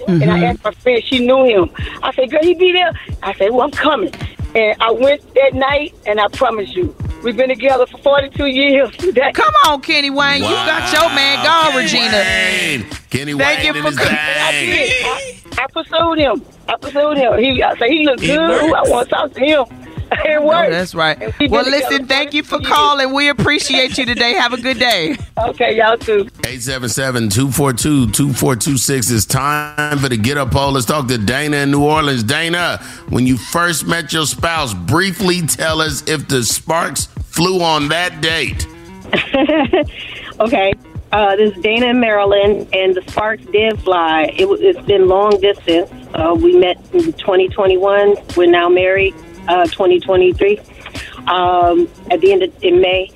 And 0.08 0.24
I 0.24 0.36
mm-hmm. 0.36 0.44
asked 0.44 0.64
my 0.64 0.70
friend, 0.72 1.02
she 1.02 1.26
knew 1.26 1.44
him. 1.44 1.70
I 2.02 2.12
said, 2.14 2.30
girl, 2.30 2.42
he 2.42 2.54
be 2.54 2.72
there? 2.72 2.92
I 3.22 3.34
said, 3.34 3.50
well, 3.50 3.62
I'm 3.62 3.70
coming. 3.72 4.12
And 4.54 4.80
I 4.80 4.90
went 4.92 5.34
that 5.34 5.54
night, 5.54 5.94
and 6.06 6.20
I 6.20 6.28
promise 6.28 6.74
you, 6.74 6.94
we've 7.22 7.36
been 7.36 7.48
together 7.48 7.86
for 7.86 7.98
42 7.98 8.46
years. 8.46 8.96
That- 9.14 9.34
Come 9.34 9.52
on, 9.66 9.80
Kenny 9.82 10.10
Wayne. 10.10 10.42
You 10.42 10.48
got 10.48 10.92
your 10.92 11.08
man 11.10 11.44
gone, 11.44 11.76
Regina. 11.76 12.12
Wayne. 12.12 12.86
Kenny 13.10 13.34
Thank 13.34 13.64
Wayne 13.64 13.74
you 13.74 13.90
for 13.90 13.96
coming. 13.96 14.14
I 14.14 15.42
I, 15.58 15.62
I 15.62 15.66
pursued 15.68 16.18
him. 16.18 16.42
I 16.68 16.76
pursued 16.76 17.16
him. 17.16 17.38
He, 17.38 17.62
I 17.62 17.76
said, 17.76 17.88
he 17.88 18.04
looked 18.04 18.22
It 18.22 18.26
good. 18.28 18.70
Ooh, 18.70 18.74
I 18.74 18.82
want 18.88 19.08
to 19.08 19.14
talk 19.14 19.32
to 19.32 19.40
him. 19.40 19.64
It 20.24 20.38
Oh, 20.40 20.46
worked. 20.46 20.70
that's 20.70 20.94
right. 20.94 21.18
We 21.40 21.48
Well, 21.48 21.64
listen, 21.64 22.06
thank 22.06 22.32
you 22.34 22.42
for 22.42 22.60
calling. 22.60 23.12
We 23.12 23.28
appreciate 23.28 23.98
you 23.98 24.06
today. 24.06 24.34
Have 24.34 24.52
a 24.52 24.60
good 24.60 24.78
day. 24.78 25.16
Okay, 25.38 25.76
y'all 25.76 25.98
too. 25.98 26.24
877-242-2426. 26.42 29.12
It's 29.14 29.26
time 29.26 29.98
for 29.98 30.08
the 30.08 30.16
Get 30.16 30.38
Up 30.38 30.50
poll. 30.50 30.72
Let's 30.72 30.86
talk 30.86 31.08
to 31.08 31.18
Dana 31.18 31.58
in 31.58 31.70
New 31.70 31.84
Orleans. 31.84 32.22
Dana, 32.22 32.78
when 33.10 33.26
you 33.26 33.36
first 33.36 33.86
met 33.86 34.12
your 34.14 34.24
spouse, 34.26 34.72
briefly 34.72 35.42
tell 35.42 35.82
us 35.82 36.02
if 36.08 36.26
the 36.28 36.42
sparks 36.42 37.06
flew 37.24 37.60
on 37.62 37.88
that 37.88 38.22
date. 38.22 38.66
okay. 40.40 40.72
Uh, 41.12 41.36
this 41.36 41.54
is 41.56 41.62
Dana 41.62 41.86
in 41.88 42.00
Maryland, 42.00 42.68
and 42.72 42.94
the 42.94 43.02
sparks 43.08 43.44
did 43.46 43.80
fly. 43.82 44.24
It, 44.36 44.46
it's 44.46 44.80
been 44.86 45.06
long 45.06 45.38
distance. 45.40 45.90
Uh, 46.14 46.34
we 46.38 46.56
met 46.56 46.76
in 46.92 47.12
2021. 47.12 48.16
We're 48.36 48.50
now 48.50 48.68
married. 48.68 49.14
Uh, 49.48 49.64
2023. 49.66 50.58
Um, 51.28 51.88
at 52.10 52.20
the 52.20 52.32
end 52.32 52.42
of 52.42 52.64
in 52.64 52.80
May, 52.80 53.10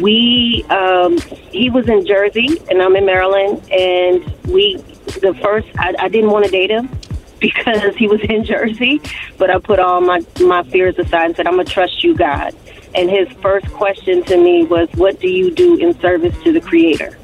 we 0.00 0.64
um, 0.68 1.18
he 1.50 1.70
was 1.70 1.88
in 1.88 2.06
Jersey, 2.06 2.60
and 2.70 2.82
I'm 2.82 2.96
in 2.96 3.06
Maryland, 3.06 3.62
and 3.70 4.24
we 4.46 4.76
the 5.20 5.34
first 5.42 5.68
I, 5.78 5.94
I 5.98 6.08
didn't 6.08 6.30
want 6.30 6.44
to 6.44 6.50
date 6.50 6.70
him 6.70 6.88
because 7.40 7.94
he 7.96 8.08
was 8.08 8.20
in 8.22 8.44
Jersey, 8.44 9.00
but 9.38 9.50
I 9.50 9.58
put 9.58 9.78
all 9.78 10.00
my 10.00 10.24
my 10.40 10.62
fears 10.64 10.98
aside 10.98 11.26
and 11.26 11.36
said, 11.36 11.46
"I'm 11.46 11.54
gonna 11.54 11.64
trust 11.64 12.02
you, 12.02 12.14
God." 12.14 12.54
And 12.94 13.10
his 13.10 13.28
first 13.42 13.70
question 13.72 14.22
to 14.24 14.36
me 14.36 14.64
was, 14.64 14.88
"What 14.94 15.20
do 15.20 15.28
you 15.28 15.50
do 15.50 15.76
in 15.76 15.98
service 16.00 16.34
to 16.44 16.52
the 16.52 16.60
Creator?" 16.60 17.18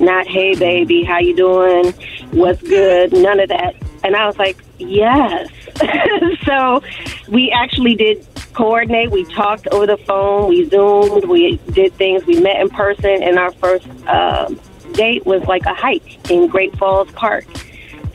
Not, 0.00 0.26
"Hey, 0.26 0.54
baby, 0.54 1.04
how 1.04 1.18
you 1.18 1.34
doing? 1.36 1.92
What's 2.32 2.62
good?" 2.62 3.12
None 3.12 3.40
of 3.40 3.48
that. 3.48 3.74
And 4.06 4.16
I 4.16 4.26
was 4.26 4.38
like, 4.38 4.56
"Yes." 4.78 5.50
so 6.44 6.82
we 7.28 7.50
actually 7.50 7.94
did 7.94 8.26
coordinate. 8.54 9.10
We 9.10 9.24
talked 9.24 9.66
over 9.68 9.86
the 9.86 9.98
phone. 9.98 10.48
We 10.48 10.68
zoomed. 10.70 11.24
We 11.26 11.56
did 11.72 11.92
things. 11.94 12.24
We 12.24 12.40
met 12.40 12.60
in 12.60 12.70
person. 12.70 13.22
And 13.22 13.38
our 13.38 13.52
first 13.52 13.86
um 14.06 14.58
date 14.92 15.26
was 15.26 15.42
like 15.44 15.66
a 15.66 15.74
hike 15.74 16.30
in 16.30 16.46
Great 16.48 16.74
Falls 16.78 17.10
Park 17.12 17.44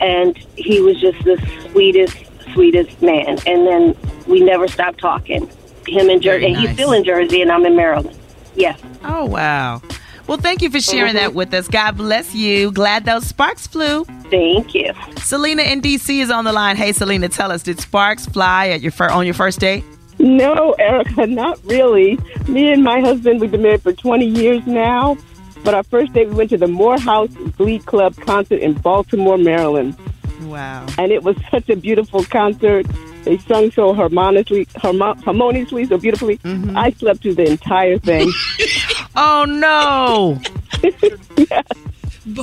and 0.02 0.36
he 0.56 0.80
was 0.80 1.00
just 1.00 1.22
the 1.24 1.38
sweetest, 1.70 2.16
sweetest 2.52 3.00
man. 3.00 3.38
And 3.46 3.66
then 3.66 3.96
we 4.26 4.40
never 4.40 4.68
stopped 4.68 4.98
talking. 4.98 5.48
Him 5.86 6.10
in 6.10 6.20
Jersey, 6.20 6.46
and 6.46 6.56
he's 6.56 6.72
still 6.74 6.92
in 6.92 7.04
Jersey, 7.04 7.42
and 7.42 7.50
I'm 7.50 7.64
in 7.64 7.76
Maryland. 7.76 8.16
Yes. 8.54 8.80
Oh, 9.04 9.24
wow. 9.24 9.80
Well, 10.32 10.40
thank 10.40 10.62
you 10.62 10.70
for 10.70 10.80
sharing 10.80 11.12
that 11.16 11.34
with 11.34 11.52
us. 11.52 11.68
God 11.68 11.98
bless 11.98 12.34
you. 12.34 12.72
Glad 12.72 13.04
those 13.04 13.26
sparks 13.26 13.66
flew. 13.66 14.06
Thank 14.30 14.74
you. 14.74 14.94
Selena 15.18 15.60
in 15.60 15.82
DC 15.82 16.22
is 16.22 16.30
on 16.30 16.46
the 16.46 16.54
line. 16.54 16.76
Hey, 16.76 16.92
Selena, 16.92 17.28
tell 17.28 17.52
us, 17.52 17.62
did 17.62 17.78
sparks 17.78 18.24
fly 18.24 18.68
at 18.68 18.80
your 18.80 18.92
fir- 18.92 19.10
on 19.10 19.26
your 19.26 19.34
first 19.34 19.60
date? 19.60 19.84
No, 20.18 20.72
Erica, 20.78 21.26
not 21.26 21.60
really. 21.64 22.18
Me 22.48 22.72
and 22.72 22.82
my 22.82 23.00
husband, 23.00 23.42
we've 23.42 23.50
been 23.50 23.60
married 23.60 23.82
for 23.82 23.92
20 23.92 24.24
years 24.24 24.66
now. 24.66 25.18
But 25.64 25.74
our 25.74 25.82
first 25.82 26.14
date, 26.14 26.30
we 26.30 26.34
went 26.34 26.48
to 26.48 26.56
the 26.56 26.66
Morehouse 26.66 27.28
Glee 27.58 27.80
Club 27.80 28.16
concert 28.16 28.60
in 28.60 28.72
Baltimore, 28.72 29.36
Maryland. 29.36 29.98
Wow. 30.44 30.86
And 30.96 31.12
it 31.12 31.24
was 31.24 31.36
such 31.50 31.68
a 31.68 31.76
beautiful 31.76 32.24
concert. 32.24 32.86
They 33.24 33.36
sung 33.36 33.70
so 33.70 33.92
harmoniously, 33.92 34.64
harmo- 34.64 35.22
harmoniously, 35.22 35.84
so 35.84 35.98
beautifully. 35.98 36.38
Mm-hmm. 36.38 36.74
I 36.74 36.90
slept 36.92 37.20
through 37.20 37.34
the 37.34 37.50
entire 37.50 37.98
thing. 37.98 38.32
oh, 39.16 39.44
no. 39.46 40.40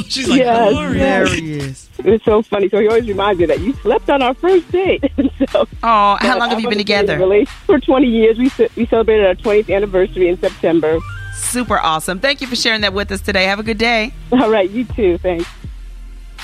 She's 0.08 0.28
like, 0.28 0.40
Yes, 0.40 0.72
glorious. 0.74 0.94
There 0.98 1.28
he 1.28 1.54
is. 1.54 1.90
It 2.00 2.06
was 2.06 2.24
so 2.24 2.42
funny. 2.42 2.68
So 2.70 2.80
he 2.80 2.88
always 2.88 3.08
reminds 3.08 3.40
me 3.40 3.46
that 3.46 3.60
you 3.60 3.74
slept 3.76 4.10
on 4.10 4.22
our 4.22 4.34
first 4.34 4.70
date. 4.72 5.04
so, 5.52 5.68
Oh, 5.84 6.18
how 6.20 6.38
long 6.38 6.50
have 6.50 6.60
you 6.60 6.68
been 6.68 6.78
gonna 6.80 6.84
be 6.86 6.94
in 6.94 7.00
a 7.00 7.04
together? 7.04 7.18
Really, 7.18 7.46
For 7.46 7.80
20 7.80 8.08
years. 8.08 8.38
We, 8.38 8.52
we 8.76 8.86
celebrated 8.88 9.26
our 9.26 9.36
20th 9.36 9.74
anniversary 9.74 10.28
in 10.28 10.38
September. 10.40 11.00
Super 11.34 11.78
awesome. 11.80 12.20
Thank 12.20 12.42
you 12.42 12.48
for 12.48 12.56
sharing 12.58 12.82
that 12.82 12.94
with 12.94 13.12
us 13.12 13.22
today. 13.22 13.46
Have 13.46 13.60
a 13.60 13.64
good 13.64 13.78
day. 13.78 14.14
All 14.34 14.50
right, 14.50 14.70
you 14.70 14.84
too. 14.84 15.18
Thanks. 15.20 15.48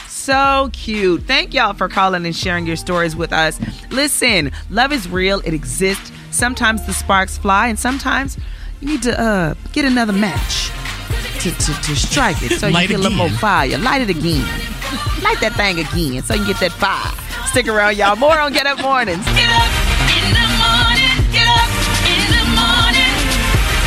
So 0.07 0.69
cute. 0.71 1.23
Thank 1.23 1.53
y'all 1.53 1.73
for 1.73 1.89
calling 1.89 2.25
and 2.25 2.35
sharing 2.35 2.65
your 2.65 2.77
stories 2.77 3.15
with 3.15 3.33
us. 3.33 3.59
Listen, 3.91 4.51
love 4.69 4.91
is 4.93 5.09
real. 5.09 5.41
It 5.41 5.53
exists. 5.53 6.11
Sometimes 6.31 6.85
the 6.87 6.93
sparks 6.93 7.37
fly, 7.37 7.67
and 7.67 7.77
sometimes 7.77 8.37
you 8.85 8.91
need 8.91 9.01
to 9.01 9.19
uh, 9.19 9.55
get 9.73 9.83
another 9.83 10.13
match 10.13 10.69
to, 11.41 11.49
to, 11.49 11.73
to 11.81 11.95
strike 11.95 12.41
it 12.43 12.59
so 12.59 12.67
you 12.67 12.73
Light 12.73 12.89
get 12.89 12.99
a 12.99 13.01
little 13.01 13.17
more 13.17 13.29
fire. 13.29 13.77
Light 13.79 14.01
it 14.01 14.09
again. 14.11 14.45
Light 15.23 15.41
that 15.41 15.53
thing 15.57 15.79
again 15.79 16.21
so 16.21 16.35
you 16.35 16.45
can 16.45 16.51
get 16.53 16.59
that 16.59 16.71
fire. 16.71 17.11
Stick 17.49 17.67
around, 17.67 17.97
y'all. 17.97 18.15
More 18.15 18.37
on 18.37 18.53
Get 18.53 18.67
Up 18.67 18.79
Mornings. 18.81 19.25
Get 19.25 19.49
up 19.49 19.73
in 20.13 20.25
the 20.29 20.47
morning. 20.61 21.17
Get 21.33 21.49
up 21.49 21.71
in 22.05 22.25
the 22.29 22.45
morning. 22.53 23.09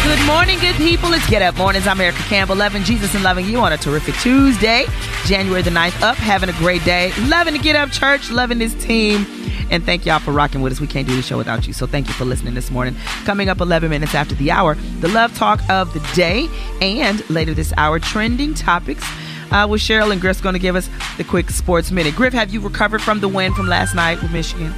Good 0.03 0.27
morning, 0.27 0.59
good 0.59 0.75
people. 0.77 1.13
It's 1.15 1.29
Get 1.31 1.43
Up 1.43 1.57
Mornings. 1.57 1.87
I'm 1.87 2.01
Erica 2.01 2.23
Campbell, 2.23 2.57
loving 2.57 2.83
Jesus 2.83 3.15
and 3.15 3.23
loving 3.23 3.47
you 3.47 3.59
on 3.59 3.73
a 3.73 3.77
terrific 3.79 4.17
Tuesday, 4.17 4.85
January 5.27 5.63
the 5.63 5.71
9th. 5.71 6.03
Up, 6.03 6.17
having 6.17 6.49
a 6.49 6.59
great 6.59 6.85
day. 6.85 7.13
Loving 7.29 7.55
to 7.55 7.61
get 7.61 7.77
up 7.77 7.93
church, 7.93 8.33
loving 8.33 8.59
this 8.59 8.75
team. 8.75 9.38
And 9.71 9.85
thank 9.85 10.07
y'all 10.07 10.19
for 10.19 10.33
rocking 10.33 10.61
with 10.63 10.73
us. 10.73 10.81
We 10.81 10.87
can't 10.87 11.07
do 11.07 11.15
the 11.15 11.23
show 11.23 11.37
without 11.37 11.67
you. 11.67 11.73
So 11.73 11.87
thank 11.87 12.09
you 12.09 12.15
for 12.15 12.25
listening 12.25 12.55
this 12.55 12.71
morning. 12.71 12.97
Coming 13.25 13.49
up 13.49 13.61
11 13.61 13.91
minutes 13.91 14.15
after 14.15 14.35
the 14.35 14.51
hour, 14.51 14.75
the 15.01 15.09
love 15.09 15.35
talk 15.37 15.61
of 15.69 15.93
the 15.95 16.01
day. 16.15 16.49
And 16.81 17.29
later 17.31 17.55
this 17.55 17.73
hour, 17.77 17.99
trending 17.99 18.55
topics. 18.55 19.05
Uh, 19.51 19.67
with 19.67 19.81
Cheryl 19.81 20.13
and 20.13 20.21
Griff's 20.21 20.43
going 20.43 20.53
to 20.53 20.59
give 20.59 20.77
us 20.77 20.91
the 21.17 21.25
quick 21.25 21.49
sports 21.51 21.91
minute. 21.91 22.15
Griff, 22.15 22.35
have 22.35 22.53
you 22.53 22.61
recovered 22.61 23.01
from 23.01 23.21
the 23.21 23.29
win 23.29 23.55
from 23.55 23.67
last 23.67 23.95
night 23.95 24.21
with 24.21 24.31
Michigan? 24.31 24.75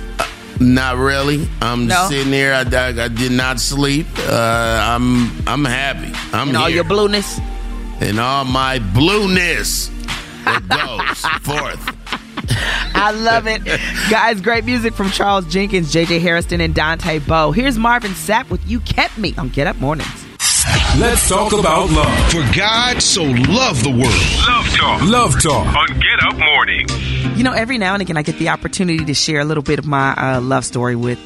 Not 0.61 0.97
really. 0.97 1.49
I'm 1.61 1.86
No? 1.88 2.07
sitting 2.09 2.32
here. 2.32 2.53
I, 2.53 2.61
I, 2.61 2.88
I 3.05 3.09
did 3.09 3.32
not 3.32 3.59
sleep. 3.59 4.07
Uh, 4.18 4.78
I'm 4.80 5.30
I'm 5.49 5.64
happy. 5.64 6.12
I'm 6.32 6.49
And 6.49 6.57
all 6.57 6.68
your 6.68 6.84
blueness? 6.84 7.41
and 8.01 8.20
all 8.20 8.45
my 8.45 8.78
blueness 8.78 9.88
that 10.45 10.62
goes 10.68 11.20
forth. 11.43 11.97
I 12.51 13.13
love 13.13 13.47
it. 13.47 13.65
Guys, 14.11 14.41
great 14.41 14.65
music 14.65 14.95
from 14.95 15.11
Charles 15.11 15.47
Jenkins, 15.47 15.93
JJ 15.93 16.21
Hairston, 16.21 16.61
and 16.61 16.75
Dante 16.75 17.19
Bowe. 17.19 17.53
Here's 17.53 17.79
Marvin 17.79 18.13
Sapp 18.13 18.51
with 18.51 18.67
You 18.69 18.81
Kept 18.81 19.17
Me 19.19 19.35
on 19.39 19.49
Get 19.51 19.67
Up 19.67 19.77
Mornings. 19.77 20.27
Let's 20.99 21.29
talk 21.29 21.53
about 21.53 21.91
love. 21.91 22.31
For 22.33 22.57
God 22.57 23.01
so 23.01 23.23
loved 23.23 23.85
the 23.85 23.91
world. 23.91 24.47
Love 24.49 24.67
Talk. 24.77 25.03
Love 25.03 25.43
Talk. 25.43 25.77
On 25.77 25.87
Get 26.01 26.23
Up 26.23 26.37
Morning. 26.37 26.87
You 27.37 27.45
know, 27.45 27.53
every 27.53 27.79
now 27.79 27.95
and 27.95 28.03
again, 28.03 28.17
I 28.17 28.23
get 28.23 28.39
the 28.39 28.49
opportunity 28.51 29.05
to 29.05 29.15
share 29.15 29.41
a 29.41 29.45
little 29.45 29.63
bit 29.63 29.79
of 29.79 29.87
my 29.87 30.13
uh, 30.15 30.41
love 30.41 30.65
story 30.65 30.97
with 30.97 31.19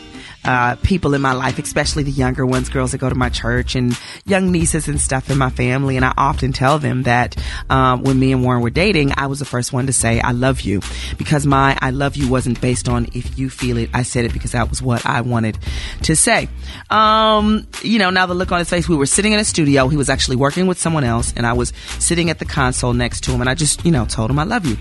uh, 0.44 0.76
people 0.76 1.14
in 1.14 1.22
my 1.22 1.32
life, 1.32 1.58
especially 1.58 2.02
the 2.02 2.10
younger 2.10 2.44
ones, 2.44 2.68
girls 2.68 2.92
that 2.92 2.98
go 2.98 3.08
to 3.08 3.14
my 3.14 3.28
church 3.28 3.74
and 3.74 3.98
young 4.24 4.52
nieces 4.52 4.88
and 4.88 5.00
stuff 5.00 5.30
in 5.30 5.38
my 5.38 5.50
family. 5.50 5.96
And 5.96 6.04
I 6.04 6.12
often 6.16 6.52
tell 6.52 6.78
them 6.78 7.04
that 7.04 7.36
um, 7.70 8.02
when 8.02 8.18
me 8.18 8.32
and 8.32 8.44
Warren 8.44 8.62
were 8.62 8.70
dating, 8.70 9.12
I 9.16 9.26
was 9.26 9.38
the 9.38 9.44
first 9.44 9.72
one 9.72 9.86
to 9.86 9.92
say, 9.92 10.20
I 10.20 10.32
love 10.32 10.62
you. 10.62 10.80
Because 11.16 11.46
my 11.46 11.76
I 11.80 11.90
love 11.90 12.16
you 12.16 12.28
wasn't 12.28 12.60
based 12.60 12.88
on 12.88 13.06
if 13.14 13.38
you 13.38 13.50
feel 13.50 13.78
it. 13.78 13.90
I 13.94 14.02
said 14.02 14.24
it 14.24 14.32
because 14.32 14.52
that 14.52 14.70
was 14.70 14.82
what 14.82 15.04
I 15.06 15.20
wanted 15.20 15.58
to 16.02 16.16
say. 16.16 16.48
Um, 16.90 17.66
you 17.82 17.98
know, 17.98 18.10
now 18.10 18.26
the 18.26 18.34
look 18.34 18.52
on 18.52 18.58
his 18.58 18.70
face, 18.70 18.88
we 18.88 18.96
were 18.96 19.06
sitting 19.06 19.32
in 19.32 19.38
a 19.38 19.44
studio. 19.44 19.88
He 19.88 19.96
was 19.96 20.08
actually 20.08 20.36
working 20.36 20.66
with 20.66 20.78
someone 20.78 21.04
else, 21.04 21.32
and 21.36 21.46
I 21.46 21.52
was 21.52 21.72
sitting 21.98 22.30
at 22.30 22.38
the 22.38 22.44
console 22.44 22.92
next 22.92 23.22
to 23.24 23.32
him. 23.32 23.40
And 23.40 23.50
I 23.50 23.54
just, 23.54 23.84
you 23.84 23.90
know, 23.90 24.04
told 24.04 24.30
him 24.30 24.38
I 24.38 24.44
love 24.44 24.66
you. 24.66 24.76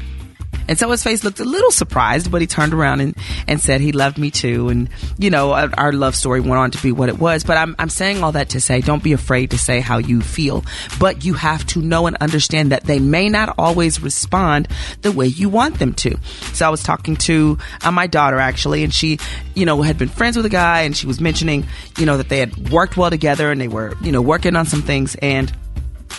And 0.68 0.78
so 0.78 0.89
his 0.89 1.03
face 1.03 1.24
looked 1.24 1.39
a 1.39 1.45
little 1.45 1.72
surprised, 1.72 2.32
but 2.32 2.41
he 2.41 2.47
turned 2.47 2.74
around 2.74 3.01
and, 3.01 3.18
and 3.47 3.59
said 3.59 3.82
he 3.82 3.91
loved 3.91 4.18
me 4.18 4.32
too. 4.32 4.70
And, 4.70 4.89
you 5.18 5.30
know, 5.30 5.53
our, 5.53 5.93
love 5.93 6.16
story 6.16 6.39
went 6.39 6.55
on 6.55 6.72
to 6.72 6.82
be 6.82 6.91
what 6.91 7.09
it 7.09 7.20
was. 7.20 7.43
But 7.43 7.57
I'm, 7.57 7.76
I'm 7.78 7.89
saying 7.89 8.24
all 8.24 8.32
that 8.32 8.49
to 8.49 8.61
say, 8.61 8.82
don't 8.82 9.03
be 9.03 9.14
afraid 9.14 9.51
to 9.51 9.57
say 9.57 9.80
how 9.80 9.99
you 9.99 10.22
feel. 10.22 10.64
But 10.99 11.24
you 11.24 11.36
have 11.36 11.66
to 11.68 11.82
know 11.82 12.07
and 12.07 12.18
understand 12.18 12.72
that 12.72 12.86
they 12.86 12.99
may 12.99 13.30
not 13.30 13.53
always 13.57 14.01
respond 14.01 14.68
the 15.01 15.11
way 15.11 15.28
you 15.28 15.49
want 15.49 15.80
them 15.80 15.93
to. 15.95 16.18
So 16.53 16.66
I 16.66 16.70
was 16.70 16.82
talking 16.82 17.16
to 17.18 17.57
uh, 17.84 17.91
my 17.91 18.07
daughter 18.07 18.38
actually, 18.38 18.84
and 18.84 18.93
she, 18.93 19.20
you 19.53 19.66
know, 19.66 19.82
had 19.82 19.97
been 19.97 20.09
friends 20.09 20.36
with 20.36 20.45
a 20.45 20.49
guy 20.49 20.82
and 20.82 20.97
she 20.97 21.05
was 21.05 21.22
mentioning, 21.22 21.66
you 21.97 22.05
know, 22.05 22.18
that 22.18 22.30
they 22.30 22.39
had 22.39 22.72
worked 22.72 22.97
well 22.97 23.09
together 23.09 23.51
and 23.51 23.61
they 23.61 23.68
were, 23.68 23.93
you 24.01 24.11
know, 24.11 24.22
working 24.22 24.55
on 24.55 24.66
some 24.66 24.82
things. 24.82 25.16
And, 25.16 25.51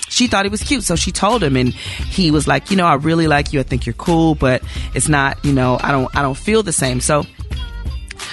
she 0.09 0.27
thought 0.27 0.45
he 0.45 0.51
was 0.51 0.63
cute, 0.63 0.85
so 0.85 0.97
she 0.97 1.13
told 1.13 1.43
him, 1.43 1.57
and 1.57 1.73
he 1.73 2.31
was 2.31 2.47
like, 2.47 2.71
you 2.71 2.77
know, 2.77 2.87
I 2.87 2.95
really 2.95 3.27
like 3.27 3.53
you. 3.53 3.61
I 3.61 3.63
think 3.63 3.87
you're 3.87 3.95
cool, 3.95 4.35
but 4.35 4.63
it's 4.95 5.09
not, 5.09 5.45
you 5.45 5.53
know, 5.53 5.79
I 5.81 5.91
don't, 5.91 6.15
I 6.17 6.23
don't 6.23 6.37
feel 6.37 6.63
the 6.63 6.73
same. 6.73 7.01
So 7.01 7.25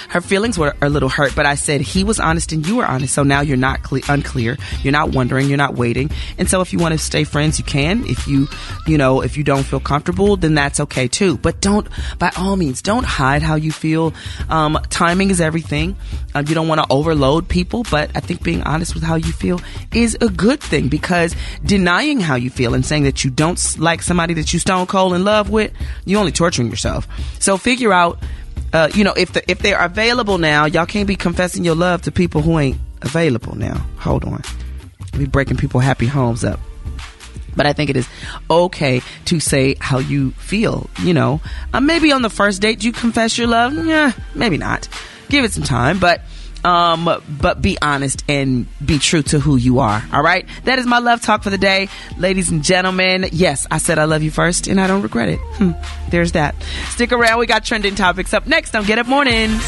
her 0.08 0.20
feelings 0.20 0.58
were 0.58 0.74
a 0.82 0.88
little 0.88 1.08
hurt, 1.08 1.34
but 1.34 1.46
I 1.46 1.54
said 1.54 1.80
he 1.80 2.04
was 2.04 2.20
honest 2.20 2.52
and 2.52 2.66
you 2.66 2.76
were 2.76 2.86
honest. 2.86 3.14
So 3.14 3.22
now 3.22 3.40
you're 3.40 3.56
not 3.56 3.82
cle- 3.82 4.00
unclear. 4.08 4.56
You're 4.82 4.92
not 4.92 5.10
wondering. 5.10 5.48
You're 5.48 5.58
not 5.58 5.74
waiting. 5.74 6.10
And 6.38 6.48
so 6.48 6.60
if 6.60 6.72
you 6.72 6.78
want 6.78 6.92
to 6.92 6.98
stay 6.98 7.24
friends, 7.24 7.58
you 7.58 7.64
can. 7.64 8.04
If 8.06 8.26
you, 8.26 8.48
you 8.86 8.98
know, 8.98 9.22
if 9.22 9.36
you 9.36 9.44
don't 9.44 9.64
feel 9.64 9.80
comfortable, 9.80 10.36
then 10.36 10.54
that's 10.54 10.80
okay 10.80 11.08
too. 11.08 11.36
But 11.38 11.60
don't, 11.60 11.86
by 12.18 12.30
all 12.36 12.56
means, 12.56 12.82
don't 12.82 13.04
hide 13.04 13.42
how 13.42 13.54
you 13.54 13.72
feel. 13.72 14.14
Um, 14.48 14.78
timing 14.90 15.30
is 15.30 15.40
everything. 15.40 15.96
Um, 16.34 16.46
you 16.48 16.54
don't 16.54 16.68
want 16.68 16.80
to 16.80 16.86
overload 16.90 17.48
people, 17.48 17.84
but 17.90 18.10
I 18.14 18.20
think 18.20 18.42
being 18.42 18.62
honest 18.62 18.94
with 18.94 19.02
how 19.02 19.16
you 19.16 19.32
feel 19.32 19.60
is 19.92 20.16
a 20.20 20.28
good 20.28 20.60
thing 20.60 20.88
because 20.88 21.36
denying 21.64 22.20
how 22.20 22.36
you 22.36 22.50
feel 22.50 22.74
and 22.74 22.84
saying 22.84 23.04
that 23.04 23.24
you 23.24 23.30
don't 23.30 23.78
like 23.78 24.02
somebody 24.02 24.34
that 24.34 24.52
you 24.52 24.58
stone 24.58 24.86
cold 24.86 25.14
in 25.14 25.24
love 25.24 25.50
with, 25.50 25.72
you're 26.04 26.20
only 26.20 26.32
torturing 26.32 26.68
yourself. 26.68 27.06
So 27.38 27.56
figure 27.56 27.92
out 27.92 28.18
uh, 28.72 28.88
you 28.94 29.04
know, 29.04 29.12
if 29.16 29.32
the, 29.32 29.50
if 29.50 29.58
they're 29.58 29.78
available 29.78 30.38
now, 30.38 30.64
y'all 30.64 30.86
can't 30.86 31.06
be 31.06 31.16
confessing 31.16 31.64
your 31.64 31.74
love 31.74 32.02
to 32.02 32.12
people 32.12 32.42
who 32.42 32.58
ain't 32.58 32.78
available 33.02 33.56
now. 33.56 33.86
Hold 33.98 34.24
on, 34.24 34.42
be 35.16 35.26
breaking 35.26 35.56
people 35.56 35.80
happy 35.80 36.06
homes 36.06 36.44
up. 36.44 36.60
But 37.54 37.66
I 37.66 37.74
think 37.74 37.90
it 37.90 37.96
is 37.96 38.08
okay 38.50 39.02
to 39.26 39.38
say 39.40 39.76
how 39.78 39.98
you 39.98 40.30
feel. 40.32 40.88
You 41.02 41.12
know, 41.12 41.40
uh, 41.72 41.80
maybe 41.80 42.12
on 42.12 42.22
the 42.22 42.30
first 42.30 42.62
date 42.62 42.82
you 42.82 42.92
confess 42.92 43.36
your 43.36 43.46
love. 43.46 43.74
Yeah, 43.74 44.12
maybe 44.34 44.56
not. 44.56 44.88
Give 45.28 45.44
it 45.44 45.52
some 45.52 45.64
time, 45.64 45.98
but 45.98 46.22
Um, 46.64 47.22
but 47.40 47.60
be 47.60 47.76
honest 47.82 48.24
and 48.28 48.66
be 48.84 48.98
true 48.98 49.22
to 49.22 49.40
who 49.40 49.56
you 49.56 49.80
are. 49.80 50.02
All 50.12 50.22
right. 50.22 50.46
That 50.64 50.78
is 50.78 50.86
my 50.86 50.98
love 50.98 51.20
talk 51.20 51.42
for 51.42 51.50
the 51.50 51.58
day. 51.58 51.88
Ladies 52.18 52.50
and 52.50 52.62
gentlemen, 52.62 53.26
yes, 53.32 53.66
I 53.70 53.78
said 53.78 53.98
I 53.98 54.04
love 54.04 54.22
you 54.22 54.30
first 54.30 54.68
and 54.68 54.80
I 54.80 54.86
don't 54.86 55.02
regret 55.02 55.28
it. 55.28 55.40
Hmm, 55.54 55.72
there's 56.10 56.32
that. 56.32 56.54
Stick 56.90 57.12
around. 57.12 57.38
We 57.38 57.46
got 57.46 57.64
trending 57.64 57.94
topics 57.94 58.32
up 58.32 58.46
next 58.46 58.76
on 58.76 58.84
Get 58.84 58.98
Up 58.98 59.06
Mornings. 59.06 59.60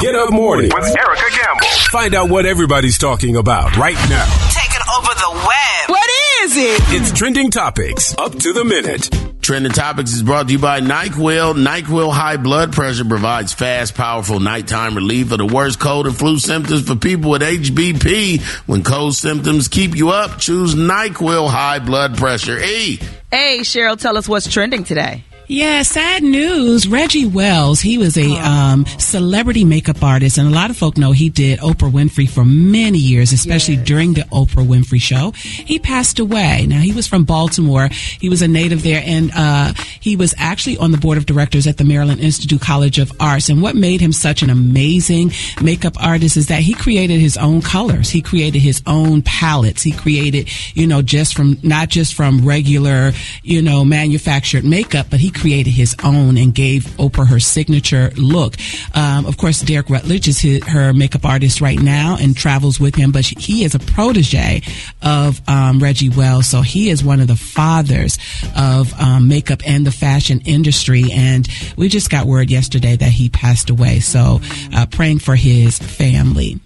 Get 0.00 0.14
up 0.14 0.32
morning. 0.32 0.70
With 0.74 0.96
Erica 0.96 1.30
Campbell. 1.30 1.66
Find 1.90 2.14
out 2.14 2.30
what 2.30 2.46
everybody's 2.46 2.98
talking 2.98 3.36
about 3.36 3.76
right 3.76 3.94
now. 4.08 4.24
Taking 4.50 4.80
over 4.96 5.14
the 5.14 5.46
web. 5.46 5.90
What 5.90 6.10
is 6.42 6.56
it? 6.56 6.80
It's 6.88 7.12
trending 7.12 7.50
topics 7.50 8.16
up 8.18 8.32
to 8.38 8.52
the 8.52 8.64
minute. 8.64 9.31
Trending 9.42 9.72
Topics 9.72 10.12
is 10.12 10.22
brought 10.22 10.46
to 10.46 10.52
you 10.52 10.60
by 10.60 10.80
NyQuil. 10.80 11.66
NyQuil 11.66 12.12
High 12.12 12.36
Blood 12.36 12.72
Pressure 12.72 13.04
provides 13.04 13.52
fast, 13.52 13.96
powerful 13.96 14.38
nighttime 14.38 14.94
relief 14.94 15.32
of 15.32 15.38
the 15.38 15.46
worst 15.46 15.80
cold 15.80 16.06
and 16.06 16.16
flu 16.16 16.38
symptoms 16.38 16.86
for 16.86 16.94
people 16.94 17.32
with 17.32 17.42
HBP. 17.42 18.40
When 18.68 18.84
cold 18.84 19.16
symptoms 19.16 19.66
keep 19.66 19.96
you 19.96 20.10
up, 20.10 20.38
choose 20.38 20.76
NyQuil 20.76 21.50
High 21.50 21.80
Blood 21.80 22.16
Pressure. 22.16 22.56
E. 22.56 23.00
Hey, 23.32 23.58
Cheryl, 23.62 23.98
tell 23.98 24.16
us 24.16 24.28
what's 24.28 24.48
trending 24.48 24.84
today. 24.84 25.24
Yeah, 25.48 25.82
sad 25.82 26.22
news. 26.22 26.86
Reggie 26.86 27.26
Wells, 27.26 27.80
he 27.80 27.98
was 27.98 28.16
a 28.16 28.30
um, 28.38 28.86
celebrity 28.98 29.64
makeup 29.64 30.02
artist, 30.02 30.38
and 30.38 30.46
a 30.48 30.50
lot 30.50 30.70
of 30.70 30.76
folk 30.76 30.96
know 30.96 31.12
he 31.12 31.30
did 31.30 31.58
Oprah 31.58 31.90
Winfrey 31.90 32.30
for 32.30 32.44
many 32.44 32.98
years, 32.98 33.32
especially 33.32 33.76
during 33.76 34.14
the 34.14 34.22
Oprah 34.32 34.66
Winfrey 34.66 35.00
show. 35.00 35.32
He 35.32 35.78
passed 35.78 36.20
away. 36.20 36.66
Now, 36.68 36.78
he 36.78 36.92
was 36.92 37.08
from 37.08 37.24
Baltimore. 37.24 37.88
He 37.88 38.28
was 38.28 38.40
a 38.40 38.48
native 38.48 38.82
there, 38.82 39.02
and 39.04 39.30
uh, 39.34 39.74
he 40.00 40.14
was 40.16 40.32
actually 40.38 40.78
on 40.78 40.92
the 40.92 40.96
board 40.96 41.18
of 41.18 41.26
directors 41.26 41.66
at 41.66 41.76
the 41.76 41.84
Maryland 41.84 42.20
Institute 42.20 42.60
College 42.60 42.98
of 43.00 43.12
Arts. 43.20 43.48
And 43.48 43.60
what 43.60 43.74
made 43.74 44.00
him 44.00 44.12
such 44.12 44.42
an 44.42 44.48
amazing 44.48 45.32
makeup 45.60 45.94
artist 46.00 46.36
is 46.36 46.46
that 46.48 46.62
he 46.62 46.72
created 46.72 47.20
his 47.20 47.36
own 47.36 47.62
colors. 47.62 48.10
He 48.10 48.22
created 48.22 48.60
his 48.60 48.80
own 48.86 49.22
palettes. 49.22 49.82
He 49.82 49.92
created, 49.92 50.48
you 50.74 50.86
know, 50.86 51.02
just 51.02 51.34
from, 51.36 51.58
not 51.62 51.88
just 51.88 52.14
from 52.14 52.46
regular, 52.46 53.12
you 53.42 53.60
know, 53.60 53.84
manufactured 53.84 54.64
makeup, 54.64 55.08
but 55.10 55.18
he 55.20 55.31
created 55.32 55.70
his 55.70 55.96
own 56.04 56.36
and 56.38 56.54
gave 56.54 56.84
Oprah 56.98 57.26
her 57.26 57.40
signature 57.40 58.10
look. 58.16 58.56
Um, 58.94 59.26
of 59.26 59.36
course, 59.36 59.60
Derrick 59.60 59.90
Rutledge 59.90 60.28
is 60.28 60.38
his, 60.40 60.64
her 60.64 60.92
makeup 60.92 61.24
artist 61.24 61.60
right 61.60 61.80
now 61.80 62.16
and 62.20 62.36
travels 62.36 62.78
with 62.78 62.94
him, 62.94 63.12
but 63.12 63.24
he 63.24 63.64
is 63.64 63.74
a 63.74 63.78
protege 63.78 64.62
of 65.02 65.40
um, 65.48 65.78
Reggie 65.78 66.08
Wells. 66.08 66.46
So 66.46 66.60
he 66.62 66.90
is 66.90 67.02
one 67.02 67.20
of 67.20 67.26
the 67.26 67.36
fathers 67.36 68.18
of 68.56 68.92
um, 69.00 69.28
makeup 69.28 69.62
and 69.66 69.86
the 69.86 69.92
fashion 69.92 70.40
industry. 70.44 71.04
And 71.12 71.48
we 71.76 71.88
just 71.88 72.10
got 72.10 72.26
word 72.26 72.50
yesterday 72.50 72.96
that 72.96 73.10
he 73.10 73.28
passed 73.28 73.70
away. 73.70 74.00
So 74.00 74.40
uh, 74.74 74.86
praying 74.86 75.20
for 75.20 75.36
his 75.36 75.78
family. 75.78 76.60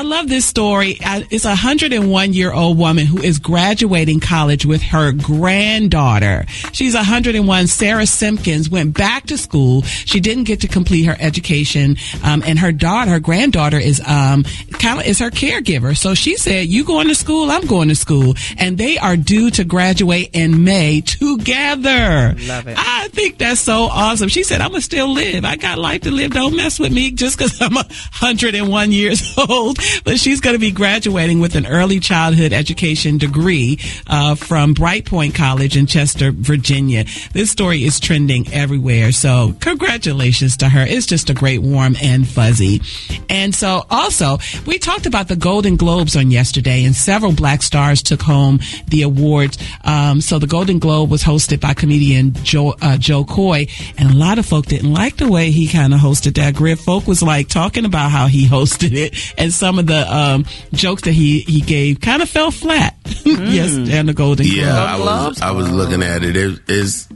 I 0.00 0.02
love 0.02 0.30
this 0.30 0.46
story. 0.46 0.96
It's 0.98 1.44
a 1.44 1.48
101 1.48 2.32
year 2.32 2.54
old 2.54 2.78
woman 2.78 3.04
who 3.04 3.20
is 3.20 3.38
graduating 3.38 4.20
college 4.20 4.64
with 4.64 4.80
her 4.80 5.12
granddaughter. 5.12 6.46
She's 6.72 6.94
101. 6.94 7.66
Sarah 7.66 8.06
Simpkins 8.06 8.70
went 8.70 8.96
back 8.96 9.26
to 9.26 9.36
school. 9.36 9.82
She 9.82 10.18
didn't 10.18 10.44
get 10.44 10.62
to 10.62 10.68
complete 10.68 11.04
her 11.04 11.18
education, 11.20 11.98
um, 12.24 12.42
and 12.46 12.58
her 12.60 12.72
daughter, 12.72 13.10
her 13.10 13.20
granddaughter, 13.20 13.76
is 13.76 14.00
um, 14.08 14.44
kind 14.72 15.00
of 15.00 15.06
is 15.06 15.18
her 15.18 15.28
caregiver. 15.28 15.94
So 15.94 16.14
she 16.14 16.38
said, 16.38 16.68
"You 16.68 16.82
going 16.82 17.08
to 17.08 17.14
school? 17.14 17.50
I'm 17.50 17.66
going 17.66 17.90
to 17.90 17.94
school," 17.94 18.36
and 18.56 18.78
they 18.78 18.96
are 18.96 19.18
due 19.18 19.50
to 19.50 19.64
graduate 19.64 20.30
in 20.32 20.64
May 20.64 21.02
together. 21.02 22.34
Love 22.38 22.68
it. 22.68 22.76
I 22.78 23.08
think 23.08 23.36
that's 23.36 23.60
so 23.60 23.82
awesome. 23.82 24.30
She 24.30 24.44
said, 24.44 24.62
"I'm 24.62 24.70
gonna 24.70 24.80
still 24.80 25.12
live. 25.12 25.44
I 25.44 25.56
got 25.56 25.76
life 25.76 26.00
to 26.02 26.10
live. 26.10 26.30
Don't 26.30 26.56
mess 26.56 26.78
with 26.80 26.90
me 26.90 27.10
just 27.10 27.36
because 27.36 27.60
I'm 27.60 27.74
101 27.74 28.92
years 28.92 29.34
old." 29.50 29.78
But 30.04 30.18
she's 30.18 30.40
going 30.40 30.54
to 30.54 30.60
be 30.60 30.70
graduating 30.70 31.40
with 31.40 31.54
an 31.56 31.66
early 31.66 32.00
childhood 32.00 32.52
education 32.52 33.18
degree 33.18 33.78
uh, 34.06 34.34
from 34.34 34.74
Brightpoint 34.74 35.34
College 35.34 35.76
in 35.76 35.86
Chester, 35.86 36.30
Virginia. 36.32 37.04
This 37.32 37.50
story 37.50 37.84
is 37.84 38.00
trending 38.00 38.52
everywhere. 38.52 39.12
So 39.12 39.54
congratulations 39.60 40.56
to 40.58 40.68
her. 40.68 40.84
It's 40.86 41.06
just 41.06 41.30
a 41.30 41.34
great 41.34 41.60
warm 41.62 41.96
and 42.02 42.26
fuzzy. 42.26 42.80
And 43.28 43.54
so 43.54 43.86
also 43.90 44.38
we 44.66 44.78
talked 44.78 45.06
about 45.06 45.28
the 45.28 45.36
Golden 45.36 45.76
Globes 45.76 46.16
on 46.16 46.30
yesterday 46.30 46.84
and 46.84 46.94
several 46.94 47.32
black 47.32 47.62
stars 47.62 48.02
took 48.02 48.22
home 48.22 48.60
the 48.88 49.02
awards. 49.02 49.58
Um, 49.84 50.20
so 50.20 50.38
the 50.38 50.46
Golden 50.46 50.78
Globe 50.78 51.10
was 51.10 51.22
hosted 51.22 51.60
by 51.60 51.74
comedian 51.74 52.34
Jo, 52.44 52.74
uh, 52.80 52.96
Jo 52.96 53.24
Koy 53.24 53.66
and 53.98 54.10
a 54.10 54.16
lot 54.16 54.38
of 54.38 54.46
folk 54.46 54.66
didn't 54.66 54.92
like 54.92 55.16
the 55.16 55.28
way 55.28 55.50
he 55.50 55.68
kind 55.68 55.92
of 55.94 56.00
hosted 56.00 56.34
that. 56.34 56.54
Griff 56.54 56.80
folk 56.80 57.06
was 57.06 57.22
like 57.22 57.48
talking 57.48 57.84
about 57.84 58.10
how 58.10 58.26
he 58.26 58.46
hosted 58.48 58.92
it 58.92 59.34
and 59.38 59.52
some 59.52 59.78
of 59.80 59.86
the 59.86 60.14
um, 60.14 60.44
jokes 60.72 61.02
that 61.02 61.12
he, 61.12 61.40
he 61.40 61.60
gave 61.60 62.00
kind 62.00 62.22
of 62.22 62.28
fell 62.28 62.50
flat. 62.50 62.96
yes, 63.24 63.74
and 63.74 64.08
the 64.08 64.14
Golden 64.14 64.46
Yeah, 64.46 64.74
I 64.74 64.98
was 64.98 65.40
I 65.42 65.50
was 65.50 65.70
looking 65.70 66.02
at 66.02 66.22
it. 66.22 66.36
it 66.36 66.60
it's 66.68 67.08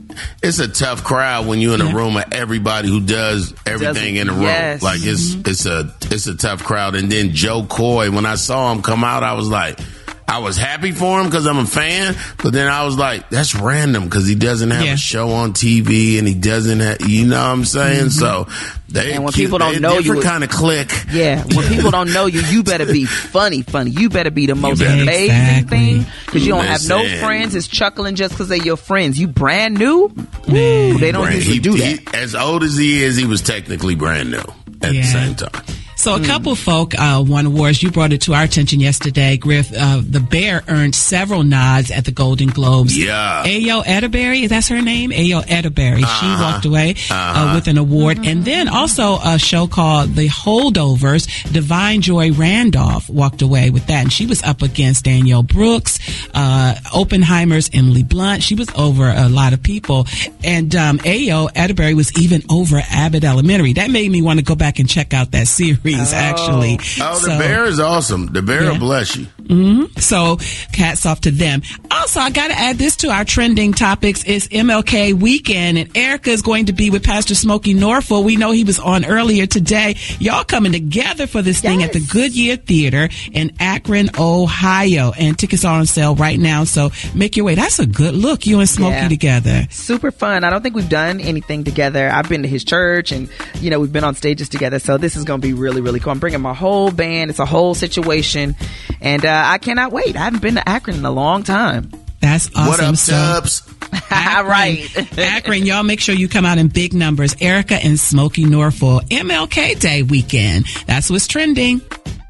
it's 0.43 0.59
a 0.59 0.67
tough 0.67 1.03
crowd 1.03 1.47
when 1.47 1.59
you're 1.59 1.75
in 1.75 1.81
a 1.81 1.95
room 1.95 2.17
of 2.17 2.25
everybody 2.31 2.89
who 2.89 2.99
does 3.01 3.53
everything 3.65 4.17
in 4.17 4.27
the 4.27 4.33
room. 4.33 4.43
yes. 4.43 4.83
Like 4.83 4.99
it's 5.01 5.35
it's 5.35 5.65
a 5.65 5.93
it's 6.11 6.27
a 6.27 6.35
tough 6.35 6.63
crowd. 6.63 6.95
And 6.95 7.11
then 7.11 7.31
Jo 7.31 7.65
Koy, 7.65 8.11
when 8.11 8.25
I 8.25 8.35
saw 8.35 8.71
him 8.71 8.81
come 8.81 9.03
out, 9.03 9.23
I 9.23 9.33
was 9.33 9.49
like. 9.49 9.79
I 10.27 10.39
was 10.39 10.57
happy 10.57 10.91
for 10.91 11.19
him 11.21 11.27
because 11.27 11.45
I'm 11.45 11.59
a 11.59 11.65
fan, 11.67 12.15
but 12.41 12.51
then 12.51 12.67
I 12.67 12.83
was 12.83 12.97
like, 12.97 13.29
that's 13.29 13.53
random 13.53 14.05
because 14.05 14.27
he 14.27 14.33
doesn't 14.35 14.71
have 14.71 14.85
a 14.85 14.97
show 14.97 15.29
on 15.29 15.53
TV 15.53 16.17
and 16.17 16.27
he 16.27 16.33
doesn't 16.33 16.79
have, 16.79 17.01
you 17.07 17.27
know 17.27 17.37
what 17.37 17.45
I'm 17.51 17.63
saying? 17.65 18.07
Mm-hmm. 18.07 18.09
So 18.09 18.47
they 18.89 19.13
And 19.13 19.23
when 19.23 19.33
cute- 19.33 19.45
people 19.47 19.59
don't 19.59 19.75
they 19.75 19.79
know 19.79 19.93
you, 19.97 20.01
different 20.01 20.23
it- 20.23 20.27
kind 20.27 20.43
of 20.43 20.49
click. 20.49 20.91
Yeah, 21.11 21.43
when 21.43 21.67
people 21.67 21.91
don't 21.91 22.11
know 22.11 22.25
you, 22.25 22.41
you 22.41 22.63
better 22.63 22.87
be 22.87 23.05
funny, 23.05 23.61
funny. 23.61 23.91
You 23.91 24.09
better 24.09 24.31
be 24.31 24.47
the 24.47 24.55
most 24.55 24.81
amazing 24.81 25.07
Exactly. 25.35 25.77
thing 25.77 26.05
because 26.25 26.45
you 26.45 26.53
don't 26.53 26.65
have 26.65 26.87
no 26.89 27.07
friends. 27.19 27.53
It's 27.53 27.67
chuckling 27.67 28.15
just 28.15 28.33
because 28.33 28.47
they're 28.49 28.57
your 28.57 28.77
friends. 28.77 29.19
You 29.19 29.27
brand 29.27 29.77
new. 29.77 30.07
Woo, 30.47 30.97
they 30.97 31.11
don't 31.11 31.21
Brand- 31.25 31.35
usually 31.35 31.53
he- 31.55 31.59
do 31.59 31.77
that. 31.77 31.85
he- 31.99 32.07
as 32.17 32.33
old 32.33 32.63
as 32.63 32.75
he 32.75 33.03
is, 33.03 33.15
he 33.15 33.25
was 33.25 33.41
technically 33.41 33.93
brand 33.93 34.31
new 34.31 34.37
at 34.81 34.91
the 34.91 35.03
same 35.03 35.35
time. 35.35 35.63
So 36.05 36.13
a 36.13 36.23
couple 36.23 36.53
folk 36.53 36.93
uh, 36.93 37.23
won 37.27 37.47
awards. 37.47 37.81
You 37.81 37.89
brought 37.89 38.13
it 38.13 38.21
to 38.21 38.35
our 38.35 38.43
attention 38.43 38.79
yesterday, 38.79 39.37
Griff. 39.37 39.73
Uh, 39.75 40.03
the 40.07 40.19
Bear 40.19 40.61
earned 40.67 40.93
several 40.93 41.41
nods 41.41 41.89
at 41.89 42.05
the 42.05 42.11
Golden 42.11 42.49
Globes. 42.49 42.95
Yeah. 42.95 43.41
Ayo 43.43 43.83
Edebiri, 43.83 44.47
that's 44.47 44.67
her 44.67 44.83
name. 44.83 45.09
Ayo. 45.09 45.43
She 45.47 45.51
Uh-huh. 45.55 46.43
walked 46.43 46.65
away 46.65 46.93
uh 47.09 47.13
Uh-huh. 47.15 47.55
with 47.55 47.67
an 47.67 47.79
award, 47.79 48.19
and 48.23 48.45
then 48.45 48.67
also 48.67 49.17
a 49.25 49.39
show 49.39 49.65
called 49.65 50.13
The 50.15 50.27
Holdovers. 50.27 51.25
Da'Vine 51.51 52.01
Joy 52.01 52.31
Randolph 52.33 53.09
walked 53.09 53.41
away 53.41 53.71
with 53.71 53.87
that, 53.87 54.03
and 54.03 54.13
she 54.13 54.27
was 54.27 54.43
up 54.43 54.61
against 54.61 55.05
Danielle 55.05 55.41
Brooks, 55.41 55.97
uh, 56.35 56.75
Oppenheimer's 56.93 57.67
Emily 57.73 58.03
Blunt. 58.03 58.43
She 58.43 58.53
was 58.53 58.67
over 58.75 59.09
a 59.09 59.27
lot 59.27 59.53
of 59.53 59.63
people, 59.63 60.05
and 60.43 60.75
um, 60.75 60.99
Ayo 60.99 61.51
Edebiri 61.53 61.95
was 61.95 62.15
even 62.15 62.43
over 62.47 62.79
Abbott 62.91 63.23
Elementary. 63.23 63.73
That 63.73 63.89
made 63.89 64.11
me 64.11 64.21
want 64.21 64.37
to 64.37 64.45
go 64.45 64.53
back 64.53 64.77
and 64.77 64.87
check 64.87 65.11
out 65.15 65.31
that 65.31 65.47
series. 65.47 65.94
Oh. 65.99 66.15
Actually, 66.15 66.79
Oh, 67.01 67.15
the 67.15 67.19
So- 67.31 67.37
bear 67.37 67.65
is 67.65 67.79
awesome. 67.79 68.27
The 68.27 68.41
bear 68.41 68.63
Yeah. 68.63 68.71
will 68.71 68.79
bless 68.79 69.15
you. 69.15 69.27
Hmm 69.47 69.85
So, 69.97 70.37
hats 70.73 71.05
off 71.05 71.21
to 71.21 71.31
them. 71.31 71.61
Also, 71.91 72.19
I 72.19 72.29
got 72.29 72.47
to 72.47 72.53
add 72.57 72.77
this 72.77 72.95
to 72.97 73.09
our 73.09 73.23
trending 73.23 73.73
topics. 73.73 74.23
It's 74.25 74.47
MLK 74.47 75.13
weekend, 75.13 75.77
and 75.77 75.95
Erica 75.95 76.31
is 76.31 76.41
going 76.41 76.65
to 76.65 76.73
be 76.73 76.89
with 76.89 77.03
Pastor 77.03 77.33
Smokie 77.33 77.75
Norful. 77.75 78.23
We 78.23 78.35
know 78.35 78.51
he 78.51 78.63
was 78.63 78.79
on 78.79 79.05
earlier 79.05 79.45
today. 79.45 79.95
Y'all 80.19 80.43
coming 80.43 80.71
together 80.71 81.27
for 81.27 81.41
this 81.41 81.61
thing 81.61 81.83
at 81.83 81.93
the 81.93 81.99
Goodyear 81.99 82.57
Theater 82.57 83.09
in 83.31 83.51
Akron, 83.59 84.09
Ohio, 84.19 85.11
and 85.17 85.37
tickets 85.37 85.63
are 85.63 85.79
on 85.79 85.85
sale 85.85 86.15
right 86.15 86.39
now. 86.39 86.63
So 86.63 86.89
make 87.13 87.35
your 87.37 87.45
way. 87.45 87.55
That's 87.55 87.79
a 87.79 87.85
good 87.85 88.13
look. 88.15 88.45
You 88.45 88.59
and 88.59 88.67
Smokie 88.69 88.89
Yeah. 88.91 89.07
together. 89.09 89.67
Super 89.69 90.11
fun. 90.11 90.43
I 90.43 90.49
don't 90.49 90.61
think 90.61 90.75
we've 90.75 90.89
done 90.89 91.19
anything 91.19 91.63
together. 91.63 92.09
I've 92.11 92.27
been 92.29 92.41
to 92.43 92.47
his 92.47 92.63
church 92.63 93.11
and, 93.11 93.29
you 93.61 93.69
know, 93.69 93.79
we've 93.79 93.93
been 93.93 94.03
on 94.03 94.15
stages 94.15 94.49
together. 94.49 94.79
So 94.79 94.97
this 94.97 95.15
is 95.15 95.23
going 95.23 95.41
to 95.41 95.47
be 95.47 95.53
really, 95.53 95.81
really 95.81 95.99
cool. 95.99 96.11
I'm 96.11 96.19
bringing 96.19 96.41
my 96.41 96.53
whole 96.53 96.91
band. 96.91 97.29
It's 97.29 97.39
a 97.39 97.45
whole 97.45 97.73
situation. 97.75 98.55
And 99.01 99.25
uh, 99.25 99.34
Uh, 99.35 99.43
I 99.45 99.57
cannot 99.57 99.91
wait. 99.91 100.15
I 100.15 100.19
haven't 100.19 100.41
been 100.41 100.55
to 100.55 100.67
Akron 100.67 100.95
in 100.95 101.03
a 101.03 101.11
long 101.11 101.43
time. 101.43 101.91
That's 102.21 102.47
awesome. 102.55 102.67
What 102.67 102.79
up, 102.79 102.95
So- 102.95 103.11
Tubbs? 103.11 103.69
right. 104.11 104.87
Akron, 105.19 105.65
y'all 105.65 105.83
make 105.83 105.99
sure 105.99 106.15
you 106.15 106.27
come 106.29 106.45
out 106.45 106.57
in 106.57 106.69
big 106.69 106.93
numbers. 106.93 107.35
Erica 107.41 107.75
and 107.75 107.97
Smokie 107.97 108.45
Norful, 108.45 109.01
MLK 109.09 109.77
Day 109.79 110.03
weekend. 110.03 110.65
That's 110.87 111.09
what's 111.09 111.27
trending. 111.27 111.81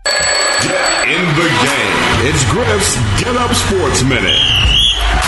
In 0.06 1.22
the 1.36 1.50
game, 1.62 2.28
it's 2.28 2.44
Griff's 2.52 2.96
Get 3.24 3.36
Up 3.36 3.54
Sports 3.54 4.04
Minute. 4.04 4.40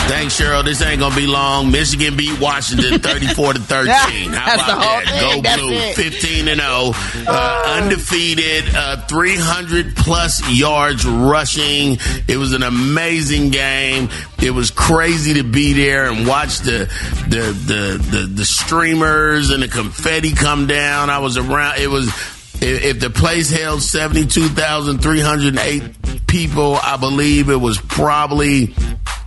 Thanks, 0.07 0.39
Cheryl. 0.39 0.63
This 0.63 0.82
ain't 0.82 0.99
gonna 1.01 1.15
be 1.15 1.28
long. 1.28 1.69
Michigan 1.71 2.15
beat 2.15 2.39
Washington 2.39 2.99
34 3.01 3.53
to 3.53 3.59
13. 3.59 3.88
How 4.32 4.45
That's 4.45 4.63
about 4.63 4.65
the 4.65 4.73
whole 4.73 4.82
that? 4.82 5.05
thing. 5.05 5.36
Go 5.36 5.41
That's 5.41 5.61
blue. 5.61 5.71
it. 5.73 5.95
15 5.95 6.47
and 6.47 6.61
0. 6.61 6.91
Uh, 7.28 7.80
undefeated. 7.82 8.63
Uh, 8.73 9.05
300 9.07 9.95
plus 9.97 10.41
yards 10.49 11.05
rushing. 11.05 11.97
It 12.28 12.38
was 12.38 12.53
an 12.53 12.63
amazing 12.63 13.49
game. 13.49 14.09
It 14.41 14.51
was 14.51 14.71
crazy 14.71 15.36
to 15.36 15.43
be 15.43 15.73
there 15.73 16.09
and 16.09 16.25
watch 16.28 16.59
the 16.59 16.89
the 17.28 17.41
the 17.51 18.17
the, 18.17 18.28
the 18.28 18.45
streamers 18.45 19.49
and 19.51 19.61
the 19.61 19.67
confetti 19.67 20.34
come 20.34 20.65
down. 20.67 21.09
I 21.09 21.19
was 21.19 21.38
around. 21.38 21.80
It 21.82 21.89
was 21.89 22.09
if, 22.62 22.84
if 22.84 22.99
the 22.99 23.10
place 23.10 23.49
held 23.49 23.82
72,308 23.82 26.28
people, 26.28 26.76
I 26.76 26.97
believe 26.97 27.49
it 27.49 27.55
was 27.55 27.80
probably 27.80 28.76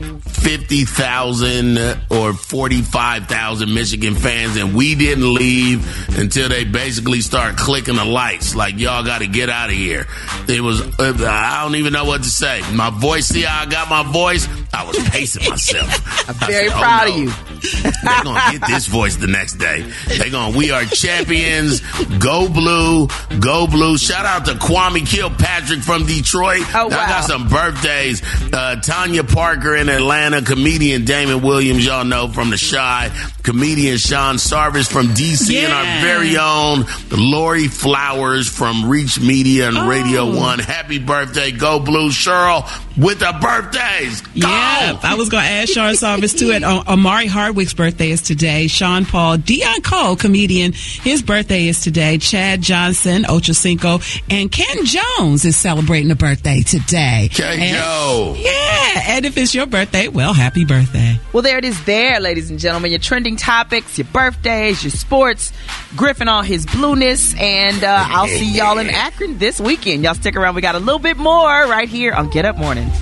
50,000 0.01 1.79
or 2.11 2.33
45,000 2.33 3.75
Michigan 3.75 4.15
fans, 4.15 4.57
and 4.57 4.75
we 4.75 4.95
didn't 4.95 5.35
leave 5.35 6.19
until 6.19 6.49
they 6.49 6.65
basically 6.65 7.21
start 7.21 7.57
clicking 7.57 7.97
the 7.97 8.05
lights. 8.05 8.55
Like, 8.55 8.79
y'all 8.79 9.05
got 9.05 9.21
to 9.21 9.27
get 9.27 9.51
out 9.51 9.69
of 9.69 9.77
here. 9.77 10.07
It 10.49 10.63
was, 10.63 10.81
I 10.99 11.63
don't 11.63 11.77
even 11.77 11.93
know 11.93 12.07
what 12.07 12.23
to 12.23 12.29
say. 12.29 12.63
My 12.73 12.91
voice, 12.91 13.27
see 13.27 13.43
how 13.43 13.63
I 13.63 13.67
got 13.67 13.91
my 13.91 14.03
voice? 14.11 14.49
I 14.73 14.85
was 14.85 14.97
pacing 15.11 15.49
myself. 15.49 16.29
I'm 16.29 16.35
very 16.49 16.69
said, 16.69 16.77
oh, 16.77 16.81
proud 16.81 17.09
no. 17.09 17.15
of 17.15 17.21
you. 17.21 17.33
They're 17.61 18.25
to 18.53 18.59
get 18.59 18.69
this 18.69 18.87
voice 18.87 19.17
the 19.17 19.27
next 19.27 19.55
day. 19.55 19.83
They're 20.07 20.31
gonna 20.31 20.57
we 20.57 20.71
are 20.71 20.85
champions. 20.85 21.81
Go 22.19 22.49
blue. 22.49 23.09
Go 23.41 23.67
blue. 23.67 23.99
Shout 23.99 24.27
out 24.27 24.45
to 24.47 24.53
Kwame 24.53 25.07
Kilpatrick 25.07 25.81
from 25.81 26.07
Detroit. 26.07 26.63
Oh, 26.75 26.89
wow. 26.89 26.99
I 26.99 27.09
got 27.09 27.25
some 27.25 27.49
birthdays. 27.49 28.23
Uh, 28.53 28.77
Tanya 28.81 29.25
Parker 29.25 29.77
in 29.77 29.89
Atlanta, 29.89 30.43
comedian 30.43 31.05
Damon 31.05 31.43
Williams, 31.43 31.85
y'all 31.85 32.05
know 32.05 32.29
from 32.29 32.51
The 32.51 32.57
Chi, 32.57 33.11
comedian 33.43 33.99
Sean 33.99 34.37
Sarvis 34.37 34.91
from 34.91 35.09
DC, 35.09 35.51
yeah. 35.53 35.65
and 35.65 35.73
our 35.73 36.03
very 36.03 36.37
own 36.37 36.85
Lori 37.11 37.69
Flowers 37.69 38.49
from 38.49 38.89
Reach 38.89 39.21
Media 39.21 39.69
and 39.69 39.77
oh. 39.77 39.89
Radio 39.89 40.37
One. 40.37 40.59
Happy 40.59 40.99
birthday, 40.99 41.51
Go 41.51 41.81
Blue, 41.81 42.11
Cheryl, 42.11 42.65
with 42.97 43.21
the 43.21 43.37
birthdays. 43.41 44.21
Go! 44.21 44.49
Yeah, 44.49 44.99
I 45.03 45.15
was 45.17 45.29
going 45.29 45.45
to 45.45 45.51
add 45.51 45.69
Sean 45.69 45.95
Sarvis 45.95 46.39
too. 46.39 46.53
And 46.53 46.65
uh, 46.65 46.85
Omari 46.89 47.27
Hardwick's 47.27 47.75
birthday 47.75 48.11
is 48.11 48.23
today. 48.23 48.67
Sean 48.67 49.05
Paul, 49.05 49.39
Deon 49.39 49.83
Cole, 49.83 50.17
comedian, 50.17 50.73
his 50.73 51.23
birthday 51.23 51.69
is 51.69 51.81
today. 51.81 52.19
Chad 52.19 52.63
Johnson, 52.63 53.25
Ocho 53.29 53.53
Cinco, 53.53 54.01
and 54.29 54.51
Ken 54.51 54.85
Jones 54.85 55.45
is 55.45 55.57
celebrating 55.57 56.11
a 56.11 56.17
birthday 56.17 56.63
today. 56.63 57.29
Ken 57.33 57.75
Joe. 57.75 58.35
Yeah, 58.39 59.03
and 59.17 59.27
if 59.27 59.37
it's 59.37 59.55
your 59.55 59.67
birthday, 59.67 60.09
well, 60.09 60.35
happy 60.35 60.65
birthday. 60.65 61.19
Well, 61.33 61.43
there 61.43 61.59
it 61.59 61.65
is 61.65 61.83
there, 61.85 62.21
ladies 62.21 62.51
and 62.51 62.59
gentlemen. 62.59 62.91
Your 62.91 63.01
trending 63.01 63.30
topics, 63.37 63.99
your 63.99 64.07
birthdays, 64.07 64.83
your 64.83 64.91
sports, 64.91 65.53
Griffin 65.97 66.29
all 66.29 66.43
his 66.43 66.67
blueness, 66.67 67.35
and 67.39 67.83
uh, 67.83 68.05
I'll 68.09 68.27
see 68.27 68.51
y'all 68.51 68.79
in 68.79 68.91
Akron 68.91 69.39
this 69.39 69.61
weekend. 69.61 70.05
Y'all 70.05 70.15
stick 70.15 70.37
around. 70.37 70.55
We 70.55 70.63
got 70.63 70.75
a 70.75 70.79
little 70.79 70.99
bit 70.99 71.17
more 71.17 71.47
right 71.47 71.89
here 71.89 72.13
on 72.13 72.31
Get 72.31 72.45
Up 72.45 72.57
Mornings. 72.57 72.95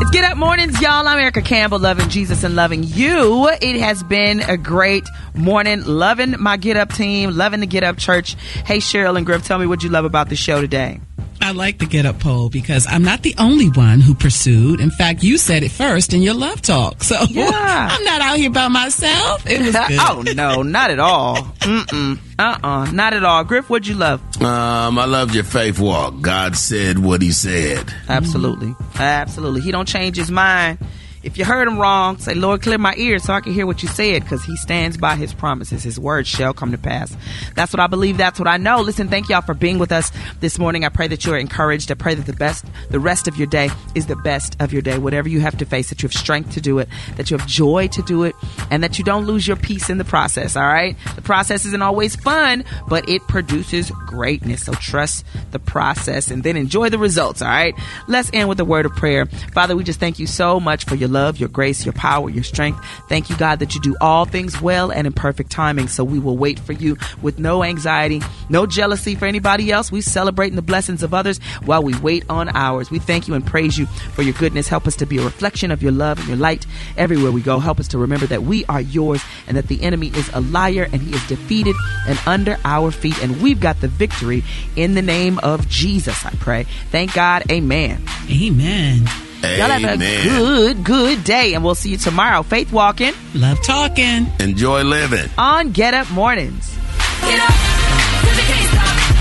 It's 0.00 0.10
Get 0.10 0.24
Up 0.24 0.36
Mornings, 0.36 0.80
y'all. 0.80 1.06
I'm 1.08 1.18
Erica 1.18 1.42
Campbell, 1.42 1.80
loving 1.80 2.08
Jesus 2.08 2.44
and 2.44 2.54
loving 2.54 2.84
you. 2.84 3.48
It 3.48 3.80
has 3.80 4.02
been 4.02 4.40
a 4.40 4.56
great 4.56 5.04
morning, 5.34 5.84
loving 5.84 6.36
my 6.38 6.56
Get 6.56 6.76
Up 6.76 6.92
team, 6.92 7.32
loving 7.36 7.60
the 7.60 7.66
Get 7.66 7.82
Up 7.82 7.98
Church. 7.98 8.34
Hey, 8.64 8.78
Cheryl 8.78 9.16
and 9.16 9.26
Griff, 9.26 9.44
tell 9.44 9.58
me 9.58 9.66
what 9.66 9.82
you 9.82 9.88
love 9.88 10.04
about 10.04 10.28
the 10.28 10.36
show 10.36 10.60
today. 10.60 11.00
I 11.40 11.52
like 11.52 11.78
the 11.78 11.86
get 11.86 12.04
up 12.06 12.20
poll 12.20 12.48
because 12.50 12.86
I'm 12.88 13.02
not 13.02 13.22
the 13.22 13.34
only 13.38 13.68
one 13.70 14.00
who 14.00 14.14
pursued. 14.14 14.80
In 14.80 14.90
fact, 14.90 15.22
you 15.22 15.38
said 15.38 15.62
it 15.62 15.70
first 15.70 16.12
in 16.12 16.22
your 16.22 16.34
love 16.34 16.60
talk. 16.62 17.02
So 17.02 17.16
yeah. 17.30 17.88
I'm 17.90 18.04
not 18.04 18.20
out 18.20 18.36
here 18.38 18.50
by 18.50 18.68
myself. 18.68 19.48
It 19.48 19.60
was 19.60 19.72
good. 19.88 19.98
oh, 20.00 20.22
no, 20.34 20.62
not 20.62 20.90
at 20.90 20.98
all. 20.98 21.36
Mm-mm. 21.60 22.18
Uh-uh, 22.38 22.90
not 22.92 23.14
at 23.14 23.24
all. 23.24 23.44
Griff, 23.44 23.68
what'd 23.70 23.86
you 23.86 23.94
love? 23.94 24.20
Um, 24.42 24.98
I 24.98 25.04
loved 25.06 25.34
your 25.34 25.44
faith 25.44 25.78
walk. 25.80 26.20
God 26.20 26.56
said 26.56 26.98
what 26.98 27.22
he 27.22 27.32
said. 27.32 27.92
Absolutely. 28.08 28.74
Absolutely. 28.96 29.60
He 29.60 29.72
don't 29.72 29.88
change 29.88 30.16
his 30.16 30.30
mind. 30.30 30.78
If 31.22 31.36
you 31.36 31.44
heard 31.44 31.66
him 31.66 31.78
wrong, 31.78 32.18
say, 32.18 32.34
Lord, 32.34 32.62
clear 32.62 32.78
my 32.78 32.94
ears 32.96 33.24
so 33.24 33.32
I 33.32 33.40
can 33.40 33.52
hear 33.52 33.66
what 33.66 33.82
you 33.82 33.88
said, 33.88 34.22
because 34.22 34.44
he 34.44 34.56
stands 34.56 34.96
by 34.96 35.16
his 35.16 35.34
promises. 35.34 35.82
His 35.82 35.98
words 35.98 36.28
shall 36.28 36.54
come 36.54 36.72
to 36.72 36.78
pass. 36.78 37.16
That's 37.54 37.72
what 37.72 37.80
I 37.80 37.86
believe. 37.86 38.16
That's 38.16 38.38
what 38.38 38.48
I 38.48 38.56
know. 38.56 38.80
Listen, 38.80 39.08
thank 39.08 39.28
y'all 39.28 39.40
for 39.40 39.54
being 39.54 39.78
with 39.78 39.92
us 39.92 40.12
this 40.40 40.58
morning. 40.58 40.84
I 40.84 40.90
pray 40.90 41.08
that 41.08 41.26
you're 41.26 41.36
encouraged. 41.36 41.90
I 41.90 41.94
pray 41.94 42.14
that 42.14 42.26
the 42.26 42.32
best, 42.32 42.64
the 42.90 43.00
rest 43.00 43.26
of 43.26 43.36
your 43.36 43.46
day 43.46 43.70
is 43.94 44.06
the 44.06 44.16
best 44.16 44.56
of 44.60 44.72
your 44.72 44.82
day. 44.82 44.98
Whatever 44.98 45.28
you 45.28 45.40
have 45.40 45.58
to 45.58 45.64
face, 45.64 45.88
that 45.88 46.02
you 46.02 46.08
have 46.08 46.14
strength 46.14 46.52
to 46.52 46.60
do 46.60 46.78
it, 46.78 46.88
that 47.16 47.30
you 47.30 47.36
have 47.36 47.46
joy 47.46 47.88
to 47.88 48.02
do 48.02 48.22
it, 48.22 48.36
and 48.70 48.84
that 48.84 48.98
you 48.98 49.04
don't 49.04 49.26
lose 49.26 49.46
your 49.46 49.56
peace 49.56 49.90
in 49.90 49.98
the 49.98 50.04
process. 50.04 50.56
All 50.56 50.62
right. 50.62 50.96
The 51.16 51.22
process 51.22 51.64
isn't 51.66 51.82
always 51.82 52.14
fun, 52.14 52.64
but 52.88 53.08
it 53.08 53.22
produces 53.28 53.90
greatness. 54.06 54.64
So 54.64 54.72
trust 54.74 55.26
the 55.50 55.58
process 55.58 56.30
and 56.30 56.42
then 56.42 56.56
enjoy 56.56 56.90
the 56.90 56.98
results. 56.98 57.42
All 57.42 57.48
right. 57.48 57.74
Let's 58.06 58.30
end 58.32 58.48
with 58.48 58.60
a 58.60 58.64
word 58.64 58.86
of 58.86 58.92
prayer. 58.92 59.26
Father, 59.26 59.76
we 59.76 59.84
just 59.84 60.00
thank 60.00 60.18
you 60.18 60.26
so 60.26 60.60
much 60.60 60.84
for 60.84 60.94
your 60.94 61.07
your 61.08 61.12
love, 61.14 61.38
your 61.38 61.48
grace, 61.48 61.84
your 61.84 61.94
power, 61.94 62.28
your 62.30 62.44
strength. 62.44 62.84
Thank 63.08 63.30
you, 63.30 63.36
God, 63.36 63.58
that 63.60 63.74
you 63.74 63.80
do 63.80 63.96
all 64.00 64.24
things 64.24 64.60
well 64.60 64.90
and 64.90 65.06
in 65.06 65.12
perfect 65.12 65.50
timing. 65.50 65.88
So 65.88 66.04
we 66.04 66.18
will 66.18 66.36
wait 66.36 66.58
for 66.58 66.72
you 66.72 66.96
with 67.22 67.38
no 67.38 67.64
anxiety, 67.64 68.20
no 68.48 68.66
jealousy 68.66 69.14
for 69.14 69.26
anybody 69.26 69.72
else. 69.72 69.90
We 69.90 70.00
celebrating 70.00 70.56
the 70.56 70.62
blessings 70.62 71.02
of 71.02 71.14
others 71.14 71.38
while 71.64 71.82
we 71.82 71.98
wait 71.98 72.24
on 72.28 72.48
ours. 72.54 72.90
We 72.90 72.98
thank 72.98 73.28
you 73.28 73.34
and 73.34 73.46
praise 73.46 73.78
you 73.78 73.86
for 73.86 74.22
your 74.22 74.34
goodness. 74.34 74.68
Help 74.68 74.86
us 74.86 74.96
to 74.96 75.06
be 75.06 75.18
a 75.18 75.24
reflection 75.24 75.70
of 75.70 75.82
your 75.82 75.92
love 75.92 76.18
and 76.18 76.28
your 76.28 76.36
light 76.36 76.66
everywhere 76.96 77.32
we 77.32 77.40
go. 77.40 77.58
Help 77.58 77.80
us 77.80 77.88
to 77.88 77.98
remember 77.98 78.26
that 78.26 78.42
we 78.42 78.64
are 78.66 78.80
yours 78.80 79.22
and 79.46 79.56
that 79.56 79.68
the 79.68 79.82
enemy 79.82 80.08
is 80.08 80.28
a 80.34 80.40
liar 80.40 80.88
and 80.92 81.00
he 81.00 81.14
is 81.14 81.26
defeated 81.26 81.76
and 82.06 82.18
under 82.26 82.58
our 82.64 82.90
feet. 82.90 83.20
And 83.22 83.40
we've 83.42 83.60
got 83.60 83.80
the 83.80 83.88
victory 83.88 84.44
in 84.76 84.94
the 84.94 85.02
name 85.02 85.38
of 85.38 85.68
Jesus, 85.68 86.24
I 86.24 86.30
pray. 86.30 86.64
Thank 86.90 87.14
God. 87.14 87.50
Amen. 87.50 88.04
Amen. 88.30 89.27
Y'all 89.42 89.68
have 89.68 89.84
a 89.84 89.96
good, 89.96 90.84
good 90.84 91.24
day, 91.24 91.54
and 91.54 91.62
we'll 91.64 91.74
see 91.74 91.90
you 91.90 91.96
tomorrow. 91.96 92.42
Faith 92.42 92.72
walking, 92.72 93.12
love 93.34 93.58
talking, 93.64 94.26
enjoy 94.40 94.82
living 94.82 95.30
on 95.38 95.70
Get 95.72 95.94
Up 95.94 96.10
Mornings. 96.10 96.76
Get 97.22 97.38
up, 97.40 97.54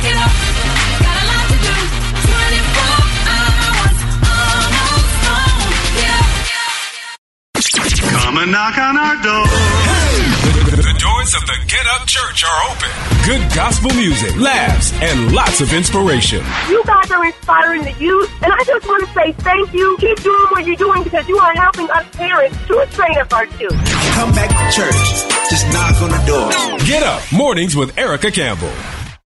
Get 0.02 0.16
up. 0.18 0.32
Got 1.02 1.18
a 1.18 1.26
lot 1.28 1.46
to 1.50 1.58
do. 1.58 1.74
24 2.28 2.98
hours, 3.34 3.98
almost 4.26 5.14
home. 5.28 5.72
Come 8.24 8.38
and 8.38 8.52
knock 8.52 8.78
on 8.78 8.98
our 8.98 9.16
door 9.24 9.46
doors 11.08 11.36
of 11.36 11.42
the 11.46 11.58
Get 11.68 11.86
Up 11.96 12.06
Church 12.06 12.44
are 12.44 12.72
open. 12.72 12.92
Good 13.26 13.56
gospel 13.56 13.92
music, 13.92 14.36
laughs, 14.36 14.92
and 15.02 15.34
lots 15.34 15.62
of 15.62 15.74
inspiration. 15.74 16.44
You 16.68 16.84
guys 16.86 17.10
are 17.12 17.26
inspiring 17.26 17.84
the 17.84 17.94
youth, 17.94 18.30
and 18.44 18.52
I 18.52 18.64
just 18.66 18.86
want 18.86 19.08
to 19.08 19.14
say 19.14 19.32
thank 19.34 19.74
you. 19.74 19.98
Keep 20.00 20.22
doing 20.24 20.48
what 20.52 20.66
you're 20.66 20.76
doing 20.76 21.04
because 21.04 21.28
you 21.28 21.38
are 21.38 21.54
helping 21.54 21.90
us 21.90 22.06
parents 22.16 22.58
to 22.68 22.86
train 22.92 23.18
up 23.18 23.32
our 23.32 23.46
children. 23.46 23.86
Come 24.20 24.32
back 24.32 24.50
to 24.50 24.76
church. 24.76 24.96
Just 25.50 25.66
knock 25.72 26.02
on 26.02 26.10
the 26.10 26.24
door. 26.28 26.78
Get 26.86 27.04
Up 27.04 27.22
Mornings 27.32 27.76
with 27.76 27.98
Erica 27.98 28.32
Campbell. 28.32 28.74